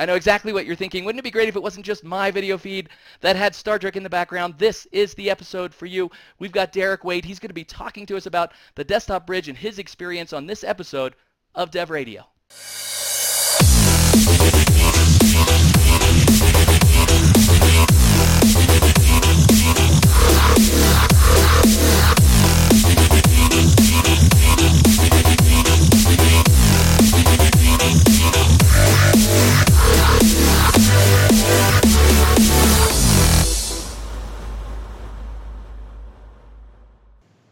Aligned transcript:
I 0.00 0.06
know 0.06 0.14
exactly 0.14 0.54
what 0.54 0.64
you're 0.64 0.76
thinking. 0.76 1.04
Wouldn't 1.04 1.18
it 1.18 1.24
be 1.24 1.30
great 1.30 1.50
if 1.50 1.56
it 1.56 1.62
wasn't 1.62 1.84
just 1.84 2.04
my 2.04 2.30
video 2.30 2.56
feed 2.56 2.88
that 3.20 3.36
had 3.36 3.54
Star 3.54 3.78
Trek 3.78 3.96
in 3.96 4.02
the 4.02 4.08
background? 4.08 4.54
This 4.56 4.86
is 4.92 5.12
the 5.12 5.28
episode 5.28 5.74
for 5.74 5.84
you. 5.84 6.10
We've 6.38 6.50
got 6.50 6.72
Derek 6.72 7.04
Wade. 7.04 7.26
He's 7.26 7.38
going 7.38 7.48
to 7.48 7.54
be 7.54 7.64
talking 7.64 8.06
to 8.06 8.16
us 8.16 8.24
about 8.24 8.54
the 8.76 8.84
desktop 8.84 9.26
bridge 9.26 9.50
and 9.50 9.58
his 9.58 9.78
experience 9.78 10.32
on 10.32 10.46
this 10.46 10.64
episode 10.64 11.16
of 11.54 11.70
Dev 11.70 11.90
Radio. 11.90 12.24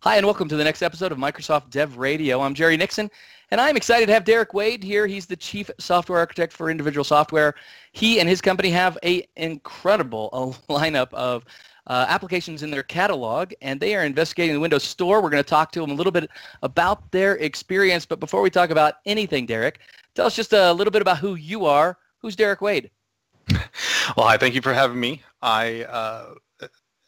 Hi, 0.09 0.17
and 0.17 0.25
welcome 0.25 0.49
to 0.49 0.57
the 0.57 0.65
next 0.65 0.81
episode 0.81 1.13
of 1.13 1.19
Microsoft 1.19 1.69
Dev 1.69 1.99
Radio. 1.99 2.41
I'm 2.41 2.55
Jerry 2.55 2.79
Nixon, 2.79 3.11
and 3.51 3.61
I'm 3.61 3.77
excited 3.77 4.07
to 4.07 4.15
have 4.15 4.25
Derek 4.25 4.55
Wade 4.55 4.83
here. 4.83 5.07
He's 5.07 5.27
the 5.27 5.37
Chief 5.37 5.71
Software 5.79 6.19
Architect 6.19 6.51
for 6.51 6.71
Individual 6.71 7.05
Software. 7.05 7.55
He 7.93 8.19
and 8.19 8.27
his 8.27 8.41
company 8.41 8.71
have 8.71 8.97
an 9.03 9.21
incredible 9.37 10.57
lineup 10.71 11.13
of 11.13 11.45
uh, 11.89 12.07
applications 12.09 12.63
in 12.63 12.71
their 12.71 12.85
catalog, 12.85 13.53
and 13.61 13.79
they 13.79 13.95
are 13.95 14.03
investigating 14.03 14.55
the 14.55 14.61
Windows 14.61 14.83
Store. 14.83 15.21
We're 15.21 15.29
going 15.29 15.45
to 15.45 15.51
talk 15.51 15.73
to 15.73 15.81
them 15.83 15.91
a 15.91 15.95
little 15.95 16.11
bit 16.11 16.31
about 16.63 17.13
their 17.13 17.37
experience. 17.37 18.07
But 18.07 18.19
before 18.19 18.41
we 18.41 18.49
talk 18.49 18.71
about 18.71 18.95
anything, 19.05 19.45
Derek, 19.45 19.79
tell 20.15 20.25
us 20.25 20.35
just 20.35 20.55
a 20.55 20.73
little 20.73 20.91
bit 20.91 21.03
about 21.03 21.19
who 21.19 21.35
you 21.35 21.67
are. 21.67 21.99
Who's 22.21 22.35
Derek 22.35 22.63
Wade? 22.63 22.91
Well, 24.17 24.27
hi. 24.27 24.39
Thank 24.39 24.55
you 24.55 24.63
for 24.63 24.73
having 24.73 24.99
me. 24.99 25.21
I 25.43 25.83
uh, 25.83 26.35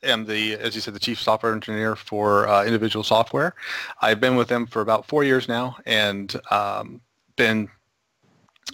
am 0.03 0.25
the, 0.27 0.55
as 0.55 0.75
you 0.75 0.81
said, 0.81 0.95
the 0.95 1.01
chief 1.01 1.21
software 1.21 1.53
engineer 1.53 1.97
for 1.97 2.49
uh, 2.49 2.65
individual 2.65 3.05
software. 3.05 3.55
I've 4.01 4.21
been 4.21 4.37
with 4.37 4.49
them 4.49 4.67
for 4.67 4.83
about 4.83 5.07
four 5.07 5.25
years 5.25 5.49
now 5.49 5.77
and 5.87 6.35
um, 6.51 7.01
been 7.37 7.69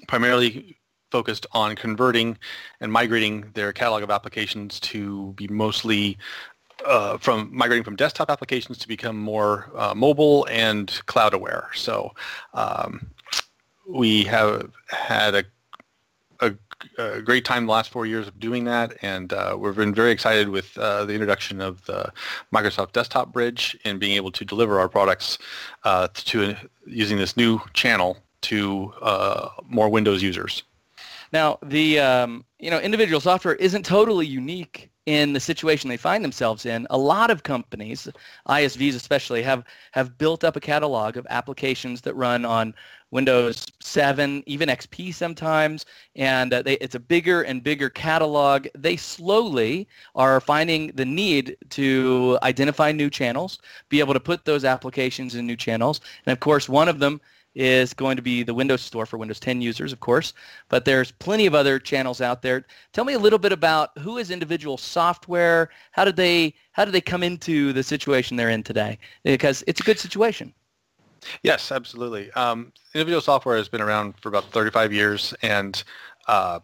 primarily 0.09 0.77
focused 1.11 1.47
on 1.53 1.77
converting 1.77 2.37
and 2.81 2.93
migrating 2.93 3.51
their 3.55 3.73
catalog 3.73 4.03
of 4.03 4.11
applications 4.11 4.81
to 4.81 5.33
be 5.33 5.49
mostly 5.49 6.19
uh, 6.85 7.17
from 7.17 7.49
migrating 7.53 7.83
from 7.83 7.97
desktop 7.97 8.31
applications 8.31 8.77
to 8.79 8.89
become 8.89 9.17
more 9.19 9.71
uh, 9.77 9.95
mobile 9.95 10.47
and 10.51 11.01
cloud 11.07 11.33
aware. 11.33 11.71
So 11.75 12.13
um, 12.53 13.07
we 13.89 14.25
have 14.25 14.71
had 14.89 15.35
a 15.35 15.45
a, 16.99 17.23
great 17.23 17.45
time 17.45 17.67
the 17.67 17.73
last 17.73 17.91
four 17.91 18.07
years 18.07 18.29
of 18.29 18.39
doing 18.39 18.65
that, 18.65 18.97
and 19.03 19.33
uh, 19.33 19.57
we've 19.59 19.77
been 19.77 19.95
very 19.95 20.11
excited 20.11 20.49
with 20.49 20.77
uh, 20.79 21.05
the 21.05 21.13
introduction 21.13 21.61
of 21.61 21.85
the 21.87 22.13
Microsoft 22.53 22.93
Desktop 22.93 23.33
Bridge 23.33 23.77
and 23.85 24.01
being 24.01 24.17
able 24.17 24.31
to 24.33 24.45
deliver 24.45 24.79
our 24.79 24.89
products 24.89 25.39
uh, 25.85 26.09
to 26.15 26.57
using 26.87 27.19
this 27.19 27.37
new 27.37 27.61
channel 27.75 28.19
to 28.43 28.93
uh, 29.03 29.49
more 29.65 29.89
Windows 29.89 30.23
users. 30.23 30.63
Now, 31.33 31.59
the 31.63 31.99
um, 31.99 32.45
you 32.59 32.71
know 32.71 32.79
individual 32.79 33.21
software 33.21 33.55
isn't 33.55 33.85
totally 33.85 34.27
unique 34.27 34.91
in 35.07 35.33
the 35.33 35.41
situation 35.41 35.89
they 35.89 35.97
find 35.97 36.23
themselves 36.23 36.67
in. 36.67 36.87
A 36.91 36.99
lot 36.99 37.31
of 37.31 37.45
companies, 37.45 38.09
ISVs 38.49 38.97
especially, 38.97 39.43
have 39.43 39.65
have 39.93 40.19
built 40.19 40.45
up 40.45 40.57
a 40.57 40.61
catalog 40.61 41.17
of 41.17 41.27
applications 41.31 42.01
that 42.03 42.15
run 42.15 42.45
on 42.45 42.75
Windows 43.13 43.67
7, 43.81 44.43
even 44.47 44.69
XP 44.69 45.15
sometimes, 45.15 45.87
and 46.17 46.53
uh, 46.53 46.61
they, 46.63 46.75
it's 46.79 46.97
a 46.97 47.01
bigger 47.01 47.43
and 47.43 47.63
bigger 47.63 47.89
catalog. 47.89 48.67
They 48.77 48.97
slowly 48.97 49.87
are 50.17 50.41
finding 50.41 50.89
the 50.89 51.05
need 51.05 51.57
to 51.71 52.37
identify 52.43 52.91
new 52.91 53.09
channels, 53.09 53.61
be 53.89 54.01
able 54.01 54.15
to 54.15 54.21
put 54.21 54.45
those 54.45 54.65
applications 54.65 55.37
in 55.37 55.47
new 55.47 55.57
channels, 55.57 56.01
and 56.27 56.33
of 56.33 56.41
course, 56.41 56.69
one 56.69 56.89
of 56.89 56.99
them 56.99 57.21
is 57.57 57.95
going 57.95 58.17
to 58.17 58.23
be 58.23 58.43
the 58.43 58.53
Windows 58.53 58.83
Store 58.83 59.07
for 59.07 59.17
Windows 59.17 59.41
10 59.41 59.63
users, 59.63 59.93
of 59.93 60.01
course, 60.01 60.35
but 60.69 60.85
there's 60.85 61.11
plenty 61.11 61.47
of 61.47 61.55
other 61.55 61.79
channels 61.79 62.21
out 62.21 62.43
there. 62.43 62.67
Tell 62.93 63.05
me 63.05 63.15
a 63.15 63.19
little 63.19 63.39
bit 63.39 63.51
about 63.51 63.97
who 63.99 64.19
is 64.19 64.31
individual 64.31 64.77
software. 64.77 65.71
How 65.93 66.05
did 66.05 66.17
they 66.17 66.55
how 66.73 66.85
did 66.85 66.93
they 66.93 67.01
come 67.01 67.23
into 67.23 67.73
the 67.73 67.83
situation 67.83 68.37
they're 68.37 68.51
in 68.51 68.63
today? 68.63 68.99
Because 69.25 69.65
it's 69.67 69.81
a 69.81 69.85
good 69.85 69.99
situation. 69.99 70.53
Yes, 71.43 71.73
absolutely. 71.73 72.31
Um, 72.33 72.73
individual 72.95 73.23
software 73.23 73.57
has 73.57 73.69
been 73.69 73.81
around 73.81 74.15
for 74.21 74.29
about 74.29 74.45
35 74.53 74.93
years, 74.93 75.35
and 75.43 75.83
uh, 76.29 76.61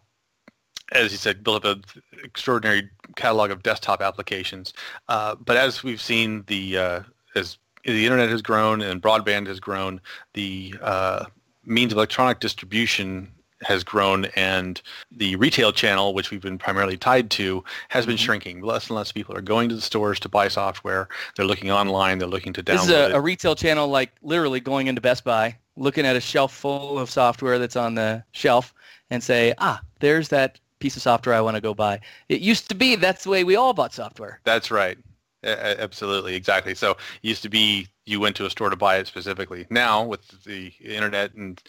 as 0.93 1.11
you 1.11 1.19
said, 1.19 1.43
built 1.43 1.65
up 1.65 1.79
an 1.79 1.85
extraordinary 2.23 2.91
catalog 3.17 3.51
of 3.51 3.63
desktop 3.63 4.03
applications. 4.03 4.75
Uh, 5.09 5.35
but 5.37 5.57
as 5.57 5.83
we've 5.83 6.03
seen, 6.03 6.45
the 6.47 6.77
uh, 6.77 7.01
as 7.35 7.57
the 7.85 8.05
internet 8.05 8.29
has 8.29 8.43
grown 8.43 8.81
and 8.81 9.03
broadband 9.03 9.47
has 9.47 9.61
grown, 9.61 10.01
the 10.35 10.75
uh, 10.81 11.25
means 11.65 11.93
of 11.93 11.99
electronic 11.99 12.41
distribution 12.41 13.29
has 13.63 13.85
grown 13.85 14.27
and 14.37 14.83
the 15.11 15.37
retail 15.37 15.73
channel, 15.73 16.15
which 16.15 16.31
we've 16.31 16.41
been 16.41 16.59
primarily 16.59 16.97
tied 16.97 17.31
to, 17.31 17.63
has 17.89 18.07
been 18.07 18.17
mm-hmm. 18.17 18.25
shrinking. 18.25 18.61
Less 18.61 18.89
and 18.89 18.97
less 18.97 19.13
people 19.13 19.37
are 19.37 19.43
going 19.43 19.69
to 19.69 19.75
the 19.75 19.81
stores 19.81 20.19
to 20.21 20.29
buy 20.29 20.49
software. 20.49 21.09
They're 21.37 21.47
looking 21.47 21.71
online. 21.71 22.19
They're 22.19 22.29
looking 22.29 22.53
to 22.55 22.63
download 22.63 22.73
This 22.73 22.85
is 22.85 22.91
a, 22.91 23.13
a 23.15 23.21
retail 23.21 23.55
channel 23.55 23.89
like 23.89 24.13
literally 24.23 24.61
going 24.61 24.89
into 24.89 25.01
Best 25.01 25.25
Buy, 25.25 25.57
looking 25.77 26.05
at 26.05 26.17
a 26.17 26.21
shelf 26.21 26.53
full 26.53 26.99
of 26.99 27.11
software 27.11 27.59
that's 27.59 27.77
on 27.77 27.95
the 27.95 28.25
shelf 28.33 28.75
and 29.11 29.23
say, 29.23 29.55
ah, 29.59 29.81
there's 30.01 30.29
that 30.29 30.59
piece 30.81 30.97
of 30.97 31.03
software 31.03 31.35
I 31.35 31.41
want 31.41 31.55
to 31.55 31.61
go 31.61 31.75
buy. 31.75 32.01
It 32.29 32.41
used 32.41 32.69
to 32.69 32.75
be 32.75 32.97
that's 32.97 33.25
the 33.25 33.31
way 33.31 33.45
we 33.45 33.55
all 33.55 33.73
bought 33.73 33.95
software. 33.95 34.41
That's 34.45 34.71
right. 34.71 34.99
Absolutely, 35.45 36.35
exactly. 36.35 36.75
So 36.75 36.93
it 36.93 36.99
used 37.23 37.43
to 37.43 37.49
be 37.49 37.89
you 38.05 38.21
went 38.21 38.37
to 38.37 38.47
a 38.47 38.51
store 38.51 38.71
to 38.71 38.77
buy 38.77 38.97
it 38.99 39.07
specifically. 39.07 39.67
Now 39.71 40.05
with 40.05 40.45
the 40.45 40.73
internet 40.81 41.35
and 41.35 41.63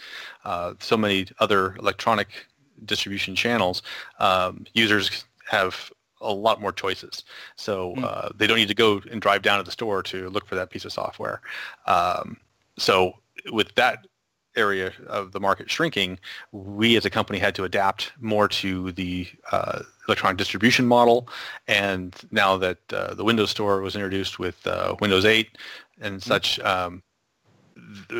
uh, 0.45 0.73
so 0.79 0.97
many 0.97 1.27
other 1.39 1.75
electronic 1.75 2.27
distribution 2.85 3.35
channels, 3.35 3.81
um, 4.19 4.65
users 4.73 5.25
have 5.47 5.91
a 6.21 6.31
lot 6.31 6.61
more 6.61 6.71
choices. 6.71 7.23
So 7.55 7.93
hmm. 7.95 8.03
uh, 8.05 8.29
they 8.35 8.47
don't 8.47 8.57
need 8.57 8.67
to 8.69 8.75
go 8.75 9.01
and 9.11 9.21
drive 9.21 9.41
down 9.41 9.57
to 9.57 9.63
the 9.63 9.71
store 9.71 10.01
to 10.03 10.29
look 10.29 10.45
for 10.47 10.55
that 10.55 10.69
piece 10.69 10.85
of 10.85 10.93
software. 10.93 11.41
Um, 11.85 12.37
so 12.77 13.13
with 13.51 13.73
that 13.75 14.07
area 14.55 14.93
of 15.07 15.31
the 15.31 15.39
market 15.39 15.69
shrinking, 15.69 16.19
we 16.51 16.95
as 16.95 17.05
a 17.05 17.09
company 17.09 17.39
had 17.39 17.55
to 17.55 17.63
adapt 17.63 18.11
more 18.19 18.47
to 18.47 18.91
the 18.93 19.27
uh, 19.51 19.81
electronic 20.07 20.37
distribution 20.37 20.85
model. 20.85 21.27
And 21.67 22.15
now 22.31 22.57
that 22.57 22.77
uh, 22.91 23.13
the 23.13 23.23
Windows 23.23 23.51
Store 23.51 23.81
was 23.81 23.95
introduced 23.95 24.39
with 24.39 24.65
uh, 24.67 24.95
Windows 24.99 25.25
8 25.25 25.57
and 26.01 26.15
mm-hmm. 26.15 26.27
such, 26.27 26.59
um, 26.59 27.03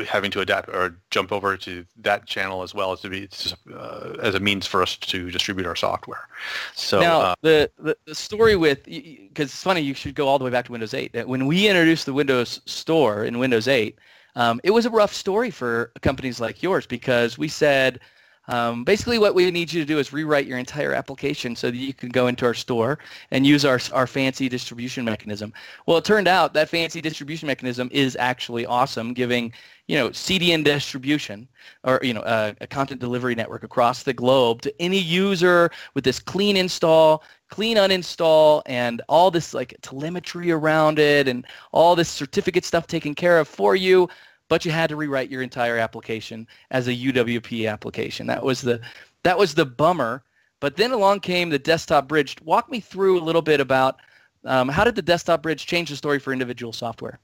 having 0.06 0.30
to 0.30 0.40
adapt 0.40 0.68
or 0.68 0.96
jump 1.10 1.32
over 1.32 1.56
to 1.56 1.84
that 1.96 2.26
channel 2.26 2.62
as 2.62 2.74
well 2.74 2.92
as 2.92 3.00
to 3.00 3.08
be 3.08 3.28
uh, 3.72 4.14
as 4.20 4.34
a 4.34 4.40
means 4.40 4.66
for 4.66 4.82
us 4.82 4.96
to 4.96 5.30
distribute 5.30 5.66
our 5.66 5.76
software. 5.76 6.28
So 6.74 7.00
now 7.00 7.20
uh, 7.20 7.34
the, 7.42 7.70
the, 7.78 7.96
the 8.06 8.14
story 8.14 8.56
with 8.56 8.84
because 8.84 9.50
it's 9.50 9.62
funny 9.62 9.80
you 9.80 9.94
should 9.94 10.14
go 10.14 10.28
all 10.28 10.38
the 10.38 10.44
way 10.44 10.50
back 10.50 10.66
to 10.66 10.72
Windows 10.72 10.94
8. 10.94 11.12
That 11.12 11.28
When 11.28 11.46
we 11.46 11.68
introduced 11.68 12.06
the 12.06 12.12
Windows 12.12 12.60
Store 12.66 13.24
in 13.24 13.38
Windows 13.38 13.68
8, 13.68 13.98
um, 14.36 14.60
it 14.64 14.70
was 14.70 14.86
a 14.86 14.90
rough 14.90 15.14
story 15.14 15.50
for 15.50 15.92
companies 16.00 16.40
like 16.40 16.62
yours 16.62 16.86
because 16.86 17.38
we 17.38 17.48
said 17.48 18.00
um, 18.48 18.84
basically 18.84 19.18
what 19.18 19.34
we 19.34 19.50
need 19.50 19.72
you 19.72 19.80
to 19.80 19.86
do 19.86 19.98
is 19.98 20.12
rewrite 20.12 20.46
your 20.46 20.58
entire 20.58 20.92
application 20.92 21.56
so 21.56 21.70
that 21.70 21.76
you 21.76 21.94
can 21.94 22.10
go 22.10 22.26
into 22.26 22.44
our 22.44 22.54
store 22.54 22.98
and 23.30 23.46
use 23.46 23.64
our, 23.64 23.80
our 23.92 24.06
fancy 24.06 24.48
distribution 24.48 25.04
mechanism. 25.04 25.52
Well, 25.86 25.96
it 25.96 26.04
turned 26.04 26.28
out 26.28 26.52
that 26.54 26.68
fancy 26.68 27.00
distribution 27.00 27.46
mechanism 27.46 27.88
is 27.90 28.16
actually 28.16 28.66
awesome, 28.66 29.14
giving 29.14 29.52
you 29.86 29.98
know 29.98 30.08
CDN 30.10 30.64
distribution 30.64 31.46
or 31.84 32.00
you 32.02 32.14
know 32.14 32.22
a, 32.22 32.54
a 32.60 32.66
content 32.66 33.00
delivery 33.00 33.34
network 33.34 33.64
across 33.64 34.02
the 34.02 34.12
globe 34.12 34.62
to 34.62 34.82
any 34.82 34.98
user 34.98 35.70
with 35.94 36.04
this 36.04 36.18
clean 36.18 36.56
install 36.56 37.22
clean 37.54 37.76
uninstall 37.76 38.62
and 38.66 39.00
all 39.08 39.30
this 39.30 39.54
like 39.54 39.76
telemetry 39.80 40.50
around 40.50 40.98
it 40.98 41.28
and 41.28 41.46
all 41.70 41.94
this 41.94 42.08
certificate 42.08 42.64
stuff 42.64 42.88
taken 42.88 43.14
care 43.14 43.38
of 43.38 43.46
for 43.46 43.76
you 43.76 44.08
but 44.48 44.64
you 44.64 44.72
had 44.72 44.88
to 44.88 44.96
rewrite 44.96 45.30
your 45.30 45.40
entire 45.40 45.78
application 45.78 46.48
as 46.72 46.88
a 46.88 46.92
UWP 46.92 47.70
application. 47.70 48.26
That 48.26 48.42
was 48.42 48.60
the 48.60 48.80
that 49.22 49.38
was 49.38 49.54
the 49.54 49.64
bummer. 49.64 50.24
But 50.58 50.76
then 50.76 50.90
along 50.90 51.20
came 51.20 51.48
the 51.48 51.58
desktop 51.58 52.08
bridge. 52.08 52.36
Walk 52.42 52.70
me 52.70 52.80
through 52.80 53.20
a 53.20 53.22
little 53.22 53.42
bit 53.42 53.60
about 53.60 54.00
um, 54.44 54.68
how 54.68 54.82
did 54.82 54.96
the 54.96 55.02
desktop 55.02 55.42
bridge 55.42 55.64
change 55.64 55.90
the 55.90 55.96
story 55.96 56.18
for 56.18 56.32
individual 56.32 56.72
software? 56.72 57.20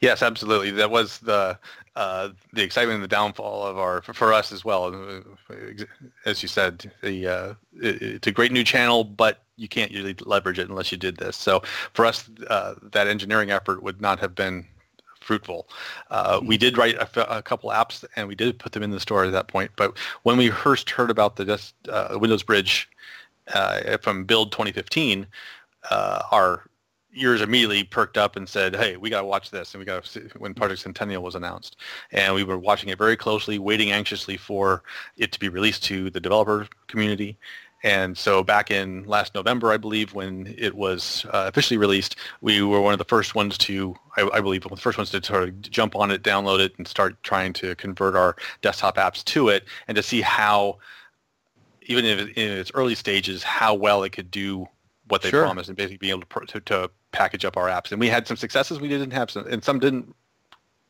Yes, 0.00 0.22
absolutely. 0.22 0.70
That 0.70 0.90
was 0.90 1.18
the 1.18 1.58
uh, 1.96 2.30
the 2.52 2.62
excitement 2.62 2.94
and 2.94 3.04
the 3.04 3.08
downfall 3.08 3.66
of 3.66 3.78
our 3.78 4.00
for, 4.02 4.32
us 4.32 4.52
as 4.52 4.64
well. 4.64 5.22
As 6.24 6.42
you 6.42 6.48
said, 6.48 6.90
the 7.02 7.26
uh, 7.26 7.54
it, 7.80 8.02
it's 8.02 8.26
a 8.26 8.32
great 8.32 8.52
new 8.52 8.64
channel, 8.64 9.04
but 9.04 9.42
you 9.60 9.68
can't 9.68 9.90
usually 9.90 10.16
leverage 10.24 10.58
it 10.58 10.68
unless 10.68 10.90
you 10.90 10.98
did 10.98 11.16
this. 11.18 11.36
So 11.36 11.62
for 11.92 12.06
us, 12.06 12.28
uh, 12.48 12.74
that 12.82 13.06
engineering 13.06 13.50
effort 13.50 13.82
would 13.82 14.00
not 14.00 14.18
have 14.18 14.34
been 14.34 14.66
fruitful. 15.20 15.68
Uh, 16.10 16.40
we 16.42 16.56
did 16.56 16.78
write 16.78 16.96
a, 16.98 17.42
couple 17.42 17.70
apps 17.70 18.04
and 18.16 18.26
we 18.26 18.34
did 18.34 18.58
put 18.58 18.72
them 18.72 18.82
in 18.82 18.90
the 18.90 18.98
store 18.98 19.24
at 19.24 19.32
that 19.32 19.48
point. 19.48 19.70
But 19.76 19.96
when 20.22 20.38
we 20.38 20.50
first 20.50 20.88
heard 20.90 21.10
about 21.10 21.36
the 21.36 21.60
uh, 21.88 22.18
Windows 22.18 22.42
Bridge 22.42 22.88
uh, 23.54 23.98
from 23.98 24.24
Build 24.24 24.50
2015, 24.50 25.26
uh, 25.90 26.22
our 26.30 26.64
ears 27.14 27.40
immediately 27.40 27.82
perked 27.82 28.16
up 28.16 28.36
and 28.36 28.48
said, 28.48 28.74
"Hey, 28.76 28.96
we 28.96 29.10
got 29.10 29.20
to 29.20 29.26
watch 29.26 29.50
this." 29.50 29.74
And 29.74 29.80
we 29.80 29.84
got 29.84 30.04
to 30.04 30.30
when 30.38 30.54
Project 30.54 30.82
Centennial 30.82 31.22
was 31.22 31.34
announced, 31.34 31.76
and 32.12 32.34
we 32.34 32.44
were 32.44 32.58
watching 32.58 32.88
it 32.88 32.98
very 32.98 33.16
closely, 33.16 33.58
waiting 33.58 33.90
anxiously 33.90 34.36
for 34.36 34.82
it 35.16 35.32
to 35.32 35.40
be 35.40 35.48
released 35.48 35.84
to 35.84 36.10
the 36.10 36.20
developer 36.20 36.68
community. 36.86 37.36
And 37.82 38.16
so 38.18 38.42
back 38.44 38.70
in 38.70 39.04
last 39.04 39.34
November, 39.34 39.72
I 39.72 39.78
believe, 39.78 40.12
when 40.12 40.54
it 40.58 40.74
was 40.74 41.24
uh, 41.26 41.46
officially 41.48 41.78
released, 41.78 42.16
we 42.42 42.60
were 42.62 42.80
one 42.80 42.92
of 42.92 42.98
the 42.98 43.06
first 43.06 43.34
ones 43.34 43.56
to, 43.58 43.96
I, 44.16 44.28
I 44.34 44.40
believe, 44.40 44.64
one 44.64 44.72
of 44.72 44.78
the 44.78 44.82
first 44.82 44.98
ones 44.98 45.10
to 45.10 45.24
sort 45.24 45.44
of 45.44 45.60
jump 45.62 45.96
on 45.96 46.10
it, 46.10 46.22
download 46.22 46.60
it, 46.60 46.74
and 46.76 46.86
start 46.86 47.22
trying 47.22 47.54
to 47.54 47.74
convert 47.76 48.16
our 48.16 48.36
desktop 48.60 48.96
apps 48.96 49.24
to 49.24 49.48
it, 49.48 49.64
and 49.88 49.96
to 49.96 50.02
see 50.02 50.20
how, 50.20 50.78
even 51.82 52.04
in, 52.04 52.18
in 52.28 52.50
its 52.50 52.70
early 52.74 52.94
stages, 52.94 53.42
how 53.42 53.72
well 53.72 54.02
it 54.02 54.10
could 54.10 54.30
do 54.30 54.66
what 55.08 55.22
they 55.22 55.30
sure. 55.30 55.42
promised, 55.42 55.70
and 55.70 55.76
basically 55.76 55.96
being 55.96 56.12
able 56.12 56.22
to, 56.22 56.46
to, 56.46 56.60
to 56.60 56.90
package 57.12 57.46
up 57.46 57.56
our 57.56 57.68
apps. 57.68 57.92
And 57.92 58.00
we 58.00 58.08
had 58.08 58.26
some 58.26 58.36
successes. 58.36 58.78
We 58.78 58.88
didn't 58.88 59.12
have 59.12 59.30
some, 59.30 59.46
and 59.46 59.64
some 59.64 59.78
didn't 59.78 60.14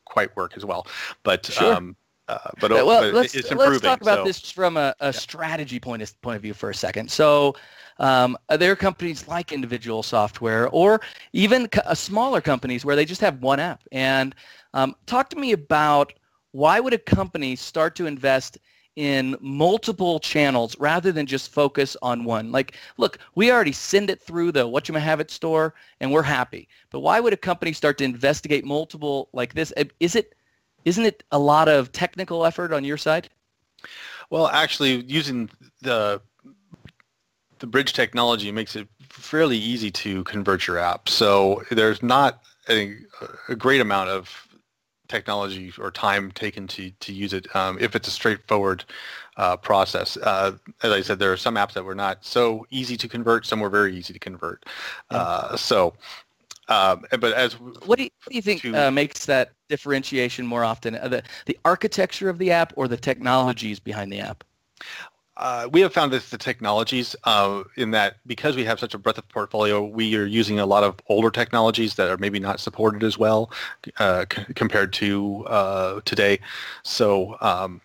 quite 0.05 0.37
work 0.37 0.57
as 0.57 0.65
well. 0.65 0.89
But 1.23 1.47
sure. 1.47 1.75
um, 1.75 1.97
uh, 2.31 2.51
but, 2.61 2.71
well, 2.71 2.87
but 2.87 3.15
let's, 3.15 3.35
let's 3.51 3.81
talk 3.81 4.01
about 4.03 4.19
so. 4.19 4.25
this 4.25 4.51
from 4.51 4.77
a, 4.77 4.95
a 5.01 5.07
yeah. 5.07 5.11
strategy 5.11 5.81
point 5.81 6.01
of, 6.01 6.21
point 6.23 6.37
of 6.37 6.43
view 6.43 6.55
for 6.55 6.71
a 6.71 6.75
second. 6.75 7.11
So 7.11 7.57
um, 7.99 8.39
there 8.49 8.71
are 8.71 8.77
companies 8.77 9.27
like 9.27 9.53
individual 9.53 10.03
software 10.03 10.69
or 10.69 11.01
even 11.33 11.67
co- 11.69 11.93
smaller 11.95 12.41
companies 12.41 12.85
where 12.85 12.95
they 12.95 13.05
just 13.05 13.21
have 13.21 13.43
one 13.43 13.59
app. 13.59 13.83
And 13.91 14.35
um, 14.75 14.95
talk 15.07 15.29
to 15.31 15.37
me 15.37 15.53
about 15.53 16.13
why 16.53 16.79
would 16.79 16.95
a 16.95 16.99
company 16.99 17.57
start 17.57 17.97
to 17.97 18.07
invest 18.07 18.59
in 18.97 19.37
multiple 19.41 20.21
channels 20.21 20.77
rather 20.79 21.11
than 21.11 21.27
just 21.27 21.53
focus 21.53 21.97
on 22.03 22.25
one. 22.25 22.53
Like, 22.53 22.77
look, 22.97 23.19
we 23.35 23.51
already 23.51 23.73
send 23.73 24.11
it 24.11 24.21
through 24.21 24.53
the 24.53 24.67
what 24.67 24.89
you 24.89 24.95
may 24.95 25.01
have 25.01 25.21
it 25.21 25.31
store 25.31 25.75
and 26.01 26.13
we're 26.13 26.23
happy. 26.23 26.69
But 26.91 27.01
why 27.01 27.19
would 27.19 27.33
a 27.33 27.37
company 27.37 27.73
start 27.73 27.99
to 27.99 28.05
investigate 28.05 28.65
multiple 28.65 29.31
like 29.33 29.55
this? 29.55 29.73
Is 30.01 30.15
it 30.15 30.35
isn't 30.85 31.05
it 31.05 31.23
a 31.31 31.39
lot 31.39 31.69
of 31.69 31.93
technical 31.93 32.45
effort 32.45 32.73
on 32.73 32.85
your 32.85 32.97
side? 32.97 33.29
Well, 34.31 34.47
actually, 34.49 35.03
using 35.05 35.51
the 35.83 36.21
the 37.59 37.67
bridge 37.67 37.93
technology 37.93 38.51
makes 38.51 38.75
it 38.75 38.89
fairly 39.11 39.59
easy 39.59 39.91
to 39.91 40.25
convert 40.25 40.67
your 40.67 40.79
app. 40.79 41.09
So 41.09 41.63
there's 41.71 42.03
not 42.03 42.43
a, 42.69 42.97
a 43.49 43.55
great 43.55 43.81
amount 43.81 44.09
of 44.09 44.49
technology 45.09 45.73
or 45.79 45.91
time 45.91 46.31
taken 46.33 46.67
to, 46.69 46.91
to 46.91 47.13
use 47.13 47.33
it 47.33 47.55
um, 47.55 47.77
if 47.81 47.95
it's 47.95 48.09
a 48.09 48.11
straightforward 48.11 48.85
uh, 49.37 49.57
process. 49.57 50.17
Uh, 50.17 50.53
as 50.83 50.93
I 50.93 51.03
said, 51.03 51.19
there 51.19 51.33
are 51.33 51.37
some 51.37 51.57
apps 51.57 51.73
that 51.75 51.85
were 51.85 51.95
not 51.95 52.25
so 52.25 52.67
easy 52.71 52.97
to 52.97 53.09
convert. 53.09 53.45
Some 53.45 53.61
were 53.61 53.69
very 53.71 53.95
easy 53.95 54.13
to 54.13 54.19
convert. 54.19 54.65
Uh, 55.11 55.57
so 55.57 55.95
um, 56.71 57.05
but 57.19 57.33
as 57.33 57.55
what 57.55 57.99
do 57.99 58.05
you, 58.05 58.11
what 58.25 58.31
do 58.31 58.37
you 58.37 58.43
think 58.43 58.63
to, 58.63 58.75
uh, 58.75 58.91
makes 58.91 59.27
that 59.27 59.53
differentiation 59.69 60.47
more 60.47 60.65
often? 60.65 60.95
Uh, 60.95 61.09
the 61.09 61.23
the 61.47 61.59
architecture 61.65 62.31
of 62.31 62.39
the 62.39 62.51
app 62.53 62.73
or 62.77 62.87
the 62.87 62.97
technologies 62.97 63.81
behind 63.81 64.13
the 64.13 64.21
app? 64.21 64.45
Uh, 65.37 65.69
we 65.73 65.81
have 65.81 65.93
found 65.93 66.13
that 66.13 66.23
the 66.25 66.39
technologies 66.39 67.17
uh, 67.25 67.63
in 67.77 67.91
that 67.91 68.17
because 68.27 68.57
we 68.57 68.65
have 68.65 68.79
such 68.79 68.95
a 68.95 68.99
breadth 68.99 69.19
of 69.19 69.29
portfolio, 69.29 69.83
we 69.83 70.15
are 70.15 70.27
using 70.27 70.61
a 70.61 70.67
lot 70.67 70.85
of 70.85 70.95
older 71.09 71.31
technologies 71.31 71.95
that 71.95 72.09
are 72.09 72.19
maybe 72.19 72.39
not 72.39 72.61
supported 72.61 73.03
as 73.03 73.19
well 73.19 73.51
uh, 73.99 74.25
c- 74.33 74.45
compared 74.55 74.93
to 74.93 75.45
uh, 75.47 76.01
today. 76.05 76.39
So 76.85 77.37
um, 77.41 77.81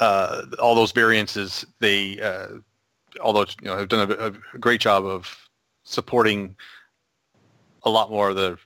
uh, 0.00 0.42
all 0.60 0.74
those 0.74 0.92
variances, 0.92 1.64
they 1.80 2.20
although 3.22 3.46
you 3.62 3.68
know 3.68 3.78
have 3.78 3.88
done 3.88 4.10
a, 4.10 4.26
a 4.26 4.58
great 4.58 4.80
job 4.80 5.06
of 5.06 5.48
supporting 5.84 6.56
a 7.84 7.90
lot 7.90 8.10
more 8.10 8.30
of 8.30 8.36
the 8.36 8.58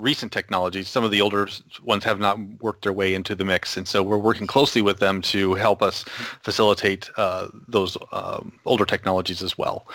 recent 0.00 0.32
technologies. 0.32 0.88
Some 0.88 1.04
of 1.04 1.10
the 1.10 1.20
older 1.20 1.48
ones 1.84 2.04
have 2.04 2.18
not 2.18 2.38
worked 2.60 2.82
their 2.82 2.92
way 2.92 3.14
into 3.14 3.34
the 3.34 3.44
mix, 3.44 3.76
and 3.76 3.86
so 3.86 4.02
we're 4.02 4.18
working 4.18 4.46
closely 4.46 4.82
with 4.82 4.98
them 4.98 5.20
to 5.22 5.54
help 5.54 5.82
us 5.82 6.04
facilitate 6.42 7.10
uh, 7.16 7.48
those 7.68 7.96
um, 8.12 8.52
older 8.64 8.84
technologies 8.84 9.42
as 9.42 9.56
well. 9.56 9.86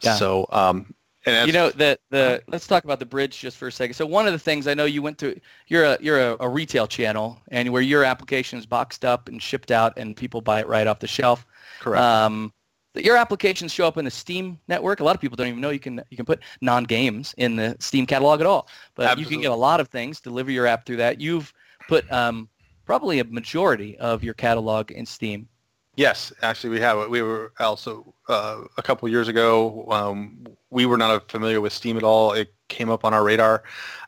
Yeah. 0.00 0.14
So. 0.14 0.46
Um, 0.50 0.94
you 1.24 1.52
know 1.52 1.70
the 1.70 1.96
the 2.10 2.42
let's 2.48 2.66
talk 2.66 2.82
about 2.82 2.98
the 2.98 3.06
bridge 3.06 3.38
just 3.38 3.56
for 3.56 3.68
a 3.68 3.72
second. 3.72 3.94
So 3.94 4.04
one 4.04 4.26
of 4.26 4.32
the 4.32 4.40
things 4.40 4.66
I 4.66 4.74
know 4.74 4.86
you 4.86 5.02
went 5.02 5.18
to 5.18 5.40
you're 5.68 5.84
a 5.84 5.96
you're 6.00 6.18
a, 6.18 6.36
a 6.40 6.48
retail 6.48 6.88
channel 6.88 7.40
and 7.52 7.72
where 7.72 7.80
your 7.80 8.02
application 8.02 8.58
is 8.58 8.66
boxed 8.66 9.04
up 9.04 9.28
and 9.28 9.40
shipped 9.40 9.70
out 9.70 9.92
and 9.96 10.16
people 10.16 10.40
buy 10.40 10.58
it 10.58 10.66
right 10.66 10.84
off 10.88 10.98
the 10.98 11.06
shelf. 11.06 11.46
Correct. 11.78 12.02
Um, 12.02 12.52
your 12.94 13.16
applications 13.16 13.72
show 13.72 13.86
up 13.86 13.96
in 13.96 14.04
the 14.04 14.10
Steam 14.10 14.58
network. 14.68 15.00
A 15.00 15.04
lot 15.04 15.14
of 15.14 15.20
people 15.20 15.36
don't 15.36 15.48
even 15.48 15.60
know 15.60 15.70
you 15.70 15.80
can 15.80 16.02
you 16.10 16.16
can 16.16 16.26
put 16.26 16.40
non-games 16.60 17.34
in 17.38 17.56
the 17.56 17.76
Steam 17.80 18.06
catalog 18.06 18.40
at 18.40 18.46
all. 18.46 18.68
But 18.94 19.04
Absolutely. 19.04 19.22
you 19.22 19.28
can 19.36 19.42
get 19.42 19.50
a 19.50 19.56
lot 19.56 19.80
of 19.80 19.88
things, 19.88 20.20
deliver 20.20 20.50
your 20.50 20.66
app 20.66 20.84
through 20.84 20.96
that. 20.96 21.20
You've 21.20 21.52
put 21.88 22.10
um, 22.12 22.48
probably 22.84 23.20
a 23.20 23.24
majority 23.24 23.96
of 23.98 24.22
your 24.22 24.34
catalog 24.34 24.90
in 24.90 25.06
Steam. 25.06 25.48
Yes, 25.96 26.32
actually 26.42 26.70
we 26.70 26.80
have. 26.80 27.08
We 27.10 27.22
were 27.22 27.52
also 27.58 28.14
uh, 28.28 28.62
a 28.78 28.82
couple 28.82 29.08
years 29.08 29.28
ago. 29.28 29.86
Um, 29.90 30.46
we 30.70 30.86
were 30.86 30.96
not 30.96 31.30
familiar 31.30 31.60
with 31.60 31.72
Steam 31.72 31.96
at 31.96 32.02
all. 32.02 32.32
It 32.32 32.54
came 32.68 32.88
up 32.88 33.04
on 33.04 33.12
our 33.12 33.22
radar, 33.22 33.62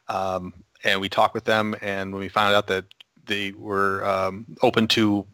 um, 0.09 0.55
and 0.83 1.01
we 1.01 1.11
talked 1.11 1.35
with 1.35 1.45
them. 1.45 1.75
And 1.83 2.13
when 2.13 2.21
we 2.21 2.29
found 2.29 2.55
out 2.55 2.67
that 2.69 2.87
they 3.27 3.53
were 3.53 4.05
um, 4.05 4.47
open 4.63 4.89
to 4.89 5.27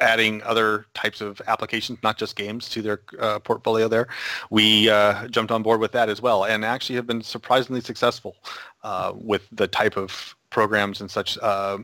adding 0.00 0.42
other 0.42 0.86
types 0.94 1.20
of 1.20 1.40
applications, 1.46 1.98
not 2.02 2.16
just 2.16 2.36
games, 2.36 2.68
to 2.70 2.82
their 2.82 3.00
uh, 3.18 3.38
portfolio 3.38 3.88
there. 3.88 4.08
We 4.50 4.88
uh, 4.88 5.28
jumped 5.28 5.52
on 5.52 5.62
board 5.62 5.80
with 5.80 5.92
that 5.92 6.08
as 6.08 6.22
well 6.22 6.44
and 6.44 6.64
actually 6.64 6.96
have 6.96 7.06
been 7.06 7.22
surprisingly 7.22 7.80
successful 7.80 8.36
uh, 8.82 9.12
with 9.14 9.48
the 9.52 9.66
type 9.66 9.96
of 9.96 10.34
programs 10.50 11.00
and 11.00 11.10
such 11.10 11.38
uh, 11.38 11.78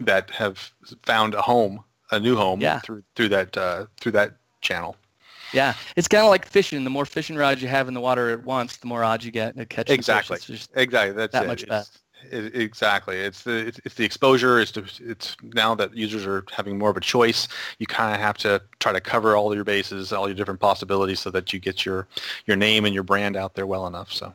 that 0.00 0.30
have 0.30 0.70
found 1.02 1.34
a 1.34 1.42
home, 1.42 1.84
a 2.10 2.18
new 2.18 2.36
home 2.36 2.60
yeah. 2.60 2.80
through, 2.80 3.02
through, 3.14 3.28
that, 3.28 3.56
uh, 3.56 3.86
through 4.00 4.12
that 4.12 4.36
channel. 4.60 4.96
Yeah, 5.52 5.74
it's 5.96 6.06
kind 6.06 6.22
of 6.22 6.30
like 6.30 6.46
fishing. 6.46 6.84
The 6.84 6.90
more 6.90 7.04
fishing 7.04 7.36
rods 7.36 7.60
you 7.60 7.68
have 7.68 7.88
in 7.88 7.94
the 7.94 8.00
water 8.00 8.30
at 8.30 8.44
once, 8.44 8.76
the 8.76 8.86
more 8.86 9.02
odds 9.02 9.24
you 9.24 9.32
get 9.32 9.56
to 9.56 9.66
catch 9.66 9.90
exactly. 9.90 10.38
Exactly. 10.74 11.12
That's 11.12 11.32
that 11.32 11.44
it. 11.44 11.48
much 11.48 11.66
better. 11.66 11.86
It, 12.30 12.54
exactly. 12.54 13.16
It's 13.16 13.42
the 13.42 13.66
it's, 13.66 13.80
it's, 13.84 13.94
the 13.94 14.04
exposure. 14.04 14.60
It's 14.60 14.72
to, 14.72 14.84
it's 15.00 15.36
now 15.42 15.74
that 15.74 15.96
users 15.96 16.26
are 16.26 16.44
having 16.52 16.78
more 16.78 16.90
of 16.90 16.96
a 16.96 17.00
choice. 17.00 17.48
You 17.78 17.86
kind 17.86 18.14
of 18.14 18.20
have 18.20 18.36
to 18.38 18.62
try 18.78 18.92
to 18.92 19.00
cover 19.00 19.36
all 19.36 19.54
your 19.54 19.64
bases, 19.64 20.12
all 20.12 20.28
your 20.28 20.34
different 20.34 20.60
possibilities, 20.60 21.20
so 21.20 21.30
that 21.30 21.52
you 21.52 21.58
get 21.58 21.84
your 21.84 22.06
your 22.46 22.56
name 22.56 22.84
and 22.84 22.94
your 22.94 23.04
brand 23.04 23.36
out 23.36 23.54
there 23.54 23.66
well 23.66 23.86
enough. 23.86 24.12
So. 24.12 24.32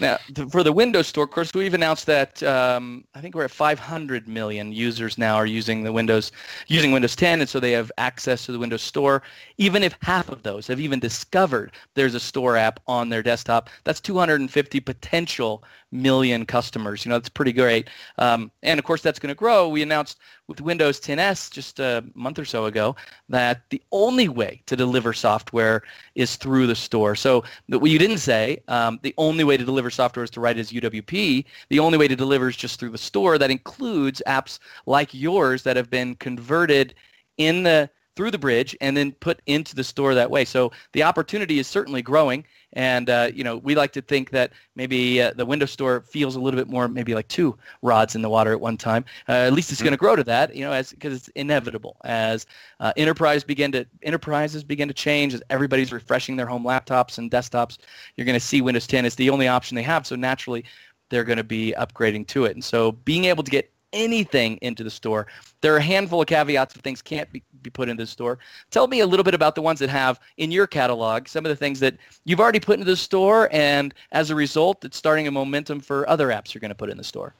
Now, 0.00 0.18
for 0.50 0.64
the 0.64 0.72
Windows 0.72 1.06
Store, 1.06 1.24
of 1.24 1.30
course, 1.30 1.54
we've 1.54 1.72
announced 1.72 2.06
that 2.06 2.42
um, 2.42 3.04
I 3.14 3.20
think 3.20 3.34
we're 3.34 3.44
at 3.44 3.52
500 3.52 4.26
million 4.26 4.72
users 4.72 5.18
now 5.18 5.36
are 5.36 5.46
using 5.46 5.84
the 5.84 5.92
Windows 5.92 6.32
using 6.66 6.90
Windows 6.90 7.14
10, 7.14 7.40
and 7.40 7.48
so 7.48 7.60
they 7.60 7.70
have 7.72 7.92
access 7.96 8.44
to 8.46 8.52
the 8.52 8.58
Windows 8.58 8.82
Store. 8.82 9.22
Even 9.56 9.84
if 9.84 9.96
half 10.02 10.28
of 10.30 10.42
those 10.42 10.66
have 10.66 10.80
even 10.80 10.98
discovered 10.98 11.72
there's 11.94 12.14
a 12.14 12.20
Store 12.20 12.56
app 12.56 12.80
on 12.88 13.08
their 13.08 13.22
desktop, 13.22 13.70
that's 13.84 14.00
250 14.00 14.80
potential 14.80 15.62
million 15.94 16.44
customers. 16.44 17.04
You 17.04 17.10
know, 17.10 17.16
that's 17.16 17.28
pretty 17.28 17.52
great. 17.52 17.88
Um, 18.18 18.50
and 18.62 18.78
of 18.78 18.84
course, 18.84 19.00
that's 19.00 19.18
going 19.18 19.28
to 19.28 19.34
grow. 19.34 19.68
We 19.68 19.82
announced 19.82 20.18
with 20.48 20.60
Windows 20.60 21.00
10 21.00 21.18
S 21.18 21.48
just 21.48 21.80
a 21.80 22.04
month 22.14 22.38
or 22.38 22.44
so 22.44 22.66
ago 22.66 22.96
that 23.28 23.62
the 23.70 23.80
only 23.92 24.28
way 24.28 24.60
to 24.66 24.76
deliver 24.76 25.12
software 25.12 25.82
is 26.14 26.36
through 26.36 26.66
the 26.66 26.74
store. 26.74 27.14
So 27.14 27.44
what 27.68 27.90
you 27.90 27.98
didn't 27.98 28.18
say, 28.18 28.62
um, 28.68 28.98
the 29.02 29.14
only 29.16 29.44
way 29.44 29.56
to 29.56 29.64
deliver 29.64 29.88
software 29.88 30.24
is 30.24 30.30
to 30.30 30.40
write 30.40 30.58
as 30.58 30.72
UWP. 30.72 31.44
The 31.70 31.78
only 31.78 31.96
way 31.96 32.08
to 32.08 32.16
deliver 32.16 32.48
is 32.48 32.56
just 32.56 32.78
through 32.78 32.90
the 32.90 32.98
store. 32.98 33.38
That 33.38 33.50
includes 33.50 34.20
apps 34.26 34.58
like 34.86 35.14
yours 35.14 35.62
that 35.62 35.76
have 35.76 35.88
been 35.88 36.16
converted 36.16 36.94
in 37.38 37.62
the 37.62 37.88
through 38.16 38.30
the 38.30 38.38
bridge 38.38 38.76
and 38.80 38.96
then 38.96 39.12
put 39.12 39.40
into 39.46 39.74
the 39.74 39.84
store 39.84 40.14
that 40.14 40.30
way. 40.30 40.44
So 40.44 40.72
the 40.92 41.02
opportunity 41.02 41.58
is 41.58 41.66
certainly 41.66 42.02
growing. 42.02 42.44
And 42.74 43.08
uh, 43.08 43.30
you 43.32 43.44
know, 43.44 43.58
we 43.58 43.74
like 43.74 43.92
to 43.92 44.02
think 44.02 44.30
that 44.30 44.52
maybe 44.74 45.22
uh, 45.22 45.32
the 45.36 45.46
Windows 45.46 45.70
Store 45.70 46.00
feels 46.00 46.34
a 46.34 46.40
little 46.40 46.58
bit 46.58 46.68
more, 46.68 46.88
maybe 46.88 47.14
like 47.14 47.28
two 47.28 47.56
rods 47.82 48.14
in 48.14 48.22
the 48.22 48.28
water 48.28 48.52
at 48.52 48.60
one 48.60 48.76
time. 48.76 49.04
Uh, 49.28 49.32
at 49.32 49.52
least 49.52 49.70
it's 49.70 49.78
mm-hmm. 49.78 49.86
going 49.86 49.92
to 49.92 49.98
grow 49.98 50.16
to 50.16 50.24
that, 50.24 50.54
you 50.54 50.64
know, 50.64 50.72
as 50.72 50.90
because 50.90 51.14
it's 51.14 51.28
inevitable 51.28 51.96
as 52.04 52.46
uh, 52.80 52.92
enterprise 52.96 53.44
begin 53.44 53.70
to 53.72 53.86
enterprises 54.02 54.64
begin 54.64 54.88
to 54.88 54.94
change 54.94 55.34
as 55.34 55.42
everybody's 55.50 55.92
refreshing 55.92 56.36
their 56.36 56.46
home 56.46 56.64
laptops 56.64 57.18
and 57.18 57.30
desktops. 57.30 57.78
You're 58.16 58.26
going 58.26 58.38
to 58.38 58.44
see 58.44 58.60
Windows 58.60 58.86
10 58.86 59.04
is 59.04 59.14
the 59.14 59.30
only 59.30 59.46
option 59.46 59.76
they 59.76 59.82
have. 59.82 60.06
So 60.06 60.16
naturally, 60.16 60.64
they're 61.10 61.24
going 61.24 61.38
to 61.38 61.44
be 61.44 61.74
upgrading 61.78 62.26
to 62.28 62.44
it. 62.44 62.56
And 62.56 62.64
so 62.64 62.92
being 62.92 63.26
able 63.26 63.44
to 63.44 63.50
get 63.50 63.70
anything 63.94 64.58
into 64.60 64.84
the 64.84 64.90
store. 64.90 65.26
There 65.62 65.72
are 65.72 65.78
a 65.78 65.82
handful 65.82 66.20
of 66.20 66.26
caveats 66.26 66.76
if 66.76 66.82
things 66.82 67.00
can't 67.00 67.30
be, 67.32 67.42
be 67.62 67.70
put 67.70 67.88
into 67.88 68.02
the 68.02 68.06
store. 68.06 68.38
Tell 68.70 68.86
me 68.86 69.00
a 69.00 69.06
little 69.06 69.24
bit 69.24 69.32
about 69.32 69.54
the 69.54 69.62
ones 69.62 69.78
that 69.78 69.88
have 69.88 70.20
in 70.36 70.50
your 70.50 70.66
catalog, 70.66 71.28
some 71.28 71.46
of 71.46 71.48
the 71.48 71.56
things 71.56 71.80
that 71.80 71.96
you've 72.24 72.40
already 72.40 72.60
put 72.60 72.74
into 72.74 72.84
the 72.84 72.96
store, 72.96 73.48
and 73.52 73.94
as 74.12 74.28
a 74.28 74.34
result, 74.34 74.84
it's 74.84 74.98
starting 74.98 75.26
a 75.26 75.30
momentum 75.30 75.80
for 75.80 76.06
other 76.08 76.28
apps 76.28 76.52
you're 76.52 76.60
going 76.60 76.68
to 76.68 76.74
put 76.74 76.90
in 76.90 76.98
the 76.98 77.04
store. 77.04 77.34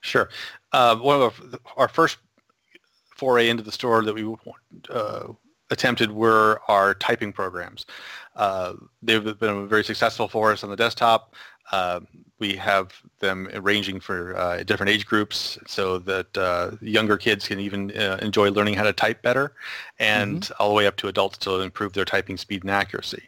Sure. 0.00 0.28
Uh, 0.72 0.96
one 0.96 1.20
of 1.20 1.22
our, 1.22 1.58
our, 1.76 1.88
first 1.88 2.18
foray 3.16 3.48
into 3.48 3.62
the 3.62 3.72
store 3.72 4.02
that 4.02 4.14
we 4.14 4.34
uh, 4.90 5.28
attempted 5.70 6.12
were 6.12 6.60
our 6.68 6.94
typing 6.94 7.32
programs. 7.32 7.86
Uh, 8.36 8.74
they've 9.02 9.38
been 9.38 9.68
very 9.68 9.84
successful 9.84 10.28
for 10.28 10.52
us 10.52 10.64
on 10.64 10.70
the 10.70 10.76
desktop. 10.76 11.34
Uh, 11.72 12.00
we 12.38 12.56
have 12.56 12.92
them 13.20 13.48
ranging 13.62 14.00
for 14.00 14.36
uh, 14.36 14.62
different 14.64 14.90
age 14.90 15.06
groups 15.06 15.56
so 15.66 15.98
that 15.98 16.36
uh, 16.36 16.72
younger 16.80 17.16
kids 17.16 17.46
can 17.48 17.58
even 17.58 17.96
uh, 17.96 18.18
enjoy 18.20 18.50
learning 18.50 18.74
how 18.74 18.82
to 18.82 18.92
type 18.92 19.22
better 19.22 19.52
and 19.98 20.42
mm-hmm. 20.42 20.52
all 20.58 20.68
the 20.68 20.74
way 20.74 20.86
up 20.86 20.96
to 20.96 21.08
adults 21.08 21.38
to 21.38 21.60
improve 21.60 21.92
their 21.92 22.04
typing 22.04 22.36
speed 22.36 22.62
and 22.62 22.70
accuracy. 22.70 23.22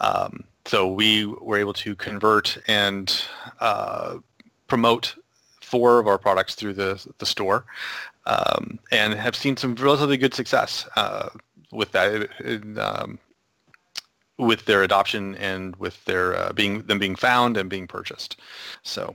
Um, 0.00 0.44
so 0.66 0.92
we 0.92 1.26
were 1.26 1.58
able 1.58 1.72
to 1.74 1.94
convert 1.94 2.58
and 2.68 3.22
uh, 3.60 4.18
promote 4.66 5.14
four 5.60 5.98
of 6.00 6.06
our 6.06 6.18
products 6.18 6.54
through 6.54 6.74
the, 6.74 7.04
the 7.18 7.26
store 7.26 7.64
um, 8.26 8.78
and 8.92 9.14
have 9.14 9.34
seen 9.34 9.56
some 9.56 9.74
relatively 9.76 10.16
good 10.16 10.34
success 10.34 10.88
uh, 10.96 11.30
with 11.72 11.92
that. 11.92 12.28
In, 12.40 12.78
um, 12.78 13.18
with 14.40 14.64
their 14.64 14.82
adoption 14.82 15.36
and 15.36 15.76
with 15.76 16.02
their 16.06 16.34
uh, 16.34 16.52
being 16.52 16.82
them 16.82 16.98
being 16.98 17.14
found 17.14 17.56
and 17.56 17.68
being 17.68 17.86
purchased. 17.86 18.40
So, 18.82 19.14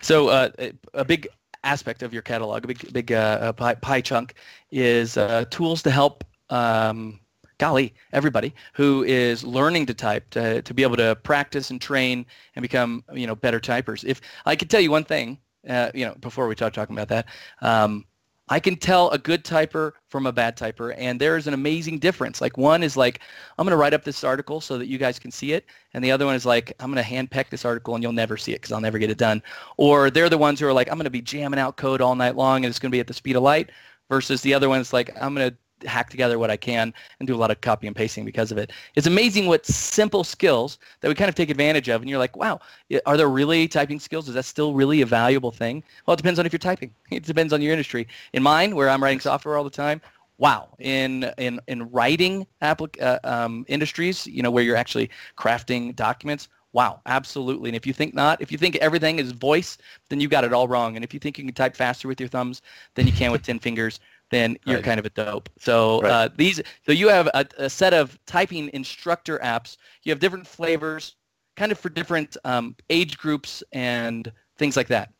so 0.00 0.28
uh, 0.28 0.50
a 0.94 1.04
big 1.04 1.28
aspect 1.64 2.02
of 2.02 2.12
your 2.12 2.22
catalog, 2.22 2.64
a 2.64 2.68
big 2.68 2.92
big 2.92 3.12
uh, 3.12 3.52
pie, 3.52 3.74
pie, 3.74 4.00
chunk, 4.00 4.34
is 4.70 5.16
uh, 5.16 5.44
tools 5.50 5.82
to 5.82 5.90
help. 5.90 6.24
Um, 6.50 7.20
golly, 7.58 7.92
everybody 8.12 8.54
who 8.72 9.02
is 9.02 9.44
learning 9.44 9.86
to 9.86 9.94
type 9.94 10.30
to, 10.30 10.62
to 10.62 10.74
be 10.74 10.82
able 10.84 10.96
to 10.96 11.16
practice 11.24 11.70
and 11.70 11.80
train 11.80 12.24
and 12.54 12.62
become 12.62 13.04
you 13.12 13.26
know 13.26 13.34
better 13.34 13.60
typers. 13.60 14.04
If 14.04 14.20
I 14.46 14.56
could 14.56 14.70
tell 14.70 14.80
you 14.80 14.90
one 14.90 15.04
thing, 15.04 15.38
uh, 15.68 15.90
you 15.94 16.06
know, 16.06 16.14
before 16.20 16.46
we 16.46 16.54
start 16.54 16.74
talking 16.74 16.96
about 16.96 17.08
that, 17.08 17.26
um, 17.60 18.04
I 18.50 18.60
can 18.60 18.76
tell 18.76 19.10
a 19.10 19.18
good 19.18 19.44
typer 19.44 19.92
from 20.08 20.26
a 20.26 20.32
bad 20.32 20.56
typer, 20.56 20.94
and 20.96 21.20
there 21.20 21.36
is 21.36 21.46
an 21.46 21.54
amazing 21.54 21.98
difference. 21.98 22.40
Like 22.40 22.56
one 22.56 22.82
is 22.82 22.96
like, 22.96 23.20
I'm 23.58 23.64
going 23.64 23.72
to 23.72 23.76
write 23.76 23.94
up 23.94 24.04
this 24.04 24.24
article 24.24 24.60
so 24.60 24.78
that 24.78 24.86
you 24.86 24.98
guys 24.98 25.18
can 25.18 25.30
see 25.30 25.52
it, 25.52 25.66
and 25.94 26.02
the 26.02 26.10
other 26.10 26.24
one 26.24 26.34
is 26.34 26.46
like, 26.46 26.72
I'm 26.80 26.88
going 26.88 26.96
to 26.96 27.02
hand 27.02 27.30
peck 27.30 27.50
this 27.50 27.64
article 27.64 27.94
and 27.94 28.02
you'll 28.02 28.12
never 28.12 28.36
see 28.36 28.52
it 28.52 28.56
because 28.56 28.72
I'll 28.72 28.80
never 28.80 28.98
get 28.98 29.10
it 29.10 29.18
done. 29.18 29.42
Or 29.76 30.10
they're 30.10 30.28
the 30.28 30.38
ones 30.38 30.60
who 30.60 30.66
are 30.66 30.72
like, 30.72 30.88
I'm 30.88 30.96
going 30.96 31.04
to 31.04 31.10
be 31.10 31.22
jamming 31.22 31.60
out 31.60 31.76
code 31.76 32.00
all 32.00 32.14
night 32.14 32.36
long 32.36 32.64
and 32.64 32.70
it's 32.70 32.78
going 32.78 32.90
to 32.90 32.96
be 32.96 33.00
at 33.00 33.06
the 33.06 33.14
speed 33.14 33.36
of 33.36 33.42
light, 33.42 33.70
versus 34.08 34.40
the 34.40 34.54
other 34.54 34.68
one's 34.68 34.92
like, 34.92 35.10
I'm 35.20 35.34
going 35.34 35.50
to 35.50 35.56
hack 35.84 36.10
together 36.10 36.38
what 36.38 36.50
I 36.50 36.56
can 36.56 36.92
and 37.18 37.26
do 37.26 37.34
a 37.34 37.38
lot 37.38 37.50
of 37.50 37.60
copy 37.60 37.86
and 37.86 37.94
pasting 37.96 38.24
because 38.24 38.50
of 38.52 38.58
it. 38.58 38.72
It's 38.94 39.06
amazing 39.06 39.46
what 39.46 39.64
simple 39.66 40.24
skills 40.24 40.78
that 41.00 41.08
we 41.08 41.14
kind 41.14 41.28
of 41.28 41.34
take 41.34 41.50
advantage 41.50 41.88
of, 41.88 42.00
and 42.00 42.10
you're 42.10 42.18
like, 42.18 42.36
wow, 42.36 42.60
are 43.06 43.16
there 43.16 43.28
really 43.28 43.68
typing 43.68 44.00
skills? 44.00 44.28
Is 44.28 44.34
that 44.34 44.44
still 44.44 44.74
really 44.74 45.00
a 45.00 45.06
valuable 45.06 45.50
thing? 45.50 45.82
Well, 46.06 46.14
it 46.14 46.18
depends 46.18 46.38
on 46.38 46.46
if 46.46 46.52
you're 46.52 46.58
typing. 46.58 46.94
It 47.10 47.24
depends 47.24 47.52
on 47.52 47.62
your 47.62 47.72
industry. 47.72 48.06
In 48.32 48.42
mine, 48.42 48.74
where 48.74 48.88
I'm 48.88 49.02
writing 49.02 49.20
software 49.20 49.56
all 49.56 49.64
the 49.64 49.70
time, 49.70 50.00
wow. 50.38 50.68
In 50.78 51.30
in 51.38 51.60
in 51.68 51.90
writing 51.90 52.46
applic- 52.62 53.00
uh, 53.00 53.18
um, 53.24 53.64
industries, 53.68 54.26
you 54.26 54.42
know, 54.42 54.50
where 54.50 54.62
you're 54.64 54.76
actually 54.76 55.10
crafting 55.36 55.94
documents, 55.96 56.48
Wow, 56.72 57.00
absolutely. 57.06 57.70
And 57.70 57.76
if 57.76 57.86
you 57.86 57.92
think 57.94 58.14
not, 58.14 58.42
if 58.42 58.52
you 58.52 58.58
think 58.58 58.76
everything 58.76 59.18
is 59.18 59.32
voice, 59.32 59.78
then 60.10 60.20
you 60.20 60.28
got 60.28 60.44
it 60.44 60.52
all 60.52 60.68
wrong. 60.68 60.96
And 60.96 61.04
if 61.04 61.14
you 61.14 61.20
think 61.20 61.38
you 61.38 61.44
can 61.44 61.54
type 61.54 61.74
faster 61.74 62.08
with 62.08 62.20
your 62.20 62.28
thumbs 62.28 62.60
than 62.94 63.06
you 63.06 63.12
can 63.12 63.32
with 63.32 63.42
10 63.46 63.58
fingers, 63.58 64.00
then 64.30 64.58
you're 64.64 64.76
right. 64.76 64.84
kind 64.84 65.00
of 65.00 65.06
a 65.06 65.10
dope. 65.10 65.48
So 65.58 66.00
right. 66.02 66.10
uh, 66.10 66.28
these, 66.36 66.60
so 66.84 66.92
you 66.92 67.08
have 67.08 67.28
a, 67.28 67.46
a, 67.58 67.70
set 67.70 67.94
of 67.94 68.18
typing 68.26 68.70
instructor 68.72 69.38
apps. 69.38 69.76
You 70.02 70.12
have 70.12 70.20
different 70.20 70.46
flavors, 70.46 71.16
kind 71.56 71.72
of 71.72 71.78
for 71.78 71.88
different 71.88 72.36
um, 72.44 72.76
age 72.90 73.18
groups 73.18 73.62
and 73.72 74.30
things 74.56 74.76
like 74.76 74.88
that. 74.88 75.12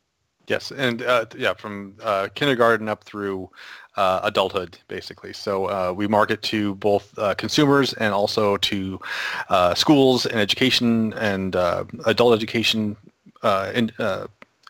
Yes, 0.48 0.70
and 0.70 1.02
uh, 1.02 1.26
yeah, 1.36 1.52
from 1.52 1.94
uh, 2.02 2.28
kindergarten 2.34 2.88
up 2.88 3.04
through 3.04 3.50
uh, 3.96 4.20
adulthood, 4.22 4.78
basically. 4.88 5.34
So 5.34 5.66
uh, 5.66 5.92
we 5.94 6.06
market 6.06 6.40
to 6.44 6.74
both 6.76 7.16
uh, 7.18 7.34
consumers 7.34 7.92
and 7.94 8.14
also 8.14 8.56
to 8.56 8.98
uh, 9.50 9.74
schools 9.74 10.24
and 10.24 10.40
education 10.40 11.12
and 11.14 11.54
adult 12.06 12.34
education 12.34 12.96
in, 13.74 13.92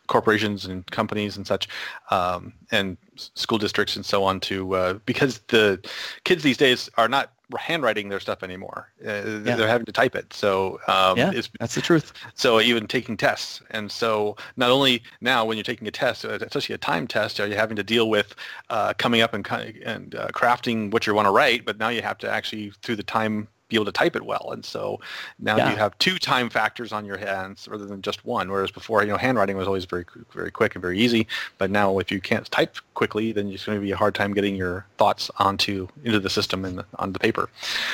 corporations 0.09 0.67
and 0.67 0.85
companies 0.91 1.37
and 1.37 1.47
such, 1.47 1.69
um, 2.11 2.53
and 2.73 2.97
school 3.15 3.59
districts 3.59 3.95
and 3.95 4.05
so 4.05 4.25
on 4.25 4.41
to 4.41 4.75
uh, 4.75 4.93
because 5.07 5.39
the 5.49 5.81
kids 6.25 6.43
these 6.43 6.57
days 6.57 6.91
are 6.97 7.09
not 7.09 7.33
handwriting 7.57 8.09
their 8.09 8.21
stuff 8.21 8.43
anymore. 8.43 8.91
Uh, 9.03 9.41
yeah. 9.45 9.57
They're 9.57 9.69
having 9.69 9.87
to 9.87 9.93
type 9.93 10.15
it. 10.15 10.33
So 10.35 10.81
um, 10.89 11.17
yeah, 11.17 11.41
that's 11.59 11.75
the 11.75 11.81
truth. 11.81 12.13
So 12.35 12.61
even 12.61 12.87
taking 12.87 13.17
tests, 13.17 13.63
and 13.71 13.91
so 13.91 14.37
not 14.57 14.71
only 14.71 15.03
now 15.21 15.45
when 15.45 15.57
you're 15.57 15.65
taking 15.65 15.89
a 15.89 15.93
test, 15.93 16.25
uh, 16.25 16.39
especially 16.41 16.75
a 16.75 16.79
time 16.79 17.07
test, 17.07 17.41
are 17.41 17.47
you 17.47 17.55
having 17.55 17.77
to 17.77 17.83
deal 17.83 18.11
with 18.11 18.35
uh, 18.71 18.93
coming 18.99 19.21
up 19.21 19.35
and 19.35 19.47
and 19.85 20.15
uh, 20.15 20.29
crafting 20.29 20.91
what 20.91 21.07
you 21.07 21.15
want 21.15 21.27
to 21.27 21.33
write, 21.33 21.65
but 21.65 21.79
now 21.79 21.89
you 21.89 22.03
have 22.03 22.19
to 22.19 22.31
actually 22.31 22.73
through 22.83 22.97
the 22.97 23.03
time 23.03 23.49
be 23.69 23.77
able 23.77 23.85
to 23.85 23.93
type 23.93 24.17
it 24.17 24.25
well. 24.25 24.51
And 24.53 24.65
so 24.65 25.01
now 25.39 25.57
yeah. 25.57 25.71
you 25.71 25.77
have 25.77 25.97
two 25.99 26.19
time 26.19 26.49
factors 26.49 26.93
on 26.93 27.05
your 27.05 27.19
hands 27.19 27.69
rather 27.69 27.85
than 27.87 28.03
just 28.03 28.25
one. 28.25 28.51
Whereas 28.51 28.71
before, 28.71 29.03
you 29.03 29.09
know, 29.09 29.17
handwriting 29.17 29.57
was 29.57 29.67
always 29.67 29.85
very, 29.85 30.05
very 30.33 30.51
quick 30.51 30.75
and 30.75 30.83
very 30.83 30.99
easy. 30.99 31.27
But 31.59 31.71
now 31.71 31.99
if 31.99 32.11
you 32.11 32.21
can't 32.21 32.51
type 32.51 32.77
quickly, 32.95 33.33
then 33.33 33.49
it's 33.49 33.65
going 33.65 33.79
to 33.79 33.83
be 33.83 33.93
a 33.93 33.97
hard 33.97 34.15
time 34.15 34.33
getting 34.33 34.57
your 34.57 34.87
thoughts 34.97 35.31
onto 35.39 35.89
into 36.05 36.19
the 36.19 36.31
system 36.31 36.65
and 36.65 36.83
on 36.99 37.13
the 37.13 37.19
paper. 37.19 37.51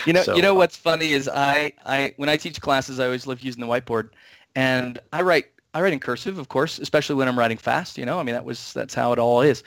You 0.06 0.12
know, 0.12 0.22
so, 0.22 0.36
you 0.36 0.42
know 0.42 0.52
uh, 0.52 0.58
what's 0.58 0.76
funny 0.76 1.12
is 1.12 1.28
I, 1.28 1.72
I 1.84 2.14
when 2.16 2.28
I 2.28 2.36
teach 2.36 2.60
classes, 2.60 3.00
I 3.00 3.06
always 3.06 3.26
love 3.26 3.40
using 3.40 3.60
the 3.60 3.66
whiteboard, 3.66 4.10
and 4.54 4.98
I 5.12 5.22
write 5.22 5.46
I 5.74 5.82
write 5.82 5.92
in 5.92 5.98
cursive, 5.98 6.38
of 6.38 6.48
course, 6.48 6.78
especially 6.78 7.16
when 7.16 7.26
I'm 7.26 7.38
writing 7.38 7.58
fast. 7.58 7.98
You 7.98 8.06
know, 8.06 8.18
I 8.20 8.22
mean 8.22 8.34
that 8.34 8.44
was 8.44 8.72
that's 8.72 8.94
how 8.94 9.12
it 9.12 9.18
all 9.18 9.40
is, 9.40 9.64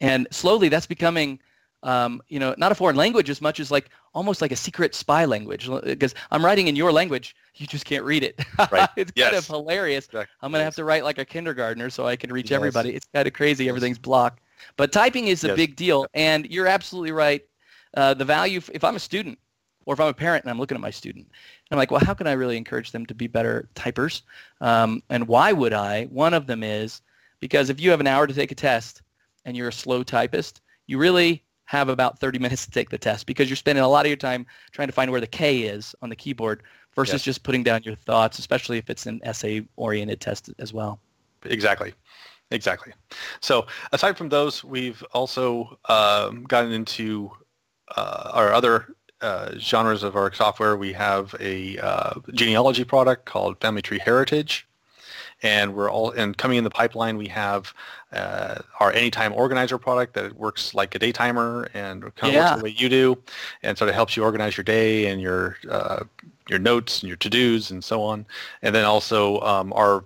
and 0.00 0.28
slowly 0.30 0.68
that's 0.68 0.86
becoming 0.86 1.40
um, 1.82 2.20
you 2.28 2.38
know, 2.38 2.54
not 2.58 2.72
a 2.72 2.74
foreign 2.74 2.96
language 2.96 3.30
as 3.30 3.40
much 3.40 3.60
as 3.60 3.70
like 3.70 3.90
almost 4.14 4.42
like 4.42 4.50
a 4.50 4.56
secret 4.56 4.94
spy 4.94 5.24
language 5.24 5.68
because 5.84 6.14
I'm 6.30 6.44
writing 6.44 6.66
in 6.66 6.76
your 6.76 6.90
language, 6.90 7.36
you 7.54 7.66
just 7.66 7.84
can't 7.84 8.04
read 8.04 8.24
it. 8.24 8.40
Right. 8.72 8.88
it's 8.96 9.12
yes. 9.14 9.30
kind 9.30 9.36
of 9.36 9.46
hilarious. 9.46 10.06
Exactly. 10.06 10.34
I'm 10.42 10.50
going 10.50 10.60
to 10.60 10.64
have 10.64 10.74
to 10.76 10.84
write 10.84 11.04
like 11.04 11.18
a 11.18 11.24
kindergartner 11.24 11.90
so 11.90 12.06
I 12.06 12.16
can 12.16 12.32
reach 12.32 12.50
yes. 12.50 12.56
everybody. 12.56 12.94
It's 12.94 13.06
kind 13.14 13.26
of 13.26 13.32
crazy. 13.32 13.64
Yes. 13.64 13.70
Everything's 13.70 13.98
blocked. 13.98 14.42
But 14.76 14.92
typing 14.92 15.28
is 15.28 15.44
a 15.44 15.54
big 15.54 15.76
deal. 15.76 16.06
And 16.14 16.46
you're 16.46 16.66
absolutely 16.66 17.12
right. 17.12 17.42
Uh, 17.94 18.14
the 18.14 18.24
value, 18.24 18.60
if 18.72 18.82
I'm 18.84 18.96
a 18.96 19.00
student 19.00 19.38
or 19.86 19.94
if 19.94 20.00
I'm 20.00 20.08
a 20.08 20.14
parent 20.14 20.44
and 20.44 20.50
I'm 20.50 20.58
looking 20.58 20.74
at 20.74 20.80
my 20.80 20.90
student, 20.90 21.28
I'm 21.70 21.78
like, 21.78 21.90
well, 21.90 22.00
how 22.04 22.14
can 22.14 22.26
I 22.26 22.32
really 22.32 22.56
encourage 22.56 22.90
them 22.90 23.06
to 23.06 23.14
be 23.14 23.28
better 23.28 23.68
typers? 23.74 24.22
Um, 24.60 25.02
and 25.08 25.28
why 25.28 25.52
would 25.52 25.72
I? 25.72 26.04
One 26.06 26.34
of 26.34 26.46
them 26.46 26.62
is 26.62 27.00
because 27.40 27.70
if 27.70 27.80
you 27.80 27.90
have 27.90 28.00
an 28.00 28.06
hour 28.06 28.26
to 28.26 28.34
take 28.34 28.52
a 28.52 28.56
test 28.56 29.02
and 29.44 29.56
you're 29.56 29.68
a 29.68 29.72
slow 29.72 30.02
typist, 30.02 30.60
you 30.86 30.98
really 30.98 31.44
have 31.68 31.90
about 31.90 32.18
30 32.18 32.38
minutes 32.38 32.64
to 32.64 32.70
take 32.70 32.88
the 32.88 32.96
test 32.96 33.26
because 33.26 33.50
you're 33.50 33.56
spending 33.56 33.84
a 33.84 33.88
lot 33.88 34.06
of 34.06 34.08
your 34.08 34.16
time 34.16 34.46
trying 34.72 34.88
to 34.88 34.92
find 34.92 35.10
where 35.10 35.20
the 35.20 35.26
K 35.26 35.64
is 35.64 35.94
on 36.00 36.08
the 36.08 36.16
keyboard 36.16 36.62
versus 36.94 37.12
yes. 37.12 37.22
just 37.22 37.42
putting 37.42 37.62
down 37.62 37.82
your 37.82 37.94
thoughts, 37.94 38.38
especially 38.38 38.78
if 38.78 38.88
it's 38.88 39.04
an 39.04 39.20
essay-oriented 39.22 40.18
test 40.18 40.50
as 40.58 40.72
well. 40.72 40.98
Exactly. 41.44 41.92
Exactly. 42.50 42.94
So 43.40 43.66
aside 43.92 44.16
from 44.16 44.30
those, 44.30 44.64
we've 44.64 45.04
also 45.12 45.78
um, 45.90 46.44
gotten 46.44 46.72
into 46.72 47.30
uh, 47.94 48.30
our 48.32 48.50
other 48.54 48.94
uh, 49.20 49.58
genres 49.58 50.02
of 50.02 50.16
our 50.16 50.32
software. 50.32 50.74
We 50.74 50.94
have 50.94 51.34
a 51.38 51.76
uh, 51.80 52.14
genealogy 52.32 52.84
product 52.84 53.26
called 53.26 53.60
Family 53.60 53.82
Tree 53.82 53.98
Heritage, 53.98 54.66
and 55.42 55.74
we're 55.74 55.90
all 55.90 56.10
and 56.12 56.36
coming 56.36 56.58
in 56.58 56.64
the 56.64 56.70
pipeline 56.70 57.16
we 57.16 57.28
have 57.28 57.72
uh, 58.12 58.56
our 58.80 58.92
anytime 58.92 59.32
organizer 59.32 59.78
product 59.78 60.14
that 60.14 60.34
works 60.36 60.74
like 60.74 60.94
a 60.94 60.98
day 60.98 61.12
timer 61.12 61.68
and 61.74 62.02
kind 62.16 62.30
of 62.30 62.34
yeah. 62.34 62.50
works 62.50 62.58
the 62.58 62.64
way 62.64 62.74
you 62.76 62.88
do 62.88 63.16
and 63.62 63.76
sort 63.76 63.88
of 63.88 63.94
helps 63.94 64.16
you 64.16 64.24
organize 64.24 64.56
your 64.56 64.64
day 64.64 65.06
and 65.06 65.20
your 65.20 65.56
uh, 65.70 66.04
your 66.48 66.58
notes 66.58 67.02
and 67.02 67.08
your 67.08 67.16
to-dos 67.16 67.70
and 67.70 67.84
so 67.84 68.02
on 68.02 68.24
and 68.62 68.74
then 68.74 68.84
also 68.84 69.40
um, 69.40 69.72
our 69.74 70.04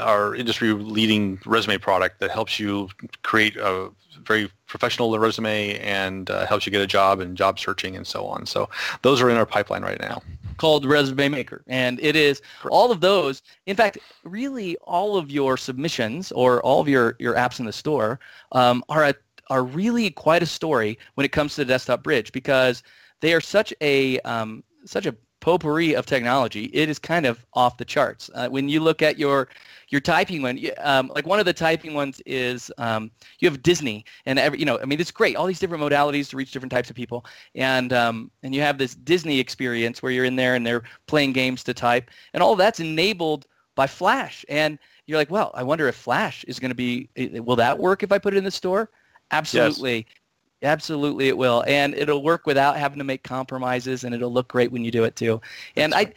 our 0.00 0.34
industry 0.34 0.72
leading 0.72 1.38
resume 1.44 1.78
product 1.78 2.20
that 2.20 2.30
helps 2.30 2.58
you 2.58 2.88
create 3.22 3.56
a 3.56 3.90
very 4.24 4.50
professional 4.66 5.16
resume 5.18 5.78
and 5.78 6.30
uh, 6.30 6.46
helps 6.46 6.66
you 6.66 6.72
get 6.72 6.80
a 6.80 6.86
job 6.86 7.20
and 7.20 7.36
job 7.36 7.58
searching 7.58 7.96
and 7.96 8.06
so 8.06 8.24
on. 8.26 8.46
So 8.46 8.68
those 9.02 9.20
are 9.20 9.28
in 9.28 9.36
our 9.36 9.46
pipeline 9.46 9.82
right 9.82 10.00
now. 10.00 10.22
Called 10.62 10.84
Resume 10.84 11.28
Maker. 11.28 11.64
And 11.66 11.98
it 11.98 12.14
is 12.14 12.40
all 12.70 12.92
of 12.92 13.00
those. 13.00 13.42
In 13.66 13.74
fact, 13.74 13.98
really 14.22 14.76
all 14.82 15.16
of 15.16 15.28
your 15.28 15.56
submissions 15.56 16.30
or 16.30 16.62
all 16.62 16.80
of 16.80 16.86
your, 16.86 17.16
your 17.18 17.34
apps 17.34 17.58
in 17.58 17.66
the 17.66 17.72
store 17.72 18.20
um, 18.52 18.84
are, 18.88 19.06
a, 19.06 19.14
are 19.50 19.64
really 19.64 20.08
quite 20.08 20.40
a 20.40 20.46
story 20.46 21.00
when 21.14 21.24
it 21.24 21.32
comes 21.32 21.56
to 21.56 21.62
the 21.62 21.64
desktop 21.64 22.04
bridge 22.04 22.30
because 22.30 22.84
they 23.22 23.34
are 23.34 23.40
such 23.40 23.74
a, 23.80 24.20
um, 24.20 24.62
such 24.84 25.06
a 25.06 25.16
potpourri 25.42 25.94
of 25.94 26.06
technology, 26.06 26.70
it 26.72 26.88
is 26.88 26.98
kind 26.98 27.26
of 27.26 27.44
off 27.52 27.76
the 27.76 27.84
charts. 27.84 28.30
Uh, 28.34 28.48
when 28.48 28.68
you 28.70 28.80
look 28.80 29.02
at 29.02 29.18
your 29.18 29.48
your 29.90 30.00
typing 30.00 30.40
one, 30.42 30.58
um, 30.78 31.12
like 31.14 31.26
one 31.26 31.38
of 31.38 31.44
the 31.44 31.52
typing 31.52 31.92
ones 31.92 32.22
is 32.24 32.72
um, 32.78 33.10
you 33.40 33.50
have 33.50 33.62
Disney, 33.62 34.06
and 34.24 34.38
every 34.38 34.58
you 34.58 34.64
know, 34.64 34.78
I 34.80 34.86
mean, 34.86 35.00
it's 35.00 35.10
great, 35.10 35.36
all 35.36 35.46
these 35.46 35.60
different 35.60 35.84
modalities 35.84 36.30
to 36.30 36.36
reach 36.38 36.52
different 36.52 36.72
types 36.72 36.88
of 36.90 36.96
people, 36.96 37.26
and 37.54 37.92
um, 37.92 38.30
and 38.42 38.54
you 38.54 38.62
have 38.62 38.78
this 38.78 38.94
Disney 38.94 39.38
experience 39.40 40.02
where 40.02 40.12
you're 40.12 40.24
in 40.24 40.36
there 40.36 40.54
and 40.54 40.66
they're 40.66 40.84
playing 41.06 41.32
games 41.34 41.62
to 41.64 41.74
type, 41.74 42.10
and 42.32 42.42
all 42.42 42.56
that's 42.56 42.80
enabled 42.80 43.46
by 43.74 43.86
Flash, 43.86 44.44
and 44.48 44.78
you're 45.06 45.18
like, 45.18 45.30
well, 45.30 45.50
I 45.54 45.62
wonder 45.62 45.88
if 45.88 45.96
Flash 45.96 46.44
is 46.44 46.58
going 46.60 46.70
to 46.70 46.74
be, 46.74 47.10
will 47.40 47.56
that 47.56 47.78
work 47.78 48.02
if 48.02 48.12
I 48.12 48.18
put 48.18 48.34
it 48.34 48.38
in 48.38 48.44
the 48.44 48.50
store? 48.50 48.90
Absolutely. 49.30 49.96
Yes. 49.96 50.21
Absolutely, 50.62 51.26
it 51.28 51.36
will, 51.36 51.64
and 51.66 51.92
it'll 51.94 52.22
work 52.22 52.46
without 52.46 52.76
having 52.76 52.98
to 52.98 53.04
make 53.04 53.24
compromises, 53.24 54.04
and 54.04 54.14
it'll 54.14 54.32
look 54.32 54.48
great 54.48 54.70
when 54.70 54.84
you 54.84 54.92
do 54.92 55.02
it 55.04 55.16
too. 55.16 55.40
And 55.76 55.92
that's 55.92 56.06
I, 56.06 56.14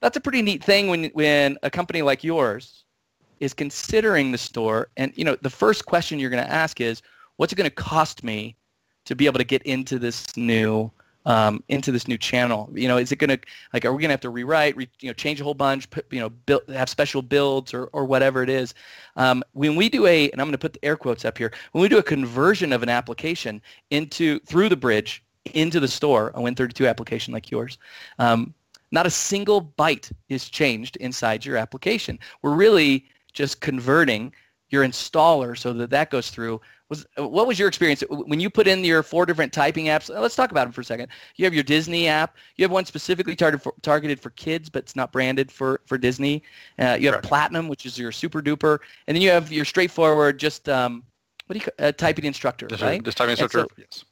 that's 0.00 0.16
a 0.16 0.20
pretty 0.20 0.42
neat 0.42 0.64
thing 0.64 0.88
when 0.88 1.04
when 1.12 1.58
a 1.62 1.70
company 1.70 2.00
like 2.02 2.24
yours 2.24 2.84
is 3.40 3.52
considering 3.52 4.32
the 4.32 4.38
store, 4.38 4.88
and 4.96 5.12
you 5.16 5.24
know, 5.24 5.36
the 5.42 5.50
first 5.50 5.84
question 5.84 6.18
you're 6.18 6.30
going 6.30 6.42
to 6.42 6.50
ask 6.50 6.80
is, 6.80 7.02
what's 7.36 7.52
it 7.52 7.56
going 7.56 7.68
to 7.68 7.74
cost 7.74 8.24
me 8.24 8.56
to 9.04 9.14
be 9.14 9.26
able 9.26 9.38
to 9.38 9.44
get 9.44 9.62
into 9.64 9.98
this 9.98 10.36
new 10.36 10.90
um, 11.26 11.62
into 11.68 11.92
this 11.92 12.08
new 12.08 12.18
channel? 12.18 12.70
You 12.74 12.88
know, 12.88 12.96
is 12.96 13.12
it 13.12 13.16
going 13.16 13.30
to 13.30 13.38
like 13.72 13.84
are 13.84 13.92
we 13.92 14.00
going 14.00 14.08
to 14.08 14.14
have 14.14 14.20
to 14.20 14.30
rewrite, 14.30 14.76
re, 14.76 14.88
you 15.00 15.08
know, 15.08 15.14
change 15.14 15.40
a 15.40 15.44
whole 15.44 15.54
bunch, 15.54 15.88
put, 15.90 16.06
you 16.10 16.20
know, 16.20 16.30
build, 16.30 16.62
have 16.68 16.88
special 16.88 17.22
builds 17.22 17.72
or 17.74 17.86
or 17.86 18.04
whatever 18.04 18.42
it 18.42 18.50
is? 18.50 18.74
Um, 19.16 19.42
when 19.52 19.76
we 19.76 19.88
do 19.88 20.06
a, 20.06 20.30
and 20.30 20.40
I'm 20.40 20.46
going 20.46 20.52
to 20.52 20.58
put 20.58 20.72
the 20.72 20.84
air 20.84 20.96
quotes 20.96 21.24
up 21.24 21.38
here, 21.38 21.52
when 21.72 21.82
we 21.82 21.88
do 21.88 21.98
a 21.98 22.02
conversion 22.02 22.72
of 22.72 22.82
an 22.82 22.88
application 22.88 23.60
into 23.90 24.40
through 24.40 24.68
the 24.68 24.76
bridge 24.76 25.22
into 25.54 25.80
the 25.80 25.88
store, 25.88 26.28
a 26.34 26.40
Win32 26.40 26.88
application 26.88 27.34
like 27.34 27.50
yours. 27.50 27.78
Um, 28.18 28.54
not 28.90 29.06
a 29.06 29.10
single 29.10 29.72
byte 29.78 30.12
is 30.28 30.48
changed 30.48 30.96
inside 30.96 31.44
your 31.44 31.56
application. 31.56 32.18
We're 32.42 32.54
really 32.54 33.06
just 33.32 33.60
converting 33.60 34.32
your 34.68 34.84
installer 34.84 35.56
so 35.56 35.72
that 35.72 35.90
that 35.90 36.10
goes 36.10 36.30
through 36.30 36.60
was 36.92 37.06
what 37.16 37.46
was 37.46 37.58
your 37.58 37.68
experience 37.68 38.04
when 38.10 38.38
you 38.38 38.50
put 38.50 38.68
in 38.68 38.84
your 38.84 39.02
four 39.02 39.24
different 39.24 39.52
typing 39.52 39.86
apps? 39.86 40.08
Let's 40.08 40.36
talk 40.36 40.50
about 40.50 40.64
them 40.64 40.72
for 40.72 40.82
a 40.82 40.84
second. 40.84 41.08
You 41.36 41.46
have 41.46 41.54
your 41.54 41.62
Disney 41.62 42.06
app. 42.06 42.36
You 42.56 42.64
have 42.64 42.70
one 42.70 42.84
specifically 42.84 43.34
targeted 43.34 43.62
for, 43.62 43.74
targeted 43.80 44.20
for 44.20 44.30
kids, 44.30 44.68
but 44.68 44.82
it's 44.82 44.94
not 44.94 45.10
branded 45.10 45.50
for 45.50 45.80
for 45.86 45.96
Disney. 45.96 46.42
Uh, 46.78 46.96
you 47.00 47.06
have 47.06 47.14
Correct. 47.14 47.26
Platinum, 47.26 47.68
which 47.68 47.86
is 47.86 47.98
your 47.98 48.12
super 48.12 48.42
duper, 48.42 48.78
and 49.06 49.16
then 49.16 49.22
you 49.22 49.30
have 49.30 49.50
your 49.50 49.64
straightforward 49.64 50.38
just 50.38 50.68
um, 50.68 51.02
what 51.46 51.58
do 51.58 51.64
you 51.64 51.86
uh, 51.86 51.92
typing 51.92 52.26
instructor, 52.26 52.66
just, 52.66 52.82
right? 52.82 53.02
Just 53.02 53.16
typing 53.16 53.32
instructor. 53.32 53.60
So, 53.60 53.68
yes. 53.78 54.04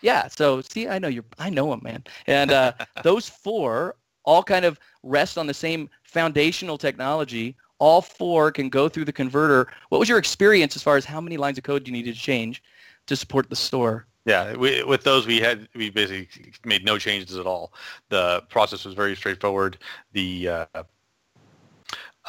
Yeah. 0.00 0.28
So 0.28 0.60
see, 0.60 0.88
I 0.88 1.00
know 1.00 1.08
you're. 1.08 1.24
I 1.38 1.50
know 1.50 1.70
them, 1.70 1.80
man. 1.82 2.04
And 2.28 2.52
uh, 2.52 2.72
those 3.02 3.28
four 3.28 3.96
all 4.24 4.44
kind 4.44 4.64
of 4.64 4.78
rest 5.02 5.36
on 5.36 5.48
the 5.48 5.54
same 5.54 5.90
foundational 6.04 6.78
technology 6.78 7.56
all 7.82 8.00
four 8.00 8.52
can 8.52 8.68
go 8.68 8.88
through 8.88 9.04
the 9.04 9.12
converter. 9.12 9.66
What 9.88 9.98
was 9.98 10.08
your 10.08 10.18
experience 10.18 10.76
as 10.76 10.84
far 10.84 10.96
as 10.96 11.04
how 11.04 11.20
many 11.20 11.36
lines 11.36 11.58
of 11.58 11.64
code 11.64 11.84
you 11.84 11.92
needed 11.92 12.14
to 12.14 12.20
change 12.20 12.62
to 13.08 13.16
support 13.16 13.50
the 13.50 13.56
store? 13.56 14.06
Yeah, 14.24 14.54
we, 14.54 14.84
with 14.84 15.02
those 15.02 15.26
we 15.26 15.40
had 15.40 15.68
we 15.74 15.90
basically 15.90 16.52
made 16.64 16.84
no 16.84 16.96
changes 16.96 17.36
at 17.36 17.44
all. 17.44 17.72
The 18.08 18.44
process 18.48 18.84
was 18.84 18.94
very 18.94 19.16
straightforward. 19.16 19.78
The 20.12 20.48
uh, 20.48 20.82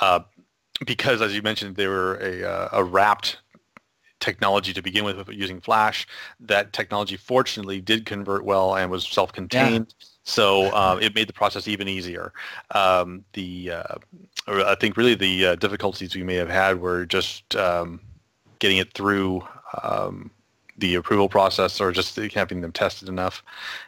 uh, 0.01 0.21
because 0.87 1.21
as 1.21 1.35
you 1.35 1.43
mentioned, 1.43 1.75
they 1.75 1.85
were 1.85 2.15
a, 2.15 2.43
uh, 2.43 2.69
a 2.71 2.83
wrapped 2.83 3.37
technology 4.23 4.73
to 4.73 4.81
begin 4.81 5.03
with 5.03 5.17
using 5.29 5.61
Flash. 5.61 6.07
That 6.39 6.71
technology 6.71 7.17
fortunately 7.17 7.81
did 7.81 8.05
convert 8.05 8.43
well 8.45 8.75
and 8.75 8.89
was 8.89 9.05
self-contained. 9.05 9.93
Yeah. 9.99 10.07
So 10.23 10.45
uh, 10.67 10.97
it 11.01 11.13
made 11.13 11.27
the 11.27 11.33
process 11.33 11.67
even 11.67 11.87
easier. 11.87 12.31
Um, 12.71 13.25
the 13.33 13.71
uh, 13.71 13.95
I 14.47 14.75
think 14.79 14.95
really 14.95 15.15
the 15.15 15.35
uh, 15.47 15.55
difficulties 15.55 16.15
we 16.15 16.23
may 16.23 16.35
have 16.35 16.49
had 16.49 16.79
were 16.79 17.05
just 17.05 17.55
um, 17.55 17.99
getting 18.59 18.77
it 18.77 18.93
through 18.93 19.45
um, 19.83 20.31
the 20.77 20.95
approval 20.95 21.29
process 21.29 21.79
or 21.79 21.91
just 21.91 22.15
having 22.15 22.61
them 22.61 22.71
tested 22.71 23.07
enough. 23.07 23.43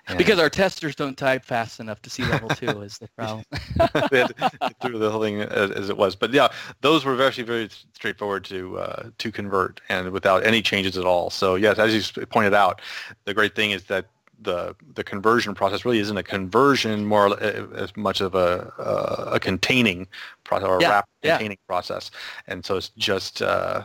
And 0.08 0.18
because 0.18 0.40
our 0.40 0.50
testers 0.50 0.96
don't 0.96 1.18
type 1.18 1.44
fast 1.44 1.80
enough 1.80 2.02
to 2.04 2.10
see 2.10 2.24
level 2.24 2.50
two 2.50 2.82
is 2.82 2.98
the 3.00 3.08
problem. 3.18 3.44
through 4.82 5.00
the 5.00 5.10
whole 5.12 5.22
thing 5.22 5.42
as, 5.42 5.90
it 5.90 5.98
was. 5.98 6.16
But 6.16 6.32
yeah, 6.32 6.50
those 6.82 7.04
were 7.04 7.22
actually 7.24 7.44
very 7.46 7.70
straightforward 7.94 8.46
to 8.46 8.78
uh, 8.80 9.10
to 9.18 9.32
convert 9.32 9.82
and 9.90 10.12
without 10.12 10.46
any 10.46 10.62
changes 10.62 10.98
at 10.98 11.06
all. 11.06 11.30
So 11.30 11.56
yes, 11.56 11.80
as 11.80 11.94
you 12.18 12.26
pointed 12.28 12.54
out, 12.54 12.82
the 13.26 13.34
great 13.34 13.56
thing 13.56 13.72
is 13.72 13.86
that 13.86 14.06
the 14.42 14.76
the 14.94 15.04
conversion 15.04 15.56
process 15.56 15.86
really 15.86 16.00
isn't 16.00 16.18
a 16.18 16.24
conversion 16.24 17.06
more 17.06 17.42
as 17.42 17.96
much 17.96 18.22
of 18.22 18.36
a 18.36 18.72
a, 18.78 19.36
a 19.36 19.40
containing 19.40 20.08
process 20.44 20.68
or 20.68 20.78
a 20.78 20.82
yeah, 20.82 20.90
rapid 20.90 21.10
yeah. 21.24 21.38
containing 21.38 21.58
process, 21.68 22.12
and 22.48 22.66
so 22.66 22.78
it's 22.78 22.90
just 22.98 23.42
uh, 23.42 23.84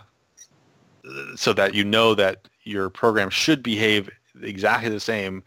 so 1.36 1.52
that 1.52 1.74
you 1.74 1.84
know 1.84 2.14
that 2.14 2.48
your 2.64 2.90
program 2.90 3.30
should 3.30 3.62
behave 3.62 4.10
exactly 4.42 4.88
the 4.88 5.00
same 5.00 5.42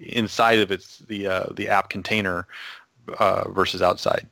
inside 0.00 0.58
of 0.58 0.70
its 0.70 0.98
the 1.00 1.26
uh, 1.26 1.46
the 1.54 1.68
app 1.68 1.88
container 1.88 2.46
uh, 3.18 3.48
versus 3.50 3.82
outside. 3.82 4.26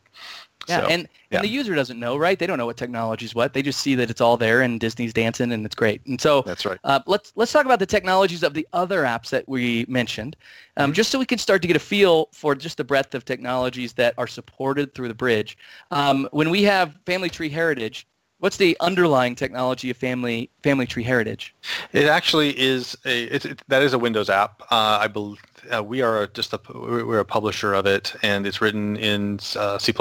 Yeah, 0.68 0.82
so, 0.82 0.87
and, 0.87 0.92
and 0.92 1.08
yeah. 1.30 1.40
the 1.40 1.48
user 1.48 1.74
doesn't 1.74 1.98
know, 1.98 2.16
right? 2.16 2.38
They 2.38 2.46
don't 2.46 2.56
know 2.56 2.66
what 2.66 2.76
technology 2.76 3.24
is 3.24 3.35
what. 3.35 3.52
They 3.52 3.62
just 3.62 3.80
see 3.80 3.94
that 3.96 4.11
it's 4.11 4.20
all 4.20 4.37
there 4.37 4.61
and 4.61 4.78
Disney's 4.78 5.12
dancing 5.12 5.50
and 5.50 5.66
it's 5.66 5.74
great. 5.74 6.04
And 6.06 6.20
so 6.20 6.42
that's 6.42 6.64
right. 6.64 6.78
Uh, 6.85 7.00
let's 7.06 7.32
let's 7.35 7.50
talk 7.52 7.64
about 7.64 7.78
the 7.78 7.87
technologies 7.87 8.42
of 8.42 8.54
the 8.54 8.66
other 8.72 9.02
apps 9.02 9.30
that 9.30 9.48
we 9.48 9.85
mentioned, 9.88 10.37
um, 10.76 10.87
mm-hmm. 10.87 10.94
just 10.94 11.11
so 11.11 11.18
we 11.18 11.26
can 11.26 11.38
start 11.38 11.62
to 11.62 11.68
get 11.68 11.76
a 11.76 11.80
feel 11.80 12.28
for 12.32 12.54
just 12.54 12.76
the 12.76 12.85
breadth 12.85 13.14
of 13.14 13.24
technologies 13.24 13.92
that 13.94 14.14
are 14.18 14.28
supported 14.28 14.94
through 14.94 15.08
the 15.08 15.14
bridge. 15.14 15.58
Um, 15.90 16.28
when 16.32 16.50
we 16.50 16.62
have 16.62 16.96
Family 17.06 17.30
Tree 17.30 17.48
Heritage, 17.48 18.06
what's 18.42 18.57
the 18.57 18.76
underlying 18.81 19.37
technology 19.37 19.88
of 19.88 19.96
Family 19.96 20.50
Family 20.64 20.85
Tree 20.85 21.05
Heritage? 21.05 21.55
It 21.92 22.07
actually 22.07 22.59
is 22.59 22.98
a 23.07 23.24
it, 23.24 23.44
it, 23.44 23.62
that 23.68 23.83
is 23.83 23.92
a 23.92 23.98
Windows 23.98 24.28
app. 24.28 24.62
Uh, 24.62 24.98
I 25.00 25.07
believe 25.07 25.40
uh, 25.72 25.83
we 25.83 26.02
are 26.02 26.26
just 26.26 26.52
a 26.52 26.61
we're 26.74 27.20
a 27.20 27.24
publisher 27.24 27.72
of 27.72 27.87
it, 27.87 28.14
and 28.22 28.44
it's 28.44 28.61
written 28.61 28.96
in 28.96 29.38
uh, 29.57 29.78
C++. 29.78 29.92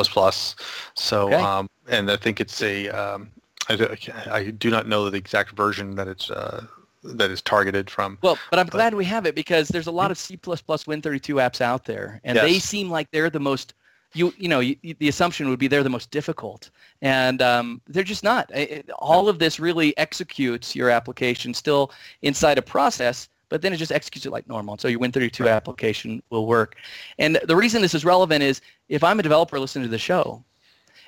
So, 0.96 1.28
okay. 1.28 1.36
um, 1.36 1.68
and 1.88 2.10
I 2.10 2.18
think 2.18 2.42
it's 2.42 2.62
a 2.64 2.90
um, 2.90 3.30
I, 3.70 3.98
I, 4.32 4.44
do 4.46 4.72
not 4.72 4.88
know 4.88 5.10
the 5.10 5.18
exact 5.18 5.52
version 5.56 5.96
that 5.96 6.08
it's 6.08 6.32
uh, 6.32 6.66
that 7.04 7.30
is 7.30 7.44
targeted 7.44 7.92
from. 7.92 8.18
Well, 8.24 8.40
but 8.50 8.58
I'm 8.58 8.66
but, 8.66 8.74
glad 8.74 8.96
we 8.96 9.06
have 9.06 9.28
it 9.28 9.36
because 9.36 9.68
there's 9.68 9.88
a 9.88 9.92
lot 9.92 10.10
of 10.10 10.18
C++ 10.18 10.36
Win32 10.36 11.36
apps 11.36 11.62
out 11.62 11.86
there, 11.86 12.20
and 12.24 12.36
yes. 12.36 12.44
they 12.44 12.58
seem 12.58 12.90
like 12.90 13.12
they're 13.12 13.30
the 13.30 13.40
most 13.40 13.76
you 14.14 14.34
you 14.38 14.48
know 14.48 14.60
you, 14.60 14.76
the 15.00 15.08
assumption 15.08 15.50
would 15.50 15.60
be 15.60 15.68
they're 15.68 15.84
the 15.84 15.90
most 15.90 16.12
difficult 16.12 16.70
and 17.02 17.42
um, 17.42 17.82
they're 17.88 18.04
just 18.04 18.24
not 18.24 18.50
it, 18.54 18.90
all 19.00 19.30
of 19.30 19.40
this 19.40 19.60
really 19.60 19.98
executes 19.98 20.76
your 20.76 20.90
application 20.90 21.54
still 21.54 21.92
inside 22.22 22.58
a 22.58 22.62
process 22.62 23.30
but 23.52 23.62
then 23.62 23.74
it 23.74 23.78
just 23.78 23.92
executes 23.92 24.26
it 24.26 24.32
like 24.32 24.48
normal. 24.48 24.76
And 24.76 24.82
so 24.82 24.88
your 24.88 25.02
Win32 25.02 25.42
right. 25.42 25.50
application 25.50 26.24
will 26.30 26.48
work. 26.48 26.78
And 27.20 27.38
the 27.44 27.56
reason 27.56 27.82
this 27.82 27.94
is 27.94 28.06
relevant 28.06 28.42
is 28.42 28.62
if 28.88 29.04
I'm 29.04 29.20
a 29.20 29.24
developer 29.24 29.60
listening 29.60 29.84
to 29.84 29.92
the 29.92 29.98
show, 29.98 30.42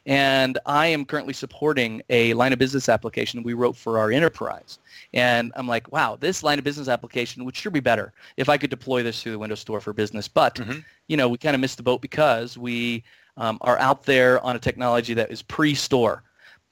and 0.06 0.58
I 0.66 0.88
am 0.88 1.06
currently 1.06 1.34
supporting 1.34 2.02
a 2.10 2.34
line 2.34 2.52
of 2.52 2.60
business 2.60 2.90
application 2.90 3.44
we 3.44 3.54
wrote 3.54 3.76
for 3.76 3.98
our 3.98 4.12
enterprise. 4.12 4.80
And 5.14 5.52
I'm 5.56 5.68
like, 5.68 5.92
wow, 5.92 6.18
this 6.20 6.44
line 6.44 6.58
of 6.58 6.66
business 6.66 6.90
application 6.90 7.46
would 7.46 7.56
sure 7.56 7.72
be 7.72 7.80
better 7.80 8.14
if 8.36 8.50
I 8.50 8.58
could 8.58 8.70
deploy 8.70 9.04
this 9.04 9.22
through 9.22 9.32
the 9.34 9.40
Windows 9.40 9.62
Store 9.62 9.80
for 9.80 9.94
Business. 9.94 10.28
But, 10.28 10.56
mm-hmm. 10.56 10.80
you 11.08 11.16
know, 11.16 11.30
we 11.30 11.38
kind 11.38 11.56
of 11.56 11.62
missed 11.62 11.78
the 11.78 11.84
boat 11.84 12.02
because 12.02 12.58
we 12.58 13.04
um, 13.38 13.58
are 13.62 13.80
out 13.80 14.04
there 14.04 14.42
on 14.42 14.56
a 14.56 14.60
technology 14.60 15.14
that 15.14 15.32
is 15.32 15.42
pre-store. 15.42 16.24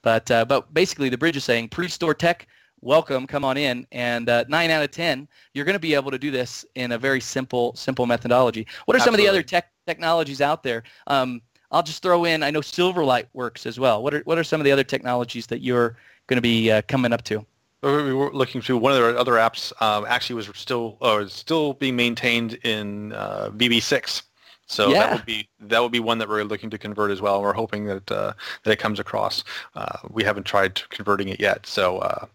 But, 0.02 0.30
uh, 0.30 0.46
but 0.46 0.74
basically 0.74 1.10
the 1.10 1.18
bridge 1.18 1.38
is 1.38 1.46
saying 1.46 1.70
pre-store 1.70 2.14
tech 2.14 2.48
welcome, 2.82 3.28
come 3.28 3.46
on 3.46 3.58
in. 3.58 3.88
And 3.92 4.28
uh, 4.28 4.44
nine 4.50 4.72
out 4.72 4.84
of 4.84 4.92
10, 4.92 5.28
you're 5.54 5.66
going 5.66 5.74
to 5.76 5.80
be 5.80 5.94
able 5.94 6.12
to 6.12 6.20
do 6.20 6.32
this 6.32 6.66
in 6.76 6.92
a 6.92 6.98
very 6.98 7.22
simple, 7.22 7.76
simple 7.76 8.06
methodology. 8.06 8.68
What 8.86 8.96
are 8.96 8.98
Absolutely. 8.98 9.06
some 9.06 9.14
of 9.14 9.20
the 9.20 9.28
other 9.30 9.44
tech 9.44 9.72
technologies 9.88 10.42
out 10.42 10.64
there? 10.64 10.84
Um, 11.08 11.42
I'll 11.72 11.84
just 11.84 12.04
throw 12.04 12.26
in, 12.26 12.44
I 12.44 12.52
know 12.52 12.62
Silverlight 12.62 13.26
works 13.34 13.66
as 13.66 13.80
well. 13.80 14.04
What 14.04 14.14
are, 14.14 14.22
what 14.22 14.38
are 14.38 14.44
some 14.44 14.60
of 14.60 14.66
the 14.66 14.72
other 14.72 14.84
technologies 14.84 15.48
that 15.48 15.62
you're 15.62 15.96
going 16.28 16.38
to 16.38 16.42
be 16.42 16.72
uh, 16.72 16.82
coming 16.88 17.14
up 17.14 17.24
to? 17.26 17.46
We 17.82 18.14
were 18.14 18.32
looking 18.32 18.62
through 18.62 18.78
one 18.78 18.94
of 18.94 19.00
the 19.00 19.20
other 19.20 19.34
apps. 19.34 19.74
Um, 19.82 20.06
actually, 20.08 20.36
was 20.36 20.50
still 20.54 20.98
or 21.02 21.28
still 21.28 21.74
being 21.74 21.96
maintained 21.96 22.54
in 22.64 23.12
uh, 23.14 23.50
VB6. 23.56 24.22
So 24.68 24.90
yeah. 24.90 25.00
that 25.00 25.14
would 25.16 25.26
be 25.26 25.50
that 25.62 25.82
would 25.82 25.92
be 25.92 26.00
one 26.00 26.20
that 26.20 26.30
we're 26.30 26.44
looking 26.44 26.70
to 26.70 26.78
convert 26.78 27.10
as 27.10 27.22
well. 27.22 27.42
We're 27.42 27.54
hoping 27.54 27.86
that 27.88 28.12
uh, 28.12 28.34
that 28.64 28.72
it 28.72 28.78
comes 28.78 29.00
across. 29.00 29.44
Uh, 29.76 29.98
we 30.12 30.24
haven't 30.24 30.44
tried 30.44 30.88
converting 30.92 31.30
it 31.30 31.40
yet, 31.40 31.66
so 31.66 31.98
uh, 31.98 32.28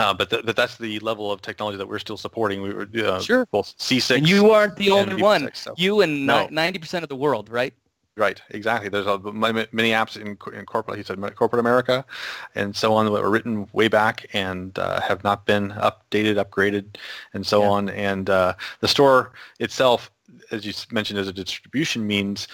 uh, 0.00 0.14
but, 0.14 0.30
th- 0.30 0.46
but 0.46 0.56
that's 0.56 0.78
the 0.78 0.98
level 1.00 1.30
of 1.30 1.42
technology 1.42 1.76
that 1.76 1.86
we're 1.86 1.98
still 1.98 2.16
supporting. 2.16 2.62
We 2.62 2.72
were 2.72 2.88
uh, 3.04 3.20
sure. 3.20 3.46
both 3.46 3.76
C6. 3.76 4.16
And 4.16 4.28
you 4.28 4.50
aren't 4.50 4.76
the 4.76 4.90
only 4.90 5.20
one. 5.20 5.50
So. 5.52 5.74
You 5.76 6.00
and 6.00 6.26
no. 6.26 6.48
90% 6.48 7.02
of 7.02 7.08
the 7.10 7.16
world, 7.16 7.50
right? 7.50 7.74
Right, 8.16 8.42
exactly. 8.50 8.88
There's 8.88 9.06
a, 9.06 9.18
many 9.18 9.90
apps 9.90 10.16
in, 10.16 10.36
in 10.52 10.66
corporate, 10.66 10.98
he 10.98 11.04
said, 11.04 11.18
corporate 11.36 11.60
America, 11.60 12.04
and 12.54 12.74
so 12.76 12.92
on 12.92 13.06
that 13.06 13.12
were 13.12 13.30
written 13.30 13.68
way 13.72 13.88
back 13.88 14.26
and 14.32 14.78
uh, 14.78 15.00
have 15.00 15.24
not 15.24 15.46
been 15.46 15.70
updated, 15.70 16.34
upgraded, 16.44 16.96
and 17.32 17.46
so 17.46 17.62
yeah. 17.62 17.68
on. 17.68 17.88
And 17.90 18.28
uh, 18.28 18.54
the 18.80 18.88
store 18.88 19.32
itself, 19.58 20.10
as 20.50 20.66
you 20.66 20.72
mentioned, 20.90 21.18
as 21.18 21.28
a 21.28 21.32
distribution 21.32 22.06
means, 22.06 22.48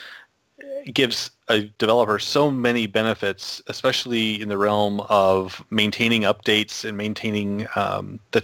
gives 0.92 1.30
a 1.48 1.62
developer 1.78 2.18
so 2.18 2.50
many 2.50 2.86
benefits, 2.86 3.62
especially 3.66 4.40
in 4.40 4.48
the 4.48 4.58
realm 4.58 5.00
of 5.08 5.64
maintaining 5.70 6.22
updates 6.22 6.84
and 6.84 6.96
maintaining 6.96 7.66
um, 7.74 8.20
the, 8.32 8.40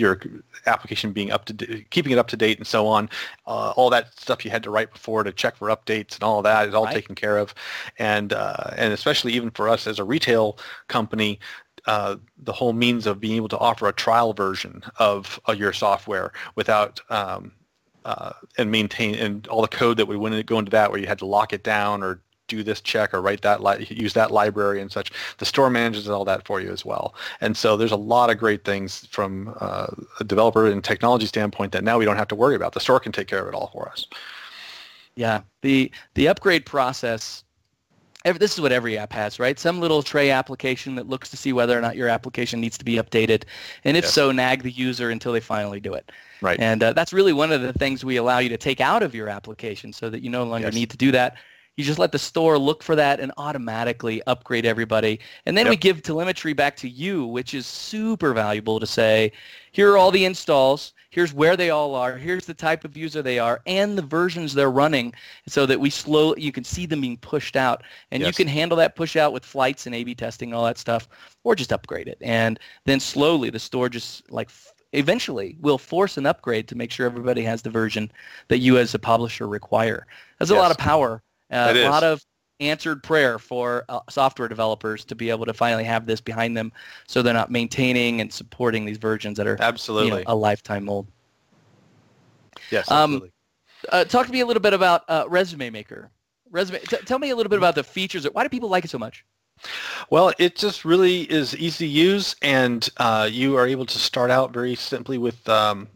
your 0.00 0.20
application 0.66 1.12
being 1.12 1.30
up 1.30 1.44
to 1.44 1.52
d- 1.52 1.86
keeping 1.90 2.12
it 2.12 2.18
up 2.18 2.28
to 2.28 2.36
date 2.36 2.58
and 2.58 2.66
so 2.66 2.86
on. 2.86 3.08
Uh, 3.46 3.72
all 3.76 3.90
that 3.90 4.18
stuff 4.18 4.44
you 4.44 4.50
had 4.50 4.62
to 4.62 4.70
write 4.70 4.92
before 4.92 5.22
to 5.22 5.32
check 5.32 5.56
for 5.56 5.68
updates 5.68 6.14
and 6.14 6.22
all 6.22 6.42
that 6.42 6.68
is 6.68 6.74
all 6.74 6.86
right. 6.86 6.94
taken 6.94 7.14
care 7.14 7.38
of, 7.38 7.54
and 7.98 8.32
uh, 8.32 8.70
and 8.76 8.92
especially 8.92 9.32
even 9.32 9.50
for 9.50 9.68
us 9.68 9.86
as 9.86 9.98
a 9.98 10.04
retail 10.04 10.58
company. 10.88 11.38
Uh, 11.86 12.16
the 12.42 12.52
whole 12.52 12.74
means 12.74 13.06
of 13.06 13.20
being 13.20 13.36
able 13.36 13.48
to 13.48 13.56
offer 13.56 13.88
a 13.88 13.92
trial 13.92 14.34
version 14.34 14.82
of, 14.98 15.40
of 15.46 15.58
your 15.58 15.72
software 15.72 16.30
without 16.54 17.00
um, 17.08 17.52
uh, 18.04 18.32
and 18.58 18.70
maintain 18.70 19.14
and 19.14 19.46
all 19.48 19.62
the 19.62 19.68
code 19.68 19.96
that 19.96 20.06
we 20.06 20.16
went 20.16 20.34
to 20.34 20.42
go 20.42 20.58
into 20.58 20.70
that 20.70 20.90
where 20.90 21.00
you 21.00 21.06
had 21.06 21.18
to 21.18 21.26
lock 21.26 21.54
it 21.54 21.64
down 21.64 22.02
or 22.02 22.20
do 22.56 22.62
this 22.62 22.80
check 22.80 23.14
or 23.14 23.22
write 23.22 23.42
that 23.42 23.62
li- 23.62 23.86
use 23.88 24.12
that 24.14 24.30
library 24.30 24.80
and 24.82 24.90
such. 24.92 25.12
The 25.38 25.46
store 25.46 25.70
manages 25.70 26.08
all 26.08 26.24
that 26.24 26.46
for 26.46 26.60
you 26.60 26.70
as 26.72 26.84
well. 26.84 27.14
And 27.40 27.56
so 27.56 27.76
there's 27.76 27.96
a 28.00 28.04
lot 28.14 28.30
of 28.30 28.36
great 28.38 28.64
things 28.64 29.06
from 29.10 29.54
uh, 29.60 29.86
a 30.18 30.24
developer 30.24 30.66
and 30.66 30.82
technology 30.84 31.26
standpoint 31.26 31.72
that 31.72 31.84
now 31.84 31.98
we 31.98 32.04
don't 32.04 32.16
have 32.16 32.28
to 32.28 32.34
worry 32.34 32.56
about. 32.56 32.72
The 32.72 32.80
store 32.80 33.00
can 33.00 33.12
take 33.12 33.28
care 33.28 33.42
of 33.42 33.48
it 33.48 33.54
all 33.54 33.70
for 33.72 33.88
us. 33.88 34.06
Yeah, 35.16 35.40
the 35.62 35.90
the 36.14 36.28
upgrade 36.28 36.64
process. 36.64 37.44
Every, 38.24 38.38
this 38.38 38.52
is 38.52 38.60
what 38.60 38.70
every 38.70 38.98
app 38.98 39.12
has, 39.14 39.38
right? 39.38 39.58
Some 39.58 39.80
little 39.80 40.02
tray 40.02 40.30
application 40.30 40.94
that 40.96 41.08
looks 41.08 41.30
to 41.30 41.36
see 41.36 41.54
whether 41.54 41.76
or 41.76 41.80
not 41.80 41.96
your 41.96 42.08
application 42.08 42.60
needs 42.60 42.76
to 42.78 42.84
be 42.84 42.96
updated, 42.96 43.44
and 43.84 43.96
if 43.96 44.04
yes. 44.04 44.12
so, 44.14 44.30
nag 44.30 44.62
the 44.62 44.70
user 44.70 45.10
until 45.10 45.32
they 45.32 45.40
finally 45.40 45.80
do 45.80 45.94
it. 45.94 46.12
Right. 46.42 46.60
And 46.60 46.82
uh, 46.82 46.92
that's 46.92 47.12
really 47.12 47.32
one 47.32 47.50
of 47.50 47.62
the 47.62 47.72
things 47.72 48.04
we 48.04 48.16
allow 48.16 48.38
you 48.38 48.48
to 48.50 48.56
take 48.56 48.80
out 48.80 49.02
of 49.02 49.14
your 49.14 49.28
application, 49.28 49.92
so 49.92 50.10
that 50.10 50.22
you 50.22 50.30
no 50.30 50.44
longer 50.44 50.68
yes. 50.68 50.74
need 50.74 50.90
to 50.90 50.96
do 50.96 51.10
that. 51.12 51.36
You 51.80 51.86
just 51.86 51.98
let 51.98 52.12
the 52.12 52.18
store 52.18 52.58
look 52.58 52.82
for 52.82 52.94
that 52.94 53.20
and 53.20 53.32
automatically 53.38 54.22
upgrade 54.26 54.66
everybody. 54.66 55.18
And 55.46 55.56
then 55.56 55.64
yep. 55.64 55.70
we 55.70 55.76
give 55.78 56.02
telemetry 56.02 56.52
back 56.52 56.76
to 56.76 56.90
you, 56.90 57.24
which 57.24 57.54
is 57.54 57.66
super 57.66 58.34
valuable 58.34 58.78
to 58.78 58.86
say, 58.86 59.32
here 59.72 59.90
are 59.90 59.96
all 59.96 60.10
the 60.10 60.26
installs. 60.26 60.92
Here's 61.08 61.32
where 61.32 61.56
they 61.56 61.70
all 61.70 61.94
are. 61.94 62.18
Here's 62.18 62.44
the 62.44 62.52
type 62.52 62.84
of 62.84 62.98
user 62.98 63.22
they 63.22 63.38
are 63.38 63.62
and 63.64 63.96
the 63.96 64.02
versions 64.02 64.52
they're 64.52 64.70
running 64.70 65.14
so 65.48 65.64
that 65.64 65.80
we 65.80 65.88
slow, 65.88 66.34
you 66.36 66.52
can 66.52 66.64
see 66.64 66.84
them 66.84 67.00
being 67.00 67.16
pushed 67.16 67.56
out. 67.56 67.82
And 68.10 68.20
yes. 68.20 68.28
you 68.28 68.44
can 68.44 68.52
handle 68.52 68.76
that 68.76 68.94
push 68.94 69.16
out 69.16 69.32
with 69.32 69.42
flights 69.42 69.86
and 69.86 69.94
A-B 69.94 70.16
testing, 70.16 70.52
all 70.52 70.66
that 70.66 70.76
stuff, 70.76 71.08
or 71.44 71.54
just 71.54 71.72
upgrade 71.72 72.08
it. 72.08 72.18
And 72.20 72.60
then 72.84 73.00
slowly 73.00 73.48
the 73.48 73.58
store 73.58 73.88
just 73.88 74.30
like 74.30 74.50
eventually 74.92 75.56
will 75.60 75.78
force 75.78 76.18
an 76.18 76.26
upgrade 76.26 76.68
to 76.68 76.76
make 76.76 76.90
sure 76.90 77.06
everybody 77.06 77.42
has 77.42 77.62
the 77.62 77.70
version 77.70 78.12
that 78.48 78.58
you 78.58 78.76
as 78.76 78.94
a 78.94 78.98
publisher 78.98 79.48
require. 79.48 80.06
That's 80.38 80.50
yes. 80.50 80.58
a 80.58 80.60
lot 80.60 80.70
of 80.70 80.76
power 80.76 81.22
uh, 81.50 81.72
a 81.74 81.88
lot 81.88 82.02
of 82.04 82.22
answered 82.60 83.02
prayer 83.02 83.38
for 83.38 83.84
uh, 83.88 84.00
software 84.08 84.48
developers 84.48 85.04
to 85.06 85.14
be 85.14 85.30
able 85.30 85.46
to 85.46 85.54
finally 85.54 85.84
have 85.84 86.06
this 86.06 86.20
behind 86.20 86.56
them 86.56 86.72
so 87.06 87.22
they're 87.22 87.32
not 87.32 87.50
maintaining 87.50 88.20
and 88.20 88.32
supporting 88.32 88.84
these 88.84 88.98
versions 88.98 89.38
that 89.38 89.46
are 89.46 89.56
absolutely 89.60 90.20
you 90.20 90.24
know, 90.24 90.32
a 90.32 90.34
lifetime 90.34 90.88
old. 90.88 91.06
Yes, 92.70 92.90
um, 92.90 92.96
absolutely. 92.96 93.28
Um, 93.28 93.32
uh, 93.92 94.04
talk 94.04 94.26
to 94.26 94.32
me 94.32 94.40
a 94.40 94.46
little 94.46 94.60
bit 94.60 94.74
about 94.74 95.04
uh, 95.08 95.24
Resume 95.28 95.70
Maker. 95.70 96.10
Resume. 96.50 96.80
T- 96.80 96.98
tell 96.98 97.18
me 97.18 97.30
a 97.30 97.36
little 97.36 97.48
bit 97.48 97.58
about 97.58 97.74
the 97.74 97.84
features. 97.84 98.24
Why 98.24 98.42
do 98.42 98.48
people 98.48 98.68
like 98.68 98.84
it 98.84 98.90
so 98.90 98.98
much? 98.98 99.24
Well, 100.10 100.32
it 100.38 100.56
just 100.56 100.84
really 100.84 101.22
is 101.22 101.56
easy 101.56 101.86
to 101.86 101.90
use, 101.90 102.34
and 102.42 102.88
uh, 102.96 103.28
you 103.30 103.56
are 103.56 103.66
able 103.66 103.86
to 103.86 103.98
start 103.98 104.30
out 104.30 104.52
very 104.52 104.74
simply 104.74 105.18
with 105.18 105.48
um, 105.48 105.88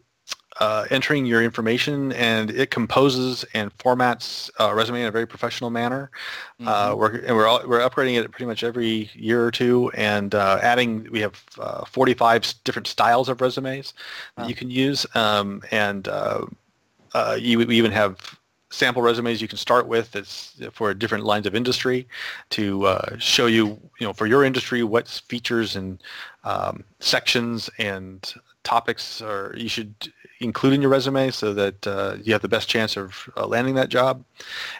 uh, 0.59 0.85
entering 0.89 1.25
your 1.25 1.43
information 1.43 2.11
and 2.13 2.51
it 2.51 2.71
composes 2.71 3.43
and 3.53 3.75
formats 3.77 4.49
uh, 4.59 4.73
resume 4.73 5.01
in 5.01 5.07
a 5.07 5.11
very 5.11 5.25
professional 5.25 5.69
manner. 5.69 6.09
Uh, 6.59 6.63
mm-hmm. 6.63 6.93
Uh, 6.93 6.95
we're, 6.95 7.15
and 7.19 7.35
we're, 7.35 7.47
all, 7.47 7.61
we're 7.67 7.79
upgrading 7.79 8.19
it 8.19 8.31
pretty 8.31 8.45
much 8.45 8.63
every 8.63 9.09
year 9.13 9.43
or 9.45 9.51
two 9.51 9.91
and 9.95 10.33
uh, 10.33 10.59
adding, 10.61 11.07
we 11.11 11.19
have 11.19 11.43
uh, 11.59 11.85
45 11.85 12.53
different 12.63 12.87
styles 12.87 13.29
of 13.29 13.41
resumes 13.41 13.93
wow. 14.37 14.43
that 14.43 14.49
you 14.49 14.55
can 14.55 14.69
use. 14.69 15.05
Um, 15.15 15.61
and 15.71 16.07
you, 17.37 17.57
we 17.59 17.77
even 17.77 17.91
have 17.91 18.37
sample 18.75 19.01
resumes 19.01 19.41
you 19.41 19.47
can 19.47 19.57
start 19.57 19.87
with 19.87 20.11
that's 20.11 20.59
for 20.73 20.93
different 20.93 21.23
lines 21.23 21.45
of 21.45 21.55
industry 21.55 22.07
to 22.49 22.85
uh, 22.85 23.17
show 23.17 23.45
you, 23.45 23.67
you 23.99 24.07
know, 24.07 24.13
for 24.13 24.25
your 24.25 24.43
industry, 24.43 24.83
what 24.83 25.07
features 25.07 25.75
and 25.75 26.01
um, 26.43 26.83
sections 26.99 27.69
and 27.79 28.33
topics 28.65 29.21
are 29.21 29.53
you 29.55 29.69
should 29.69 29.93
include 30.41 30.73
in 30.73 30.81
your 30.81 30.91
resume 30.91 31.31
so 31.31 31.53
that 31.53 31.87
uh, 31.87 32.17
you 32.21 32.33
have 32.33 32.41
the 32.41 32.47
best 32.49 32.67
chance 32.67 32.97
of 32.97 33.29
uh, 33.37 33.47
landing 33.47 33.75
that 33.75 33.89
job. 33.89 34.23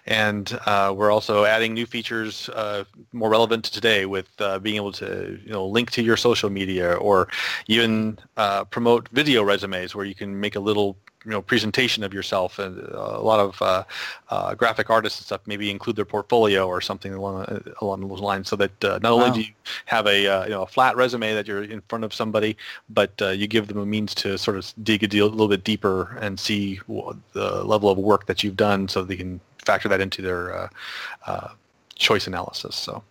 And 0.05 0.59
uh, 0.65 0.93
we're 0.95 1.11
also 1.11 1.45
adding 1.45 1.73
new 1.73 1.85
features 1.85 2.49
uh, 2.49 2.83
more 3.13 3.29
relevant 3.29 3.63
to 3.65 3.71
today 3.71 4.05
with 4.05 4.29
uh, 4.39 4.59
being 4.59 4.75
able 4.75 4.91
to 4.93 5.39
you 5.43 5.51
know 5.51 5.65
link 5.65 5.91
to 5.91 6.03
your 6.03 6.17
social 6.17 6.49
media 6.49 6.93
or 6.93 7.29
even 7.67 8.19
uh, 8.37 8.65
promote 8.65 9.07
video 9.09 9.43
resumes 9.43 9.95
where 9.95 10.05
you 10.05 10.15
can 10.15 10.39
make 10.39 10.55
a 10.55 10.59
little 10.59 10.97
you 11.25 11.31
know 11.31 11.41
presentation 11.41 12.03
of 12.03 12.13
yourself 12.13 12.59
and 12.59 12.77
a 12.89 13.19
lot 13.19 13.39
of 13.39 13.61
uh, 13.61 13.83
uh, 14.29 14.55
graphic 14.55 14.89
artists 14.89 15.19
and 15.19 15.25
stuff 15.25 15.41
maybe 15.45 15.71
include 15.71 15.95
their 15.95 16.05
portfolio 16.05 16.67
or 16.67 16.81
something 16.81 17.13
along 17.13 17.63
along 17.81 18.07
those 18.07 18.19
lines 18.19 18.47
so 18.47 18.55
that 18.55 18.83
uh, 18.83 18.99
not 19.01 19.11
only 19.11 19.29
wow. 19.29 19.33
do 19.33 19.41
you 19.41 19.53
have 19.85 20.05
a 20.07 20.27
uh, 20.27 20.43
you 20.43 20.51
know 20.51 20.61
a 20.61 20.67
flat 20.67 20.95
resume 20.95 21.33
that 21.33 21.47
you're 21.47 21.63
in 21.63 21.81
front 21.89 22.03
of 22.03 22.13
somebody 22.13 22.55
but 22.89 23.11
uh, 23.21 23.29
you 23.29 23.47
give 23.47 23.67
them 23.67 23.79
a 23.79 23.85
means 23.85 24.13
to 24.13 24.37
sort 24.37 24.57
of 24.57 24.71
dig 24.83 25.03
a, 25.03 25.07
deal, 25.07 25.27
a 25.27 25.29
little 25.29 25.47
bit 25.47 25.63
deeper 25.63 26.17
and 26.21 26.39
see 26.39 26.79
the 26.87 27.63
level 27.63 27.89
of 27.89 27.97
work 27.97 28.25
that 28.27 28.43
you've 28.43 28.57
done 28.57 28.87
so 28.87 29.03
they 29.03 29.15
can 29.15 29.39
factor 29.65 29.89
that 29.89 29.99
into 29.99 30.21
their 30.21 30.69
uh, 31.25 31.49
choice 31.95 32.27
analysis 32.27 32.75
so 32.75 33.03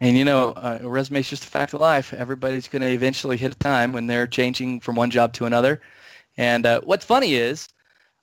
and 0.00 0.18
you 0.18 0.24
know, 0.24 0.50
uh, 0.50 0.80
a 0.82 0.88
resume 0.88 1.20
is 1.20 1.30
just 1.30 1.44
a 1.44 1.46
fact 1.46 1.72
of 1.72 1.80
life. 1.80 2.12
Everybody's 2.12 2.68
going 2.68 2.82
to 2.82 2.88
eventually 2.88 3.36
hit 3.36 3.52
a 3.52 3.58
time 3.58 3.92
when 3.92 4.06
they're 4.06 4.26
changing 4.26 4.80
from 4.80 4.96
one 4.96 5.10
job 5.10 5.32
to 5.34 5.46
another, 5.46 5.80
and 6.36 6.66
uh, 6.66 6.80
what's 6.82 7.04
funny 7.04 7.34
is 7.34 7.68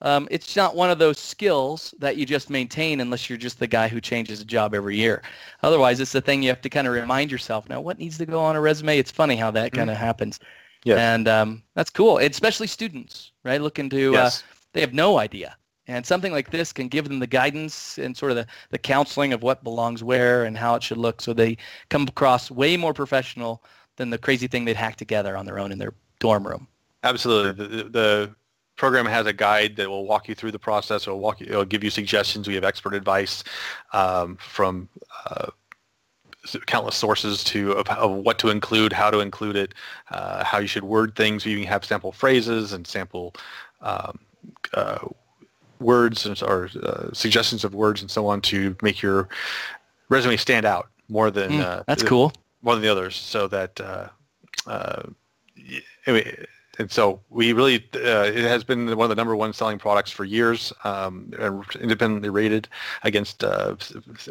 um, 0.02 0.26
it's 0.30 0.56
not 0.56 0.74
one 0.74 0.90
of 0.90 0.98
those 0.98 1.18
skills 1.18 1.94
that 1.98 2.16
you 2.16 2.26
just 2.26 2.50
maintain 2.50 3.00
unless 3.00 3.30
you're 3.30 3.38
just 3.38 3.60
the 3.60 3.66
guy 3.68 3.86
who 3.86 4.00
changes 4.00 4.40
a 4.40 4.44
job 4.44 4.74
every 4.74 4.96
year. 4.96 5.22
Otherwise, 5.62 6.00
it's 6.00 6.12
the 6.12 6.20
thing 6.20 6.42
you 6.42 6.48
have 6.48 6.60
to 6.62 6.68
kind 6.68 6.88
of 6.88 6.92
remind 6.92 7.30
yourself. 7.30 7.68
Now, 7.68 7.80
what 7.80 7.98
needs 7.98 8.18
to 8.18 8.26
go 8.26 8.40
on 8.40 8.56
a 8.56 8.60
resume? 8.60 8.98
It's 8.98 9.12
funny 9.12 9.36
how 9.36 9.52
that 9.52 9.72
kind 9.72 9.88
of 9.88 9.96
mm-hmm. 9.96 10.04
happens. 10.04 10.40
Yes. 10.84 10.98
And 10.98 11.28
um, 11.28 11.62
that's 11.74 11.90
cool, 11.90 12.18
especially 12.18 12.66
students, 12.66 13.30
right? 13.44 13.60
Looking 13.60 13.88
to, 13.90 14.08
uh, 14.08 14.12
yes. 14.12 14.42
uh, 14.42 14.56
they 14.72 14.80
have 14.80 14.92
no 14.92 15.18
idea. 15.18 15.56
And 15.86 16.04
something 16.04 16.32
like 16.32 16.50
this 16.50 16.72
can 16.72 16.88
give 16.88 17.08
them 17.08 17.20
the 17.20 17.26
guidance 17.26 17.98
and 17.98 18.16
sort 18.16 18.32
of 18.32 18.36
the, 18.36 18.46
the 18.70 18.78
counseling 18.78 19.32
of 19.32 19.42
what 19.42 19.62
belongs 19.62 20.02
where 20.02 20.44
and 20.44 20.56
how 20.56 20.74
it 20.74 20.82
should 20.82 20.98
look 20.98 21.20
so 21.20 21.32
they 21.32 21.56
come 21.90 22.02
across 22.02 22.50
way 22.50 22.76
more 22.76 22.94
professional 22.94 23.62
than 23.96 24.10
the 24.10 24.18
crazy 24.18 24.48
thing 24.48 24.64
they'd 24.64 24.76
hack 24.76 24.96
together 24.96 25.36
on 25.36 25.44
their 25.46 25.58
own 25.58 25.70
in 25.70 25.78
their 25.78 25.94
dorm 26.18 26.46
room. 26.46 26.66
Absolutely. 27.02 27.66
The, 27.66 27.84
the, 27.84 28.34
program 28.76 29.06
has 29.06 29.26
a 29.26 29.32
guide 29.32 29.76
that 29.76 29.88
will 29.88 30.06
walk 30.06 30.28
you 30.28 30.34
through 30.34 30.50
the 30.50 30.58
process. 30.58 31.06
It'll 31.06 31.20
walk 31.20 31.40
you, 31.40 31.46
it'll 31.46 31.64
give 31.64 31.84
you 31.84 31.90
suggestions. 31.90 32.48
We 32.48 32.54
have 32.54 32.64
expert 32.64 32.94
advice 32.94 33.44
um, 33.92 34.36
from 34.36 34.88
uh, 35.26 35.48
countless 36.66 36.96
sources 36.96 37.44
to 37.44 37.72
of, 37.72 37.88
of, 37.90 38.10
what 38.10 38.38
to 38.40 38.48
include, 38.48 38.92
how 38.92 39.10
to 39.10 39.20
include 39.20 39.56
it, 39.56 39.74
uh, 40.10 40.42
how 40.42 40.58
you 40.58 40.66
should 40.66 40.82
word 40.82 41.14
things. 41.14 41.44
We 41.44 41.52
even 41.52 41.66
have 41.66 41.84
sample 41.84 42.12
phrases 42.12 42.72
and 42.72 42.86
sample 42.86 43.34
um, 43.82 44.18
uh, 44.74 45.06
words 45.78 46.26
or 46.42 46.70
uh, 46.82 47.12
suggestions 47.12 47.64
of 47.64 47.74
words 47.74 48.00
and 48.00 48.10
so 48.10 48.26
on 48.26 48.40
to 48.40 48.74
make 48.82 49.02
your 49.02 49.28
resume 50.08 50.36
stand 50.36 50.64
out 50.64 50.88
more 51.08 51.30
than 51.30 51.52
mm, 51.52 51.84
that's 51.86 52.02
cool 52.02 52.32
more 52.62 52.74
than 52.74 52.82
the 52.82 52.88
others, 52.88 53.16
so 53.16 53.48
that. 53.48 53.80
Uh, 53.80 54.08
anyway, 56.06 56.46
and 56.78 56.90
so 56.90 57.20
we 57.30 57.52
really 57.52 57.76
uh, 57.94 58.24
it 58.24 58.44
has 58.44 58.64
been 58.64 58.86
one 58.96 59.04
of 59.04 59.08
the 59.08 59.14
number 59.14 59.36
one 59.36 59.52
selling 59.52 59.78
products 59.78 60.10
for 60.10 60.24
years 60.24 60.72
um, 60.84 61.30
independently 61.80 62.30
rated 62.30 62.68
against 63.02 63.44
uh, 63.44 63.76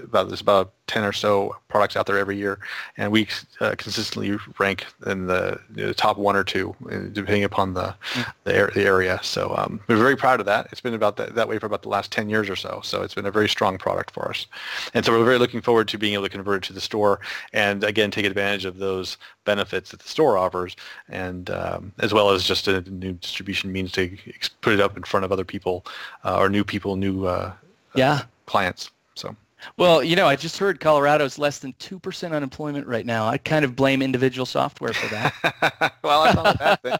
about 0.03 0.27
there's 0.27 0.41
about 0.41 0.73
10 0.91 1.05
or 1.05 1.13
so 1.13 1.55
products 1.69 1.95
out 1.95 2.05
there 2.05 2.17
every 2.17 2.35
year. 2.35 2.59
And 2.97 3.13
we 3.13 3.29
uh, 3.61 3.75
consistently 3.77 4.37
rank 4.59 4.85
in 5.05 5.25
the, 5.25 5.57
the, 5.69 5.93
top 5.93 6.17
one 6.17 6.35
or 6.35 6.43
two 6.43 6.75
uh, 6.91 6.97
depending 7.13 7.45
upon 7.45 7.73
the 7.73 7.95
mm. 8.13 8.33
the, 8.43 8.69
the, 8.73 8.83
area. 8.83 9.17
So 9.23 9.55
um, 9.55 9.79
we're 9.87 9.95
very 9.95 10.17
proud 10.17 10.41
of 10.41 10.45
that. 10.47 10.67
It's 10.71 10.81
been 10.81 10.93
about 10.93 11.15
that, 11.15 11.33
that 11.35 11.47
way 11.47 11.59
for 11.59 11.65
about 11.65 11.83
the 11.83 11.89
last 11.89 12.11
10 12.11 12.29
years 12.29 12.49
or 12.49 12.57
so. 12.57 12.81
So 12.83 13.03
it's 13.03 13.13
been 13.13 13.25
a 13.25 13.31
very 13.31 13.47
strong 13.47 13.77
product 13.77 14.11
for 14.11 14.27
us. 14.29 14.47
And 14.93 15.05
so 15.05 15.17
we're 15.17 15.23
very 15.23 15.39
looking 15.39 15.61
forward 15.61 15.87
to 15.87 15.97
being 15.97 16.13
able 16.13 16.23
to 16.23 16.29
convert 16.29 16.63
it 16.63 16.67
to 16.67 16.73
the 16.73 16.81
store 16.81 17.21
and 17.53 17.85
again 17.85 18.11
take 18.11 18.25
advantage 18.25 18.65
of 18.65 18.77
those 18.77 19.17
benefits 19.43 19.91
that 19.91 19.99
the 19.99 20.07
store 20.07 20.37
offers 20.37 20.75
and 21.09 21.49
um, 21.49 21.91
as 21.99 22.13
well 22.13 22.29
as 22.29 22.43
just 22.43 22.67
a 22.67 22.81
new 22.89 23.13
distribution 23.13 23.71
means 23.71 23.91
to 23.91 24.15
put 24.61 24.73
it 24.73 24.79
up 24.79 24.97
in 24.97 25.03
front 25.03 25.25
of 25.25 25.31
other 25.31 25.45
people 25.45 25.85
uh, 26.23 26.37
or 26.37 26.49
new 26.49 26.63
people, 26.63 26.95
new 26.95 27.25
uh, 27.25 27.53
yeah 27.95 28.13
uh, 28.13 28.21
clients. 28.45 28.91
So. 29.15 29.35
Well, 29.77 30.03
you 30.03 30.15
know, 30.15 30.27
I 30.27 30.35
just 30.35 30.57
heard 30.57 30.79
Colorado's 30.79 31.37
less 31.37 31.59
than 31.59 31.73
2% 31.73 32.31
unemployment 32.33 32.87
right 32.87 33.05
now. 33.05 33.27
I 33.27 33.37
kind 33.37 33.63
of 33.63 33.75
blame 33.75 34.01
individual 34.01 34.45
software 34.45 34.93
for 34.93 35.07
that. 35.13 35.93
well, 36.03 36.23
that's 36.23 36.35
not 36.35 36.55
a 36.55 36.57
bad 36.57 36.81
thing. 36.81 36.97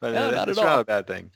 But 0.00 0.12
no, 0.14 0.30
not 0.30 0.48
it's 0.48 0.58
not 0.58 0.80
a 0.80 0.84
bad 0.84 1.06
thing. 1.06 1.30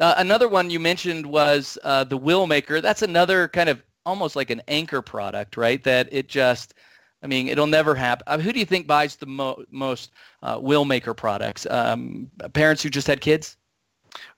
Uh, 0.00 0.14
another 0.18 0.48
one 0.48 0.70
you 0.70 0.80
mentioned 0.80 1.24
was 1.24 1.78
uh, 1.84 2.04
the 2.04 2.16
Will 2.16 2.46
Maker. 2.46 2.80
That's 2.80 3.02
another 3.02 3.48
kind 3.48 3.68
of 3.68 3.82
almost 4.04 4.36
like 4.36 4.50
an 4.50 4.60
anchor 4.68 5.00
product, 5.00 5.56
right? 5.56 5.82
That 5.84 6.08
it 6.12 6.28
just 6.28 6.74
I 7.24 7.26
mean, 7.26 7.48
it'll 7.48 7.66
never 7.66 7.94
happen. 7.94 8.24
Mean, 8.30 8.40
who 8.40 8.52
do 8.52 8.60
you 8.60 8.66
think 8.66 8.86
buys 8.86 9.16
the 9.16 9.26
mo- 9.26 9.64
most 9.70 10.12
uh, 10.42 10.58
will 10.60 10.84
maker 10.84 11.14
products? 11.14 11.66
Um, 11.70 12.30
parents 12.52 12.82
who 12.82 12.90
just 12.90 13.06
had 13.06 13.22
kids? 13.22 13.56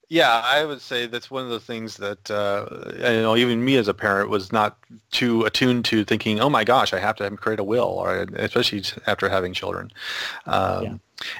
Yeah, 0.09 0.40
I 0.44 0.64
would 0.64 0.81
say 0.81 1.07
that's 1.07 1.29
one 1.33 1.42
of 1.42 1.51
the 1.51 1.59
things 1.59 1.96
that 1.96 2.31
uh, 2.31 2.66
you 2.94 3.22
know, 3.22 3.37
even 3.37 3.64
me 3.64 3.77
as 3.77 3.88
a 3.88 3.94
parent 3.94 4.31
was 4.31 4.53
not 4.53 4.79
too 5.11 5.42
attuned 5.42 5.85
to 5.87 6.05
thinking, 6.05 6.38
"Oh 6.38 6.49
my 6.49 6.62
gosh, 6.62 6.92
I 6.92 7.01
have 7.01 7.16
to 7.16 7.29
create 7.33 7.59
a 7.59 7.64
will," 7.64 7.88
or 7.88 8.25
especially 8.37 8.85
after 9.09 9.29
having 9.29 9.53
children. 9.53 9.90
Um, 10.46 10.85
yeah. 10.85 10.94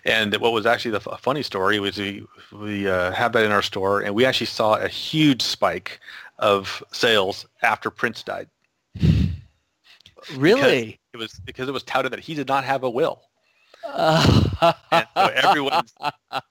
And 0.05 0.35
what 0.39 0.53
was 0.53 0.67
actually 0.67 0.91
the 0.99 1.11
f- 1.13 1.21
funny 1.21 1.45
story 1.45 1.79
was 1.79 1.97
we 1.97 2.27
we 2.51 2.89
uh, 2.89 3.13
had 3.13 3.33
that 3.35 3.45
in 3.45 3.53
our 3.53 3.63
store, 3.63 4.01
and 4.01 4.17
we 4.17 4.25
actually 4.25 4.47
saw 4.47 4.75
a 4.75 4.89
huge 4.89 5.43
spike 5.43 6.01
of 6.41 6.83
sales 6.91 7.47
after 7.63 7.89
Prince 7.89 8.25
died. 8.25 8.49
Really? 10.35 10.99
Because 11.17 11.33
it 11.33 11.39
was 11.39 11.41
because 11.45 11.69
it 11.69 11.73
was 11.73 11.83
touted 11.85 12.13
that 12.13 12.21
he 12.21 12.35
did 12.35 12.49
not 12.49 12.65
have 12.65 12.83
a 12.85 12.91
will. 12.91 13.23
Uh, 13.85 14.73
and 14.91 15.07
so 15.15 15.27
everyone's 15.27 15.95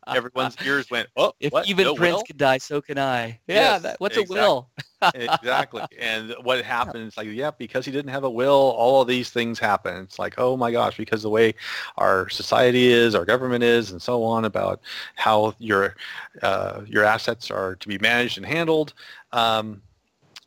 everyone's 0.07 0.55
ears 0.65 0.89
went, 0.89 1.07
oh, 1.17 1.33
if 1.39 1.51
what? 1.51 1.67
even 1.67 1.85
no 1.85 1.95
Prince 1.95 2.17
will? 2.17 2.23
can 2.23 2.37
die, 2.37 2.57
so 2.57 2.81
can 2.81 2.97
I. 2.97 3.39
Yeah, 3.47 3.55
Yes, 3.55 3.81
that, 3.83 3.99
what's 3.99 4.17
exactly. 4.17 4.39
a 4.39 4.43
will? 4.43 4.69
exactly. 5.15 5.83
And 5.99 6.35
what 6.43 6.63
happens, 6.63 7.17
like, 7.17 7.27
yeah, 7.29 7.51
because 7.57 7.85
he 7.85 7.91
didn't 7.91 8.11
have 8.11 8.23
a 8.23 8.29
will, 8.29 8.73
all 8.77 9.01
of 9.01 9.07
these 9.07 9.29
things 9.29 9.59
happen. 9.59 10.03
It's 10.03 10.17
like, 10.17 10.35
oh 10.37 10.55
my 10.55 10.71
gosh, 10.71 10.97
because 10.97 11.23
the 11.23 11.29
way 11.29 11.55
our 11.97 12.29
society 12.29 12.87
is, 12.87 13.15
our 13.15 13.25
government 13.25 13.63
is, 13.63 13.91
and 13.91 14.01
so 14.01 14.23
on 14.23 14.45
about 14.45 14.81
how 15.15 15.55
your 15.59 15.95
uh, 16.41 16.81
your 16.85 17.03
assets 17.03 17.51
are 17.51 17.75
to 17.75 17.87
be 17.87 17.97
managed 17.97 18.37
and 18.37 18.45
handled. 18.45 18.93
Um, 19.31 19.81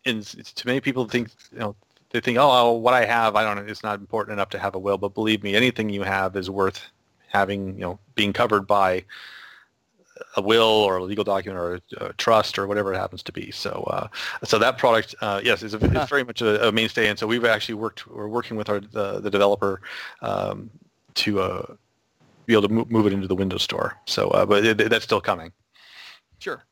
and 0.07 0.24
to 0.24 0.66
many 0.66 0.81
people 0.81 1.07
think, 1.07 1.28
you 1.52 1.59
know, 1.59 1.76
they 2.11 2.21
think, 2.21 2.38
oh, 2.38 2.73
what 2.73 2.94
I 2.94 3.05
have, 3.05 3.37
I 3.37 3.42
don't, 3.42 3.68
it's 3.68 3.83
not 3.83 3.99
important 4.01 4.33
enough 4.33 4.51
to 4.51 4.59
have 4.59 4.75
a 4.75 4.79
will. 4.79 4.99
But 4.99 5.14
believe 5.14 5.42
me, 5.42 5.55
anything 5.55 5.90
you 5.90 6.03
have 6.03 6.37
is 6.37 6.49
worth 6.49 6.87
having, 7.29 7.75
you 7.75 7.81
know, 7.81 7.99
being 8.14 8.33
covered 8.33 8.66
by 8.66 9.05
a 10.37 10.42
will 10.42 10.62
or 10.64 10.97
a 10.97 11.05
legal 11.05 11.25
document 11.25 11.59
or 11.59 11.75
a, 11.75 12.07
a 12.07 12.12
trust 12.14 12.59
or 12.59 12.66
whatever 12.66 12.92
it 12.92 12.97
happens 12.97 13.23
to 13.23 13.33
be. 13.33 13.51
So, 13.51 13.85
uh, 13.88 14.09
so 14.44 14.59
that 14.59 14.79
product, 14.79 15.14
uh, 15.21 15.40
yes, 15.44 15.62
is 15.62 15.75
a, 15.75 15.79
it's 15.79 16.11
very 16.11 16.25
much 16.25 16.42
a, 16.42 16.68
a 16.68 16.73
mainstay. 16.73 17.09
And 17.09 17.18
so 17.18 17.27
we've 17.27 17.44
actually 17.44 17.75
worked, 17.75 18.07
we're 18.07 18.29
working 18.29 18.57
with 18.57 18.68
our 18.68 18.81
the, 18.81 19.21
the 19.21 19.31
developer 19.31 19.81
um, 20.23 20.71
to 21.14 21.40
uh, 21.40 21.75
be 22.47 22.55
able 22.55 22.62
to 22.62 22.68
move, 22.68 23.07
it 23.07 23.12
into 23.12 23.29
the 23.29 23.35
Windows 23.35 23.62
Store. 23.62 23.97
So, 24.07 24.29
uh, 24.31 24.47
but 24.47 24.64
it, 24.64 24.90
that's 24.90 25.05
still 25.05 25.21
coming. 25.21 25.53
Sure. 26.38 26.64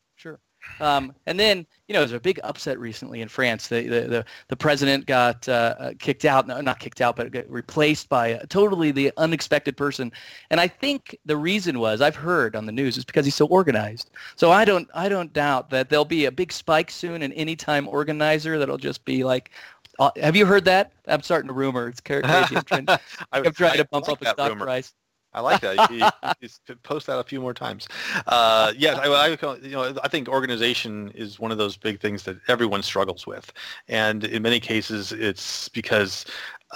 Um, 0.79 1.13
and 1.25 1.39
then, 1.39 1.65
you 1.87 1.93
know, 1.93 1.99
there's 1.99 2.11
a 2.11 2.19
big 2.19 2.39
upset 2.43 2.79
recently 2.79 3.21
in 3.21 3.27
France. 3.27 3.67
The 3.67 3.87
the 3.87 4.01
the, 4.01 4.25
the 4.47 4.55
president 4.55 5.05
got 5.05 5.47
uh, 5.49 5.75
uh, 5.79 5.93
kicked 5.99 6.25
out, 6.25 6.47
no, 6.47 6.61
not 6.61 6.79
kicked 6.79 7.01
out, 7.01 7.15
but 7.15 7.33
replaced 7.49 8.09
by 8.09 8.27
a 8.27 8.45
totally 8.47 8.91
the 8.91 9.11
unexpected 9.17 9.77
person. 9.77 10.11
And 10.49 10.59
I 10.59 10.67
think 10.67 11.17
the 11.25 11.37
reason 11.37 11.79
was 11.79 12.01
I've 12.01 12.15
heard 12.15 12.55
on 12.55 12.65
the 12.65 12.71
news 12.71 12.97
is 12.97 13.05
because 13.05 13.25
he's 13.25 13.35
so 13.35 13.47
organized. 13.47 14.11
So 14.35 14.51
I 14.51 14.65
don't 14.65 14.87
I 14.93 15.09
don't 15.09 15.33
doubt 15.33 15.69
that 15.71 15.89
there'll 15.89 16.05
be 16.05 16.25
a 16.25 16.31
big 16.31 16.51
spike 16.51 16.91
soon 16.91 17.21
in 17.21 17.31
anytime 17.33 17.87
organizer 17.87 18.59
that'll 18.59 18.77
just 18.77 19.03
be 19.05 19.23
like. 19.23 19.51
Uh, 19.99 20.11
have 20.17 20.35
you 20.35 20.45
heard 20.45 20.63
that? 20.65 20.91
I'm 21.07 21.23
starting 21.23 21.47
to 21.47 21.55
rumor. 21.55 21.87
It's 21.87 22.01
crazy. 22.01 22.23
I'm 22.55 22.63
trying, 22.65 22.85
I, 22.87 22.99
I'm 23.31 23.51
trying 23.51 23.73
I 23.73 23.77
to 23.77 23.85
bump 23.85 24.07
like 24.07 24.13
up 24.13 24.19
the 24.19 24.29
stock 24.29 24.49
rumor. 24.49 24.65
price. 24.65 24.93
I 25.37 25.41
like 25.41 25.61
that. 25.61 25.91
You, 25.91 26.07
you 26.41 26.75
post 26.81 27.05
that 27.07 27.19
a 27.19 27.23
few 27.23 27.39
more 27.39 27.53
times. 27.53 27.87
Uh, 28.25 28.73
yes, 28.75 28.97
I, 28.97 29.05
I, 29.07 29.27
you 29.61 29.71
know, 29.71 29.95
I 30.03 30.07
think 30.07 30.27
organization 30.27 31.11
is 31.13 31.39
one 31.39 31.51
of 31.51 31.59
those 31.59 31.77
big 31.77 31.99
things 32.01 32.23
that 32.23 32.37
everyone 32.47 32.81
struggles 32.81 33.27
with, 33.27 33.53
and 33.87 34.23
in 34.23 34.41
many 34.41 34.59
cases, 34.59 35.11
it's 35.11 35.69
because 35.69 36.25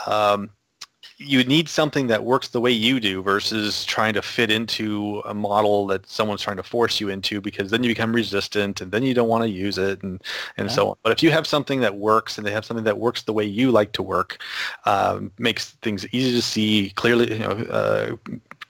um, 0.06 0.52
you 1.18 1.44
need 1.44 1.70
something 1.70 2.08
that 2.08 2.24
works 2.24 2.48
the 2.50 2.60
way 2.60 2.72
you 2.72 3.00
do 3.00 3.22
versus 3.22 3.86
trying 3.86 4.14
to 4.14 4.22
fit 4.22 4.52
into 4.52 5.22
a 5.26 5.34
model 5.34 5.86
that 5.88 6.08
someone's 6.08 6.42
trying 6.42 6.58
to 6.58 6.64
force 6.64 7.00
you 7.00 7.10
into 7.10 7.42
because 7.42 7.70
then 7.72 7.84
you 7.84 7.92
become 7.92 8.14
resistant 8.14 8.82
and 8.82 8.92
then 8.92 9.04
you 9.04 9.14
don't 9.14 9.28
want 9.28 9.44
to 9.44 9.50
use 9.50 9.78
it 9.78 10.02
and, 10.04 10.22
and 10.58 10.70
Yeah. 10.70 10.76
so 10.76 10.90
on. 10.90 10.96
But 11.04 11.12
if 11.12 11.22
you 11.24 11.32
have 11.32 11.46
something 11.46 11.80
that 11.82 11.96
works 11.96 12.38
and 12.38 12.46
they 12.46 12.52
have 12.52 12.66
something 12.66 12.86
that 12.86 12.98
works 12.98 13.24
the 13.24 13.34
way 13.34 13.46
you 13.46 13.72
like 13.72 13.92
to 13.94 14.04
work, 14.04 14.42
um, 14.86 15.32
makes 15.38 15.72
things 15.82 16.06
easy 16.12 16.32
to 16.32 16.42
see, 16.42 16.92
clearly, 16.96 17.34
you 17.34 17.40
know, 17.40 17.52
uh, 17.52 18.16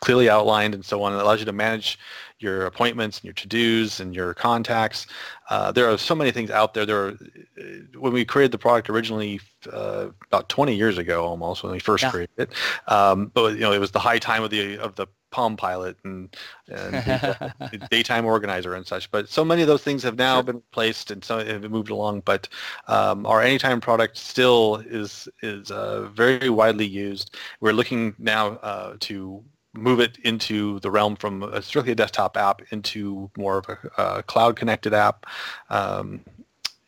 clearly 0.01 0.29
outlined 0.29 0.73
and 0.73 0.83
so 0.83 1.01
on. 1.03 1.13
It 1.13 1.21
allows 1.21 1.39
you 1.39 1.45
to 1.45 1.53
manage 1.53 1.97
your 2.39 2.65
appointments 2.65 3.19
and 3.19 3.25
your 3.25 3.33
to-dos 3.35 3.99
and 3.99 4.15
your 4.15 4.33
contacts. 4.33 5.05
Uh, 5.51 5.71
there 5.71 5.87
are 5.89 5.97
so 5.97 6.15
many 6.15 6.31
things 6.31 6.49
out 6.49 6.73
there. 6.73 6.85
There 6.87 7.05
are, 7.05 7.09
uh, 7.09 7.63
when 7.99 8.11
we 8.13 8.25
created 8.25 8.51
the 8.51 8.57
product 8.57 8.89
originally 8.89 9.39
uh, 9.71 10.07
about 10.27 10.49
20 10.49 10.75
years 10.75 10.97
ago 10.97 11.23
almost 11.23 11.61
when 11.63 11.71
we 11.71 11.79
first 11.79 12.03
Yeah. 12.03 12.09
created 12.11 12.33
it. 12.37 12.53
Um, 12.91 13.27
but 13.33 13.53
you 13.53 13.59
know, 13.61 13.71
it 13.73 13.79
was 13.79 13.91
the 13.91 13.99
high 13.99 14.17
time 14.19 14.43
of 14.43 14.49
the 14.49 14.77
of 14.79 14.95
the 14.95 15.05
Palm 15.29 15.55
Pilot 15.55 15.95
and, 16.03 16.35
and 16.67 16.93
the, 17.05 17.51
the 17.71 17.77
daytime 17.91 18.25
organizer 18.25 18.73
and 18.73 18.85
such. 18.85 19.09
But 19.11 19.29
so 19.29 19.45
many 19.45 19.61
of 19.61 19.67
those 19.67 19.83
things 19.83 20.01
have 20.03 20.17
now 20.17 20.37
Sure. 20.37 20.43
been 20.43 20.55
replaced 20.57 21.11
and 21.11 21.23
so 21.23 21.45
have 21.45 21.69
moved 21.69 21.91
along. 21.91 22.21
But 22.25 22.49
um, 22.87 23.25
our 23.27 23.41
anytime 23.41 23.79
product 23.81 24.17
still 24.17 24.77
is 24.87 25.29
is 25.43 25.69
uh, 25.69 26.09
very 26.13 26.49
widely 26.49 26.87
used. 26.87 27.37
We're 27.59 27.71
looking 27.73 28.15
now 28.17 28.53
uh, 28.63 28.95
to 29.01 29.43
move 29.73 29.99
it 29.99 30.17
into 30.23 30.79
the 30.81 30.91
realm 30.91 31.15
from 31.15 31.43
a, 31.43 31.61
strictly 31.61 31.93
a 31.93 31.95
desktop 31.95 32.35
app 32.37 32.61
into 32.71 33.29
more 33.37 33.59
of 33.59 33.69
a, 33.69 34.01
uh 34.01 34.21
cloud 34.23 34.55
connected 34.55 34.93
app. 34.93 35.25
Um, 35.69 36.21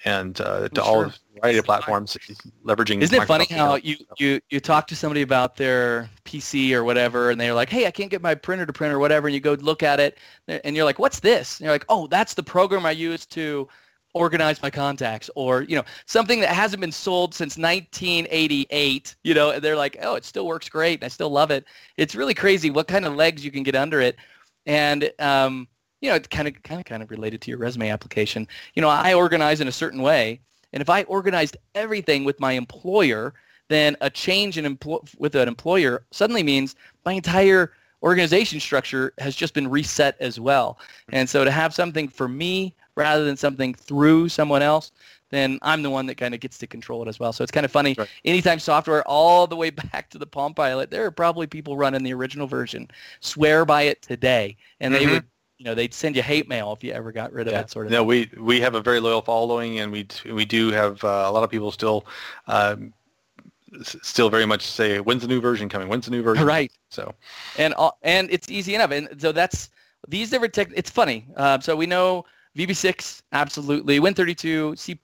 and 0.05 0.39
uh, 0.41 0.69
to 0.69 0.81
Well, 0.81 0.85
all 0.85 1.03
sure. 1.03 1.13
variety 1.35 1.59
of 1.59 1.65
platforms, 1.65 2.17
leveraging. 2.65 3.01
Isn't 3.01 3.21
it 3.21 3.25
funny 3.25 3.45
how 3.49 3.75
you, 3.75 3.95
you, 4.17 4.41
you 4.49 4.59
talk 4.59 4.87
to 4.87 4.95
somebody 4.95 5.21
about 5.21 5.55
their 5.55 6.09
PC 6.25 6.73
or 6.73 6.83
whatever, 6.83 7.29
and 7.31 7.39
they're 7.39 7.53
like, 7.53 7.69
hey, 7.69 7.87
I 7.87 7.91
can't 7.91 8.11
get 8.11 8.21
my 8.21 8.35
printer 8.35 8.65
to 8.65 8.73
print 8.73 8.93
or 8.93 8.99
whatever, 8.99 9.27
and 9.27 9.33
you 9.33 9.39
go 9.39 9.53
look 9.53 9.81
at 9.83 9.99
it, 9.99 10.17
and 10.47 10.75
you're 10.75 10.85
like, 10.85 10.99
what's 10.99 11.19
this? 11.21 11.59
And 11.59 11.65
you're 11.65 11.73
like, 11.73 11.85
oh, 11.89 12.07
that's 12.07 12.33
the 12.33 12.43
program 12.43 12.85
I 12.85 12.91
use 12.91 13.25
to 13.27 13.67
organize 14.13 14.61
my 14.61 14.69
contacts, 14.69 15.29
or 15.35 15.63
you 15.63 15.75
know, 15.75 15.83
something 16.05 16.39
that 16.39 16.49
hasn't 16.49 16.81
been 16.81 16.91
sold 16.91 17.33
since 17.33 17.57
1988. 17.57 19.15
You 19.23 19.33
know, 19.33 19.51
and 19.51 19.63
they're 19.63 19.75
like, 19.75 19.97
oh, 20.01 20.15
it 20.15 20.25
still 20.25 20.47
works 20.47 20.69
great, 20.69 20.99
and 20.99 21.05
I 21.05 21.07
still 21.07 21.29
love 21.29 21.51
it. 21.51 21.65
It's 21.97 22.15
really 22.15 22.33
crazy 22.33 22.69
what 22.69 22.87
kind 22.87 23.05
of 23.05 23.15
legs 23.15 23.43
you 23.43 23.51
can 23.51 23.63
get 23.63 23.75
under 23.75 24.01
it, 24.01 24.17
and 24.65 25.11
um, 25.19 25.67
you 26.01 26.09
know, 26.09 26.15
it's 26.15 26.27
kind 26.27 26.47
of 26.47 26.61
kind 26.63 26.79
of 26.79 26.85
kind 26.85 27.03
of 27.03 27.11
related 27.11 27.41
to 27.41 27.51
your 27.51 27.59
resume 27.59 27.89
application. 27.89 28.47
You 28.75 28.81
know, 28.81 28.89
I 28.89 29.13
organize 29.13 29.61
in 29.61 29.67
a 29.67 29.71
certain 29.71 30.01
way, 30.01 30.41
and 30.73 30.81
if 30.81 30.89
I 30.89 31.03
organized 31.03 31.57
everything 31.75 32.23
with 32.23 32.39
my 32.39 32.53
employer, 32.53 33.33
then 33.69 33.95
a 34.01 34.09
change 34.09 34.57
in 34.57 34.65
empl- 34.65 35.07
with 35.17 35.35
an 35.35 35.47
employer 35.47 36.05
suddenly 36.11 36.43
means 36.43 36.75
my 37.05 37.13
entire 37.13 37.71
organization 38.03 38.59
structure 38.59 39.13
has 39.17 39.35
just 39.35 39.53
been 39.53 39.69
reset 39.69 40.17
as 40.19 40.39
well. 40.39 40.77
And 41.11 41.27
so 41.29 41.45
to 41.45 41.51
have 41.51 41.73
something 41.73 42.09
for 42.09 42.27
me 42.27 42.75
rather 42.95 43.25
than 43.25 43.37
something 43.37 43.73
through 43.73 44.29
someone 44.29 44.61
else, 44.61 44.91
then 45.29 45.57
I'm 45.61 45.81
the 45.81 45.89
one 45.89 46.05
that 46.07 46.15
kind 46.15 46.33
of 46.33 46.39
gets 46.39 46.57
to 46.59 46.67
control 46.67 47.01
it 47.03 47.07
as 47.09 47.19
well. 47.19 47.33
So 47.33 47.43
it's 47.43 47.51
kind 47.51 47.65
of 47.65 47.71
funny. 47.71 47.95
Right. 47.97 48.07
Anytime 48.23 48.59
software 48.59 49.03
all 49.07 49.47
the 49.47 49.55
way 49.55 49.69
back 49.91 50.09
to 50.11 50.17
the 50.17 50.27
Palm 50.27 50.53
Pilot, 50.53 50.91
there 50.91 51.05
are 51.05 51.11
probably 51.11 51.47
people 51.47 51.75
running 51.77 52.03
the 52.03 52.13
original 52.13 52.47
version, 52.47 52.87
swear 53.19 53.65
by 53.65 53.83
it 53.83 54.01
today, 54.01 54.57
and 54.79 54.93
they 54.93 55.05
Mhm. 55.05 55.11
would, 55.11 55.23
you 55.57 55.65
know, 55.65 55.73
they'd 55.75 55.93
send 55.93 56.15
you 56.15 56.21
hate 56.21 56.47
mail 56.47 56.73
if 56.73 56.83
you 56.83 56.91
ever 56.91 57.11
got 57.11 57.31
rid 57.33 57.47
of 57.47 57.53
that 57.53 57.69
sort 57.71 57.85
of. 57.87 57.91
No, 57.91 58.03
we 58.03 58.29
we 58.37 58.59
have 58.61 58.75
a 58.75 58.81
very 58.81 58.99
loyal 58.99 59.21
following, 59.21 59.79
and 59.79 59.91
we 59.91 60.07
we 60.31 60.45
do 60.45 60.71
have 60.71 61.03
uh, 61.03 61.25
a 61.27 61.31
lot 61.31 61.43
of 61.43 61.49
people 61.49 61.71
still. 61.71 62.05
Um, 62.47 62.93
s- 63.79 63.95
Still 64.01 64.29
very 64.29 64.45
much 64.45 64.65
say, 64.65 64.99
when's 64.99 65.21
the 65.21 65.27
new 65.27 65.41
version 65.41 65.69
coming? 65.69 65.87
When's 65.87 66.05
the 66.05 66.11
new 66.11 66.21
version? 66.21 66.45
Right. 66.45 66.71
So 66.89 67.13
and 67.57 67.73
all, 67.75 67.97
and 68.03 68.29
it's 68.31 68.49
easy 68.51 68.75
enough. 68.75 68.91
And 68.91 69.09
so 69.19 69.31
that's 69.31 69.69
these 70.07 70.29
different 70.29 70.53
tech. 70.53 70.69
It's 70.75 70.89
funny. 70.89 71.25
Uh, 71.35 71.59
so 71.59 71.75
we 71.75 71.85
know 71.85 72.25
VB6 72.57 73.23
absolutely, 73.31 73.99
Win32, 73.99 74.77
C++ 74.77 74.97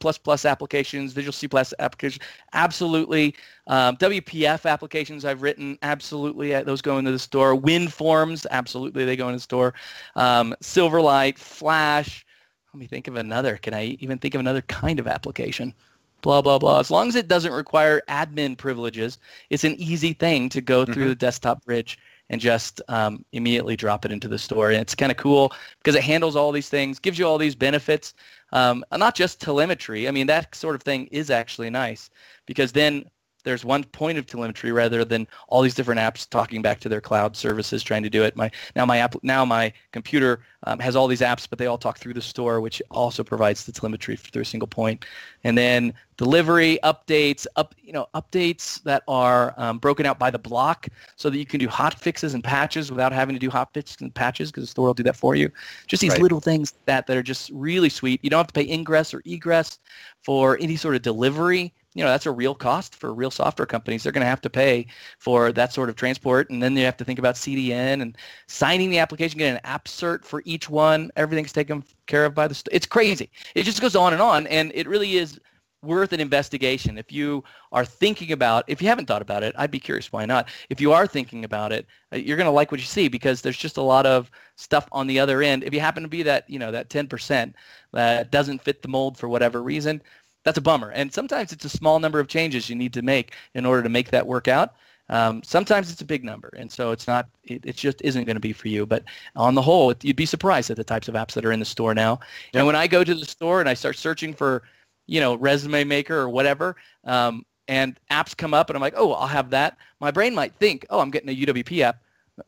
applications, 0.48 1.14
Visual 1.14 1.34
C++ 1.34 1.48
applications 1.80 2.24
absolutely, 2.54 3.36
um, 3.68 3.98
WPF 3.98 4.70
applications 4.70 5.26
I've 5.26 5.42
written 5.42 5.78
absolutely. 5.82 6.52
Those 6.64 6.82
go 6.82 7.00
into 7.00 7.12
the 7.12 7.20
store. 7.20 7.56
WinForms 7.56 8.46
absolutely, 8.52 9.04
they 9.06 9.16
go 9.16 9.28
into 9.28 9.38
the 9.38 9.44
store. 9.44 9.74
Um, 10.16 10.56
Silverlight, 10.62 11.38
Flash. 11.38 12.26
Let 12.74 12.80
me 12.80 12.86
think 12.86 13.08
of 13.08 13.16
another. 13.16 13.58
Can 13.58 13.74
I 13.74 13.98
even 14.00 14.20
think 14.20 14.36
of 14.36 14.40
another 14.40 14.62
kind 14.64 15.00
of 15.00 15.08
application? 15.08 15.74
Blah 16.22 16.42
blah 16.42 16.60
blah. 16.60 16.80
As 16.80 16.92
long 16.92 17.08
as 17.08 17.16
it 17.16 17.28
doesn't 17.28 17.54
require 17.54 18.02
admin 18.10 18.58
privileges, 18.58 19.18
it's 19.50 19.64
an 19.64 19.76
easy 19.76 20.14
thing 20.14 20.50
to 20.50 20.62
go 20.62 20.86
through 20.86 21.06
Mhm. 21.06 21.10
the 21.10 21.16
desktop 21.16 21.66
bridge 21.66 21.98
and 22.30 22.40
just 22.40 22.82
um, 22.88 23.26
immediately 23.32 23.76
drop 23.76 24.06
it 24.06 24.12
into 24.12 24.28
the 24.28 24.38
store. 24.38 24.72
And 24.72 24.82
it's 24.82 24.96
kind 24.96 25.12
of 25.12 25.18
cool 25.18 25.52
because 25.80 25.96
it 25.96 26.04
handles 26.04 26.36
all 26.36 26.52
these 26.52 26.70
things, 26.70 27.00
gives 27.00 27.18
you 27.18 27.28
all 27.28 27.38
these 27.38 27.56
benefits, 27.56 28.14
um, 28.52 28.84
not 28.96 29.16
just 29.16 29.42
telemetry. 29.42 30.08
I 30.08 30.12
mean, 30.12 30.28
that 30.28 30.54
sort 30.56 30.76
of 30.76 30.84
thing 30.84 31.08
is 31.08 31.30
actually 31.30 31.70
nice 31.70 32.10
because 32.46 32.72
then 32.72 33.06
there's 33.44 33.64
one 33.64 33.84
point 33.84 34.18
of 34.18 34.26
telemetry 34.26 34.72
rather 34.72 35.06
than 35.06 35.28
all 35.48 35.62
these 35.62 35.74
different 35.74 36.00
apps 36.00 36.30
talking 36.30 36.62
back 36.62 36.80
to 36.82 36.90
their 36.90 37.02
cloud 37.02 37.36
services 37.36 37.84
trying 37.84 38.04
to 38.04 38.10
do 38.10 38.24
it. 38.24 38.36
My 38.36 38.52
now 38.76 38.86
my 38.86 38.98
app 38.98 39.16
now 39.24 39.46
my 39.46 39.72
computer 39.92 40.42
um, 40.64 40.80
has 40.80 40.96
all 40.96 41.08
these 41.08 41.22
apps, 41.22 41.48
but 41.50 41.58
they 41.58 41.68
all 41.68 41.78
talk 41.78 41.98
through 41.98 42.14
the 42.14 42.22
store, 42.22 42.60
which 42.60 42.82
also 42.92 43.24
provides 43.24 43.66
the 43.66 43.72
telemetry 43.72 44.18
through 44.18 44.42
a 44.42 44.46
single 44.46 44.68
point. 44.68 45.06
And 45.46 45.58
then 45.58 45.94
delivery 46.18 46.80
updates, 46.84 47.48
up 47.56 47.74
you 47.82 47.94
know 47.94 48.08
updates 48.14 48.84
that 48.84 49.04
are 49.08 49.54
um, 49.58 49.78
broken 49.80 50.06
out 50.06 50.20
by 50.20 50.30
the 50.30 50.40
block, 50.40 50.88
so 51.16 51.30
that 51.30 51.38
you 51.38 51.46
can 51.46 51.60
do 51.60 51.70
hot 51.70 51.94
fixes 51.94 52.34
and 52.34 52.44
patches 52.44 52.92
without 52.92 53.14
having 53.14 53.36
to 53.36 53.40
do 53.40 53.50
hot 53.50 53.74
fixes 53.74 54.02
and 54.02 54.14
patches 54.14 54.52
because 54.52 54.64
the 54.64 54.68
store 54.68 54.88
will 54.88 54.94
do 54.94 55.04
that 55.04 55.16
for 55.16 55.36
you. 55.36 55.50
Just 55.88 56.02
these 56.02 56.12
right. 56.12 56.22
little 56.22 56.42
things 56.42 56.74
that 56.86 57.08
that 57.08 57.16
are 57.16 57.24
just 57.24 57.50
really 57.54 57.90
sweet. 57.90 58.20
You 58.24 58.30
don't 58.30 58.40
have 58.40 58.48
to 58.48 58.54
pay 58.54 58.70
ingress 58.70 59.14
or 59.14 59.22
egress 59.26 59.80
for 60.24 60.58
any 60.60 60.76
sort 60.76 60.96
of 60.96 61.02
delivery 61.02 61.74
you 62.00 62.06
know 62.06 62.12
that's 62.12 62.26
a 62.26 62.32
real 62.32 62.56
cost 62.56 62.96
for 62.96 63.14
real 63.14 63.30
software 63.30 63.66
companies. 63.66 64.04
They're 64.04 64.14
going 64.14 64.24
to 64.24 64.30
have 64.30 64.40
to 64.44 64.50
pay 64.50 64.88
for 65.18 65.52
that 65.52 65.74
sort 65.74 65.90
of 65.90 65.98
transport 65.98 66.50
and 66.50 66.64
then 66.64 66.78
you 66.78 66.86
have 66.86 66.96
to 66.96 67.04
think 67.04 67.20
about 67.20 67.36
cdn 67.36 68.02
and 68.02 68.18
signing 68.48 68.90
the 68.90 69.00
application 69.00 69.38
getting 69.38 69.56
an 69.56 69.62
app 69.66 69.84
cert 69.84 70.24
for 70.24 70.42
each 70.46 70.70
one. 70.70 71.12
Everything's 71.18 71.52
taken 71.52 71.84
care 72.08 72.24
of 72.24 72.34
by 72.34 72.48
the 72.48 72.56
st- 72.56 72.74
it's 72.74 72.86
crazy. 72.86 73.30
It 73.54 73.64
just 73.64 73.82
goes 73.82 73.98
on 73.98 74.14
and 74.14 74.22
on 74.22 74.48
and 74.48 74.72
it 74.74 74.88
really 74.88 75.18
is 75.18 75.42
worth 75.82 76.14
an 76.14 76.22
investigation. 76.22 76.98
If 76.98 77.12
you 77.12 77.44
are 77.74 77.84
thinking 77.84 78.32
about 78.32 78.64
if 78.68 78.82
you 78.82 78.88
haven't 78.88 79.06
thought 79.06 79.22
about 79.22 79.44
it 79.44 79.54
i'd 79.58 79.70
be 79.70 79.80
curious 79.80 80.10
why 80.10 80.26
not. 80.26 80.48
If 80.70 80.80
you 80.80 80.94
are 80.94 81.06
thinking 81.06 81.44
about 81.44 81.74
it 81.74 81.86
uh, 82.14 82.16
you're 82.16 82.38
going 82.38 82.46
to 82.46 82.52
like 82.52 82.72
what 82.72 82.80
you 82.80 82.86
see 82.86 83.10
because 83.10 83.42
there's 83.42 83.58
just 83.58 83.76
a 83.76 83.82
lot 83.82 84.06
of 84.06 84.32
stuff 84.56 84.88
on 84.94 85.06
the 85.06 85.20
other 85.20 85.42
end. 85.42 85.66
If 85.66 85.74
you 85.74 85.82
happen 85.82 86.04
to 86.04 86.10
be 86.10 86.24
that 86.24 86.50
you 86.50 86.60
know 86.60 86.72
that 86.72 86.90
10% 86.90 87.54
that 87.92 88.32
doesn't 88.32 88.64
fit 88.64 88.82
the 88.82 88.88
mold 88.88 89.18
for 89.18 89.28
whatever 89.28 89.62
reason 89.62 90.02
that's 90.44 90.58
a 90.58 90.62
bummer. 90.62 90.90
And 90.92 91.14
sometimes 91.14 91.52
it's 91.52 91.66
a 91.66 91.70
small 91.70 92.00
number 92.00 92.20
of 92.20 92.28
changes 92.28 92.70
you 92.70 92.76
need 92.76 92.94
to 92.94 93.02
make 93.02 93.34
in 93.54 93.66
order 93.66 93.84
to 93.84 93.90
make 93.90 94.12
that 94.12 94.26
work 94.26 94.48
out. 94.48 94.76
Um, 95.10 95.42
sometimes 95.44 95.92
it's 95.92 96.02
a 96.02 96.06
big 96.06 96.24
number, 96.24 96.54
and 96.56 96.72
so 96.72 96.92
it's 96.92 97.08
not. 97.08 97.28
It, 97.44 97.66
it 97.66 97.76
just 97.76 98.00
isn't 98.04 98.26
going 98.26 98.36
to 98.36 98.40
be 98.40 98.54
for 98.54 98.68
you. 98.68 98.86
But 98.86 99.04
on 99.36 99.56
the 99.56 99.62
whole, 99.62 99.90
it, 99.90 100.04
you'd 100.04 100.16
be 100.16 100.28
surprised 100.28 100.70
at 100.70 100.78
the 100.78 100.84
types 100.84 101.08
of 101.08 101.16
apps 101.16 101.34
that 101.34 101.46
are 101.46 101.52
in 101.52 101.60
the 101.60 101.66
store 101.66 101.96
now. 101.96 102.20
Yep. 102.54 102.60
And 102.60 102.66
when 102.68 102.76
I 102.76 102.86
go 102.86 103.04
to 103.04 103.16
the 103.16 103.26
store 103.26 103.60
and 103.60 103.68
I 103.68 103.74
start 103.74 103.98
searching 103.98 104.34
for, 104.34 104.64
you 105.08 105.20
know, 105.20 105.36
resume 105.36 105.84
maker 105.84 106.16
or 106.16 106.30
whatever, 106.30 106.76
um, 107.06 107.44
and 107.68 108.00
apps 108.12 108.38
come 108.38 108.54
up, 108.54 108.70
and 108.70 108.78
I'm 108.78 108.82
like, 108.82 108.94
oh, 108.98 109.14
I'll 109.14 109.28
have 109.28 109.50
that. 109.50 109.78
My 110.00 110.12
brain 110.12 110.36
might 110.36 110.54
think, 110.56 110.86
oh, 110.92 111.00
I'm 111.00 111.12
getting 111.12 111.30
a 111.30 111.46
UWP 111.46 111.82
app. 111.82 112.02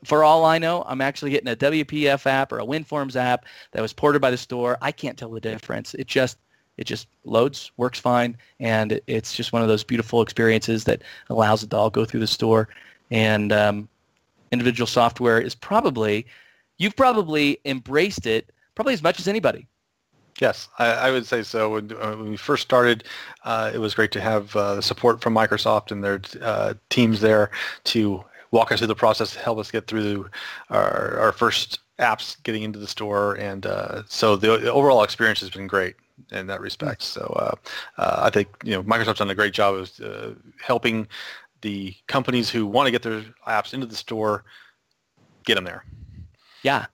For 0.05 0.23
all 0.23 0.45
I 0.45 0.57
know, 0.57 0.83
I'm 0.87 1.01
actually 1.01 1.31
getting 1.31 1.51
a 1.51 1.55
WPF 1.55 2.25
app 2.25 2.51
or 2.51 2.59
a 2.59 2.65
WinForms 2.65 3.15
app 3.15 3.45
that 3.71 3.81
was 3.81 3.91
ported 3.91 4.21
by 4.21 4.31
the 4.31 4.37
store. 4.37 4.77
I 4.81 4.91
can't 4.91 5.17
tell 5.17 5.31
the 5.31 5.41
difference. 5.41 5.95
It 5.95 6.07
just 6.07 6.37
it 6.77 6.85
just 6.85 7.07
loads, 7.25 7.71
works 7.77 7.99
fine, 7.99 8.37
and 8.59 8.99
it's 9.07 9.35
just 9.35 9.53
one 9.53 9.61
of 9.61 9.67
those 9.67 9.83
beautiful 9.83 10.21
experiences 10.21 10.83
that 10.85 11.01
allows 11.29 11.63
it 11.63 11.69
to 11.71 11.77
all 11.77 11.89
go 11.89 12.05
through 12.05 12.21
the 12.21 12.27
store. 12.27 12.69
And 13.11 13.51
um, 13.51 13.89
individual 14.51 14.87
software 14.87 15.39
is 15.39 15.55
probably, 15.55 16.25
you've 16.77 16.95
probably 16.95 17.59
embraced 17.65 18.25
it 18.25 18.51
probably 18.75 18.93
as 18.93 19.03
much 19.03 19.19
as 19.19 19.27
anybody. 19.27 19.67
Yes, 20.39 20.69
I, 20.79 20.87
I, 20.87 21.11
would 21.11 21.25
say 21.25 21.43
so. 21.43 21.73
When, 21.73 21.91
uh, 21.91 22.15
when 22.15 22.31
we 22.31 22.37
first 22.37 22.63
started, 22.63 23.03
uh, 23.43 23.69
it 23.73 23.77
was 23.77 23.93
great 23.93 24.11
to 24.13 24.21
have 24.21 24.55
uh, 24.55 24.81
support 24.81 25.21
from 25.21 25.35
Microsoft 25.35 25.91
and 25.91 26.03
their 26.03 26.21
uh, 26.41 26.73
teams 26.89 27.21
there 27.21 27.51
to 27.85 28.23
walk 28.49 28.71
us 28.71 28.79
through 28.79 28.87
the 28.87 28.95
process, 28.95 29.35
help 29.35 29.59
us 29.59 29.71
get 29.71 29.87
through 29.87 30.29
our, 30.69 31.19
our 31.19 31.31
first 31.31 31.79
apps 32.01 32.41
getting 32.43 32.63
into 32.63 32.79
the 32.79 32.87
store. 32.87 33.35
And 33.35 33.65
uh, 33.65 34.03
so 34.07 34.35
the, 34.35 34.57
the 34.57 34.71
overall 34.71 35.03
experience 35.03 35.39
has 35.39 35.49
been 35.49 35.67
great 35.67 35.95
in 36.31 36.47
that 36.47 36.61
respect. 36.61 37.03
So 37.03 37.21
uh, 37.39 38.01
uh, 38.01 38.21
I 38.23 38.29
think 38.29 38.49
you 38.63 38.73
know 38.73 38.83
Microsoft's 38.83 39.19
done 39.19 39.29
a 39.29 39.35
great 39.35 39.53
job 39.53 39.75
of 39.75 39.91
uh, 40.03 40.31
helping 40.61 41.07
the 41.61 41.95
companies 42.07 42.49
who 42.49 42.65
want 42.65 42.87
to 42.87 42.91
get 42.91 43.03
their 43.03 43.23
apps 43.47 43.73
into 43.73 43.85
the 43.85 43.95
store 43.95 44.43
get 45.45 45.55
them 45.55 45.63
there. 45.63 45.85
Yeah. 46.63 46.87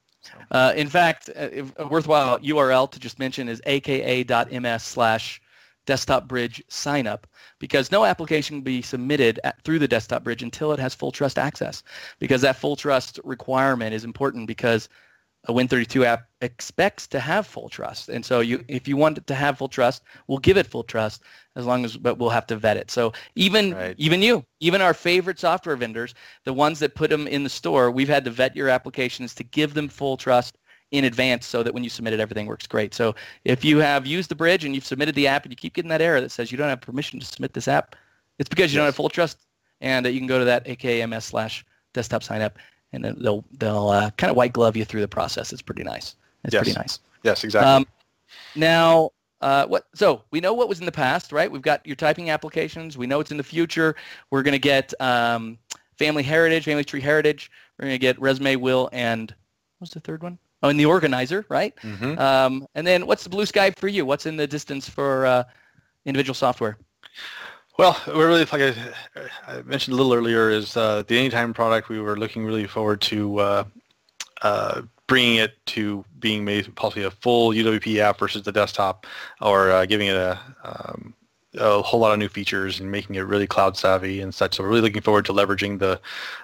Uh, 0.51 0.73
in 0.75 0.87
fact, 0.87 1.29
uh, 1.35 1.49
a 1.77 1.87
worthwhile 1.87 2.39
URL 2.39 2.89
to 2.91 2.99
just 2.99 3.17
mention 3.17 3.47
is 3.47 3.61
aka.ms 3.65 4.83
slash 4.83 5.41
desktop 5.87 6.27
bridge 6.27 6.63
sign 6.67 7.07
up 7.07 7.25
because 7.57 7.91
no 7.91 8.05
application 8.05 8.57
can 8.57 8.63
be 8.63 8.83
submitted 8.83 9.39
at, 9.43 9.59
through 9.63 9.79
the 9.79 9.87
desktop 9.87 10.23
bridge 10.23 10.43
until 10.43 10.71
it 10.71 10.79
has 10.79 10.93
full 10.93 11.11
trust 11.11 11.39
access 11.39 11.81
because 12.19 12.41
that 12.41 12.57
full 12.57 12.75
trust 12.75 13.19
requirement 13.23 13.95
is 13.95 14.03
important 14.03 14.45
because 14.45 14.87
a 15.45 15.53
Win32 15.53 16.03
app 16.05 16.27
expects 16.41 17.07
to 17.07 17.19
have 17.21 17.47
full 17.47 17.69
trust. 17.69 18.09
And 18.09 18.25
so 18.25 18.41
you, 18.41 18.63
if 18.67 18.85
you 18.85 18.97
want 18.97 19.17
it 19.17 19.27
to 19.27 19.35
have 19.35 19.57
full 19.57 19.69
trust, 19.69 20.03
we'll 20.27 20.39
give 20.39 20.57
it 20.57 20.67
full 20.67 20.83
trust 20.83 21.23
as 21.55 21.65
long 21.65 21.85
as, 21.85 21.95
but 21.95 22.17
we'll 22.17 22.29
have 22.29 22.47
to 22.47 22.57
vet 22.57 22.75
it. 22.75 22.91
So 22.91 23.13
even, 23.35 23.73
right. 23.73 23.95
even 23.97 24.21
you, 24.21 24.43
even 24.59 24.81
our 24.81 24.93
favorite 24.93 25.39
software 25.39 25.77
vendors, 25.77 26.13
the 26.43 26.53
ones 26.53 26.79
that 26.79 26.95
put 26.95 27.09
them 27.09 27.27
in 27.27 27.43
the 27.43 27.49
store, 27.49 27.91
we've 27.91 28.09
had 28.09 28.25
to 28.25 28.31
vet 28.31 28.57
your 28.57 28.67
applications 28.67 29.33
to 29.35 29.43
give 29.43 29.73
them 29.73 29.87
full 29.87 30.17
trust 30.17 30.57
in 30.91 31.03
advance 31.03 31.45
so 31.45 31.63
that 31.63 31.73
when 31.73 31.83
you 31.83 31.89
submit 31.89 32.13
it, 32.13 32.19
everything 32.19 32.45
works 32.45 32.65
great. 32.65 32.93
So 32.93 33.13
if 33.43 33.65
you 33.65 33.79
have 33.79 34.05
used 34.05 34.29
the 34.29 34.35
bridge 34.35 34.63
and 34.63 34.73
you've 34.73 34.85
submitted 34.85 35.15
the 35.15 35.27
app 35.27 35.43
and 35.43 35.51
you 35.51 35.57
keep 35.57 35.73
getting 35.73 35.89
that 35.89 36.01
error 36.01 36.21
that 36.21 36.31
says 36.31 36.51
you 36.51 36.57
don't 36.57 36.69
have 36.69 36.81
permission 36.81 37.19
to 37.19 37.25
submit 37.25 37.53
this 37.53 37.67
app, 37.67 37.95
it's 38.39 38.49
because 38.49 38.71
you 38.73 38.77
yes. 38.77 38.81
don't 38.81 38.85
have 38.85 38.95
full 38.95 39.09
trust. 39.09 39.39
And 39.81 40.05
uh, 40.05 40.09
you 40.09 40.19
can 40.19 40.27
go 40.27 40.39
to 40.39 40.45
that 40.45 40.65
AKMS 40.65 41.23
slash 41.23 41.65
desktop 41.93 42.23
sign 42.23 42.41
up 42.41 42.57
and 42.93 43.03
they'll 43.03 43.43
they'll 43.59 43.89
uh, 43.89 44.09
kind 44.11 44.31
of 44.31 44.37
white 44.37 44.53
glove 44.53 44.77
you 44.77 44.85
through 44.85 45.01
the 45.01 45.07
process. 45.07 45.51
It's 45.51 45.61
pretty 45.61 45.83
nice. 45.83 46.15
It's 46.43 46.53
yes. 46.53 46.63
pretty 46.63 46.79
nice. 46.79 46.99
Yes, 47.23 47.43
exactly. 47.43 47.69
Um, 47.69 47.85
now, 48.55 49.11
uh, 49.41 49.65
what? 49.65 49.87
So 49.93 50.23
we 50.31 50.39
know 50.39 50.53
what 50.53 50.69
was 50.69 50.79
in 50.79 50.85
the 50.85 50.91
past, 50.91 51.31
right? 51.31 51.51
We've 51.51 51.61
got 51.61 51.85
your 51.85 51.95
typing 51.95 52.29
applications. 52.29 52.97
We 52.97 53.07
know 53.07 53.19
it's 53.19 53.31
in 53.31 53.37
the 53.37 53.43
future. 53.43 53.95
We're 54.31 54.43
going 54.43 54.53
to 54.53 54.59
get 54.59 54.93
um, 55.01 55.57
family 55.97 56.23
heritage, 56.23 56.65
family 56.65 56.83
tree 56.83 57.01
heritage. 57.01 57.51
We're 57.77 57.85
going 57.85 57.95
to 57.95 57.99
get 57.99 58.19
resume, 58.19 58.55
will, 58.55 58.89
and 58.93 59.33
what's 59.79 59.93
the 59.93 59.99
third 59.99 60.23
one? 60.23 60.39
Oh, 60.63 60.69
and 60.69 60.79
the 60.79 60.85
organizer, 60.85 61.45
right? 61.49 61.75
Mm-hmm. 61.83 62.17
Um, 62.17 62.67
and 62.73 62.85
then 62.85 63.05
what's 63.05 63.23
the 63.23 63.29
blue 63.29 63.45
sky 63.45 63.71
for 63.71 63.87
you? 63.87 64.05
What's 64.05 64.25
in 64.25 64.37
the 64.37 64.47
distance 64.47 64.89
for 64.89 65.25
uh, 65.25 65.43
individual 66.05 66.33
software? 66.33 66.77
Well, 67.77 67.99
we're 68.07 68.27
really 68.27 68.45
like 68.45 68.61
I, 68.61 68.75
I 69.47 69.61
mentioned 69.61 69.93
a 69.93 69.97
little 69.97 70.13
earlier 70.13 70.49
is 70.49 70.75
uh, 70.75 71.03
the 71.07 71.17
Anytime 71.17 71.53
product. 71.53 71.89
We 71.89 71.99
were 71.99 72.17
looking 72.17 72.43
really 72.43 72.65
forward 72.65 73.01
to 73.01 73.39
uh, 73.39 73.63
uh, 74.41 74.81
bringing 75.05 75.35
it 75.35 75.63
to 75.67 76.03
being 76.19 76.43
made 76.43 76.73
possibly 76.75 77.03
a 77.03 77.11
full 77.11 77.51
UWP 77.51 77.99
app 77.99 78.17
versus 78.17 78.41
the 78.41 78.51
desktop, 78.51 79.05
or 79.41 79.69
uh, 79.69 79.85
giving 79.85 80.07
it 80.07 80.15
a 80.15 80.39
um, 80.63 81.13
a 81.59 81.81
whole 81.81 81.99
lot 81.99 82.13
of 82.13 82.19
new 82.19 82.29
features 82.29 82.79
and 82.79 82.91
making 82.91 83.15
it 83.15 83.21
really 83.21 83.47
cloud 83.47 83.77
savvy 83.77 84.21
and 84.21 84.33
such. 84.33 84.55
So 84.55 84.63
we're 84.63 84.69
really 84.69 84.81
looking 84.81 85.01
forward 85.01 85.25
to 85.25 85.33
leveraging 85.33 85.79
the 85.79 85.99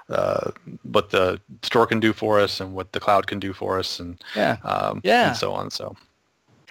uh, 0.09 0.51
what 0.83 1.09
the 1.09 1.39
store 1.61 1.87
can 1.87 1.99
do 1.99 2.13
for 2.13 2.39
us 2.39 2.59
and 2.59 2.73
what 2.73 2.91
the 2.91 2.99
cloud 2.99 3.27
can 3.27 3.39
do 3.39 3.53
for 3.53 3.79
us 3.79 3.99
and 3.99 4.21
yeah, 4.35 4.57
um, 4.63 5.01
yeah. 5.03 5.29
and 5.29 5.37
so 5.37 5.53
on. 5.53 5.69
So 5.69 5.95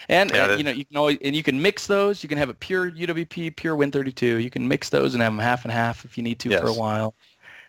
and, 0.08 0.30
yeah, 0.30 0.50
and 0.50 0.58
you 0.58 0.64
know, 0.64 0.70
you 0.70 0.84
can 0.84 0.96
always 0.96 1.18
and 1.22 1.34
you 1.34 1.42
can 1.42 1.60
mix 1.60 1.86
those. 1.86 2.22
You 2.22 2.28
can 2.28 2.38
have 2.38 2.48
a 2.48 2.54
pure 2.54 2.90
UWP, 2.90 3.56
pure 3.56 3.76
Win32. 3.76 4.42
You 4.42 4.50
can 4.50 4.66
mix 4.66 4.88
those 4.88 5.14
and 5.14 5.22
have 5.22 5.32
them 5.32 5.38
half 5.38 5.64
and 5.64 5.72
half 5.72 6.04
if 6.04 6.16
you 6.16 6.22
need 6.22 6.38
to 6.40 6.50
yes. 6.50 6.60
for 6.60 6.68
a 6.68 6.74
while. 6.74 7.14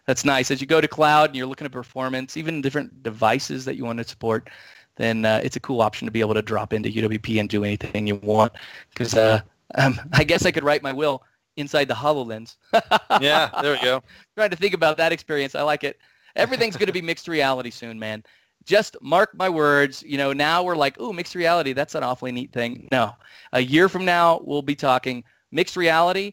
That's 0.06 0.26
nice. 0.26 0.52
As 0.52 0.60
you 0.60 0.68
go 0.68 0.82
to 0.82 0.88
cloud 0.88 1.30
and 1.30 1.36
you're 1.36 1.48
looking 1.48 1.66
at 1.66 1.72
performance, 1.72 2.36
even 2.36 2.62
different 2.62 3.04
devices 3.04 3.64
that 3.66 3.76
you 3.78 3.86
want 3.86 4.00
to 4.00 4.04
support, 4.04 4.50
then 4.98 5.26
uh, 5.26 5.42
it's 5.44 5.56
a 5.56 5.60
cool 5.60 5.82
option 5.82 6.06
to 6.06 6.12
be 6.12 6.20
able 6.20 6.34
to 6.34 6.42
drop 6.42 6.74
into 6.74 6.90
UWP 6.90 7.40
and 7.40 7.50
do 7.50 7.64
anything 7.64 8.08
you 8.08 8.16
want. 8.16 8.52
Because 8.90 9.16
uh, 9.16 9.42
um, 9.76 10.00
I 10.14 10.24
guess 10.24 10.46
I 10.46 10.52
could 10.52 10.64
write 10.64 10.84
my 10.84 10.94
will 10.94 11.24
inside 11.58 11.88
the 11.88 11.94
HoloLens. 11.94 12.58
yeah, 13.22 13.50
there 13.62 13.74
we 13.74 13.82
go. 13.82 14.02
Trying 14.36 14.50
to 14.50 14.56
think 14.56 14.74
about 14.74 14.98
that 14.98 15.12
experience. 15.12 15.56
I 15.56 15.62
like 15.62 15.84
it. 15.84 15.98
Everything's 16.36 16.78
going 16.78 16.88
to 16.88 16.94
be 16.94 17.02
mixed 17.02 17.28
reality 17.28 17.70
soon, 17.70 18.00
man 18.00 18.24
just 18.66 18.96
mark 19.02 19.36
my 19.36 19.50
words. 19.50 20.04
You 20.04 20.18
know, 20.18 20.34
now 20.34 20.64
we're 20.64 20.76
like, 20.76 20.96
oh, 21.00 21.14
mixed 21.14 21.36
reality. 21.36 21.74
That's 21.74 21.96
an 21.96 22.04
awfully 22.04 22.32
neat 22.32 22.52
thing. 22.52 22.88
No, 22.92 23.14
a 23.52 23.60
year 23.60 23.90
from 23.90 24.06
now 24.06 24.42
we'll 24.44 24.62
be 24.62 24.76
talking 24.76 25.24
mixed 25.52 25.76
reality. 25.76 26.32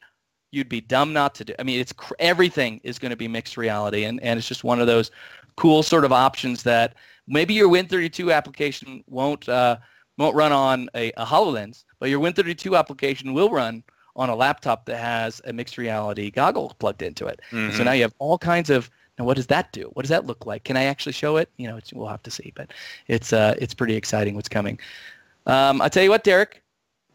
You'd 0.53 0.69
be 0.69 0.81
dumb 0.81 1.13
not 1.13 1.35
to 1.37 1.45
do. 1.45 1.55
I 1.59 1.63
mean, 1.63 1.81
it's 1.81 1.95
everything 2.19 2.81
is 2.83 2.99
going 2.99 3.11
to 3.11 3.17
be 3.17 3.29
mixed 3.29 3.57
reality, 3.57 4.05
and 4.05 4.21
and 4.23 4.39
it's 4.39 4.49
just 4.49 4.65
one 4.65 4.81
of 4.81 4.87
those 4.87 5.11
cool 5.57 5.83
sort 5.83 6.05
of 6.05 6.13
options 6.13 6.63
that 6.65 6.95
maybe 7.27 7.55
your 7.55 7.69
Win32 7.69 8.35
application 8.35 9.05
won't 9.07 9.49
uh, 9.49 9.77
won't 10.21 10.37
run 10.37 10.53
on 10.53 10.89
a, 10.95 11.11
a 11.13 11.25
HoloLens, 11.25 11.85
but 11.99 12.11
your 12.11 12.21
Win32 12.21 12.79
application 12.79 13.33
will 13.33 13.51
run 13.51 13.83
on 14.17 14.29
a 14.29 14.35
laptop 14.35 14.85
that 14.87 14.99
has 14.99 15.41
a 15.47 15.53
mixed 15.53 15.79
reality 15.79 16.31
goggle 16.31 16.75
plugged 16.79 17.03
into 17.03 17.27
it. 17.27 17.41
Mm-hmm. 17.51 17.77
So 17.77 17.85
now 17.85 17.93
you 17.93 18.03
have 18.03 18.15
all 18.19 18.39
kinds 18.39 18.71
of 18.71 18.91
and 19.19 19.27
what 19.27 19.37
does 19.37 19.49
that 19.49 19.71
do? 19.73 19.91
What 19.93 20.03
does 20.03 20.09
that 20.09 20.25
look 20.25 20.47
like? 20.47 20.65
Can 20.65 20.79
I 20.79 20.85
actually 20.85 21.13
show 21.13 21.37
it? 21.37 21.51
You 21.59 21.69
know, 21.69 21.79
we'll 21.93 22.09
have 22.09 22.23
to 22.23 22.31
see, 22.31 22.55
but 22.57 22.73
it's 23.07 23.35
uh, 23.35 23.55
it's 23.59 23.75
pretty 23.75 23.95
exciting 23.95 24.35
what's 24.35 24.49
coming. 24.49 24.79
Um, 25.47 25.83
I 25.83 25.91
tell 25.91 26.03
you 26.03 26.09
what, 26.09 26.25
Derek, 26.25 26.63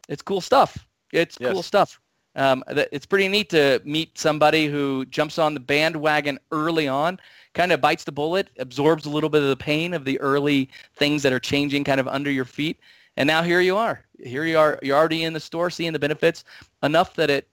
it's 0.07 0.21
cool 0.21 0.41
stuff. 0.41 0.85
It's 1.11 1.37
yes. 1.39 1.51
cool 1.51 1.63
stuff. 1.63 1.99
Um, 2.35 2.63
it's 2.67 3.05
pretty 3.05 3.27
neat 3.27 3.49
to 3.51 3.81
meet 3.85 4.17
somebody 4.17 4.67
who 4.67 5.05
jumps 5.05 5.39
on 5.39 5.53
the 5.53 5.59
bandwagon 5.59 6.37
early 6.51 6.87
on, 6.87 7.19
kind 7.53 7.71
of 7.71 7.79
bites 7.79 8.03
the 8.03 8.11
bullet, 8.11 8.49
absorbs 8.59 9.05
a 9.05 9.09
little 9.09 9.29
bit 9.29 9.41
of 9.41 9.49
the 9.49 9.55
pain 9.55 9.93
of 9.93 10.03
the 10.03 10.19
early 10.19 10.69
things 10.95 11.23
that 11.23 11.31
are 11.31 11.39
changing 11.39 11.83
kind 11.83 11.99
of 11.99 12.07
under 12.07 12.29
your 12.29 12.45
feet, 12.45 12.79
and 13.17 13.25
now 13.27 13.41
here 13.41 13.61
you 13.61 13.77
are. 13.77 14.03
Here 14.21 14.45
you 14.45 14.57
are. 14.57 14.79
You're 14.81 14.97
already 14.97 15.23
in 15.23 15.33
the 15.33 15.39
store, 15.39 15.69
seeing 15.69 15.93
the 15.93 15.99
benefits 15.99 16.43
enough 16.83 17.15
that 17.15 17.29
it 17.29 17.47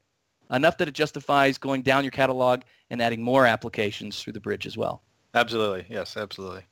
enough 0.50 0.76
that 0.78 0.88
it 0.88 0.94
justifies 0.94 1.56
going 1.56 1.82
down 1.82 2.04
your 2.04 2.10
catalog 2.10 2.62
and 2.90 3.00
adding 3.00 3.22
more 3.22 3.46
applications 3.46 4.20
through 4.20 4.34
the 4.34 4.40
bridge 4.40 4.66
as 4.66 4.76
well. 4.76 5.02
Absolutely. 5.34 5.86
Yes, 5.88 6.16
absolutely. 6.16 6.62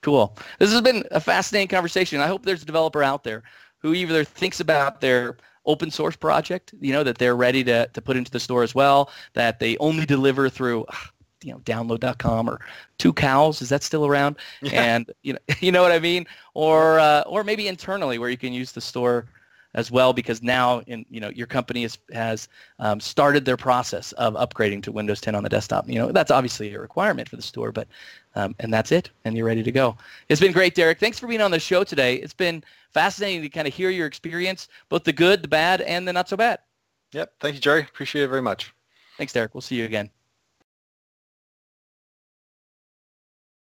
Cool. 0.00 0.36
This 0.58 0.72
has 0.72 0.80
been 0.80 1.04
a 1.10 1.20
fascinating 1.20 1.68
conversation. 1.68 2.20
I 2.20 2.26
hope 2.26 2.44
there's 2.44 2.62
a 2.62 2.66
developer 2.66 3.02
out 3.02 3.24
there 3.24 3.42
who 3.78 3.92
either 3.92 4.24
thinks 4.24 4.60
about 4.60 5.00
their 5.00 5.36
open 5.66 5.90
source 5.90 6.16
project, 6.16 6.74
you 6.80 6.92
know, 6.92 7.02
that 7.02 7.18
they're 7.18 7.36
ready 7.36 7.64
to, 7.64 7.86
to 7.88 8.02
put 8.02 8.16
into 8.16 8.30
the 8.30 8.40
store 8.40 8.62
as 8.62 8.74
well, 8.74 9.10
that 9.34 9.58
they 9.58 9.76
only 9.78 10.04
deliver 10.06 10.48
through 10.48 10.86
you 11.42 11.52
know 11.52 11.58
download.com 11.60 12.48
or 12.48 12.60
Tucows. 12.98 13.62
Is 13.62 13.68
that 13.68 13.82
still 13.82 14.06
around? 14.06 14.36
Yeah. 14.62 14.82
and 14.82 15.10
you 15.22 15.34
know 15.34 15.38
you 15.60 15.72
know 15.72 15.82
what 15.82 15.92
i 15.92 15.98
mean? 15.98 16.26
Or 16.54 16.98
uh, 16.98 17.22
or 17.26 17.44
maybe 17.44 17.68
internally 17.68 18.18
where 18.18 18.30
you 18.30 18.38
can 18.38 18.52
use 18.52 18.72
the 18.72 18.80
store 18.80 19.26
as 19.74 19.90
well 19.90 20.12
because 20.12 20.42
now 20.42 20.80
in 20.86 21.04
you 21.10 21.20
know 21.20 21.28
your 21.30 21.46
company 21.46 21.82
has 21.82 21.98
has 22.12 22.48
um, 22.78 23.00
started 23.00 23.44
their 23.44 23.56
process 23.56 24.12
of 24.12 24.34
upgrading 24.34 24.82
to 24.84 24.92
Windows 24.92 25.20
10 25.20 25.34
on 25.34 25.42
the 25.42 25.48
desktop. 25.48 25.88
You 25.88 25.98
know 25.98 26.12
that's 26.12 26.30
obviously 26.30 26.74
a 26.74 26.80
requirement 26.80 27.28
for 27.28 27.36
the 27.36 27.42
store, 27.42 27.72
but 27.72 27.88
um, 28.34 28.54
and 28.60 28.72
that's 28.72 28.92
it, 28.92 29.10
and 29.24 29.36
you're 29.36 29.46
ready 29.46 29.62
to 29.62 29.72
go. 29.72 29.96
It's 30.28 30.40
been 30.40 30.52
great, 30.52 30.74
Derek. 30.74 30.98
Thanks 30.98 31.18
for 31.18 31.26
being 31.26 31.40
on 31.40 31.50
the 31.50 31.60
show 31.60 31.84
today. 31.84 32.16
It's 32.16 32.34
been 32.34 32.64
fascinating 32.92 33.42
to 33.42 33.48
kind 33.48 33.68
of 33.68 33.74
hear 33.74 33.90
your 33.90 34.06
experience, 34.06 34.68
both 34.88 35.04
the 35.04 35.12
good, 35.12 35.42
the 35.42 35.48
bad, 35.48 35.80
and 35.82 36.06
the 36.06 36.12
not 36.12 36.28
so 36.28 36.36
bad. 36.36 36.58
Yep. 37.12 37.34
Thank 37.40 37.54
you, 37.54 37.60
Jerry. 37.60 37.82
Appreciate 37.82 38.24
it 38.24 38.28
very 38.28 38.42
much. 38.42 38.74
Thanks, 39.16 39.32
Derek. 39.32 39.54
We'll 39.54 39.60
see 39.60 39.76
you 39.76 39.84
again. 39.84 40.10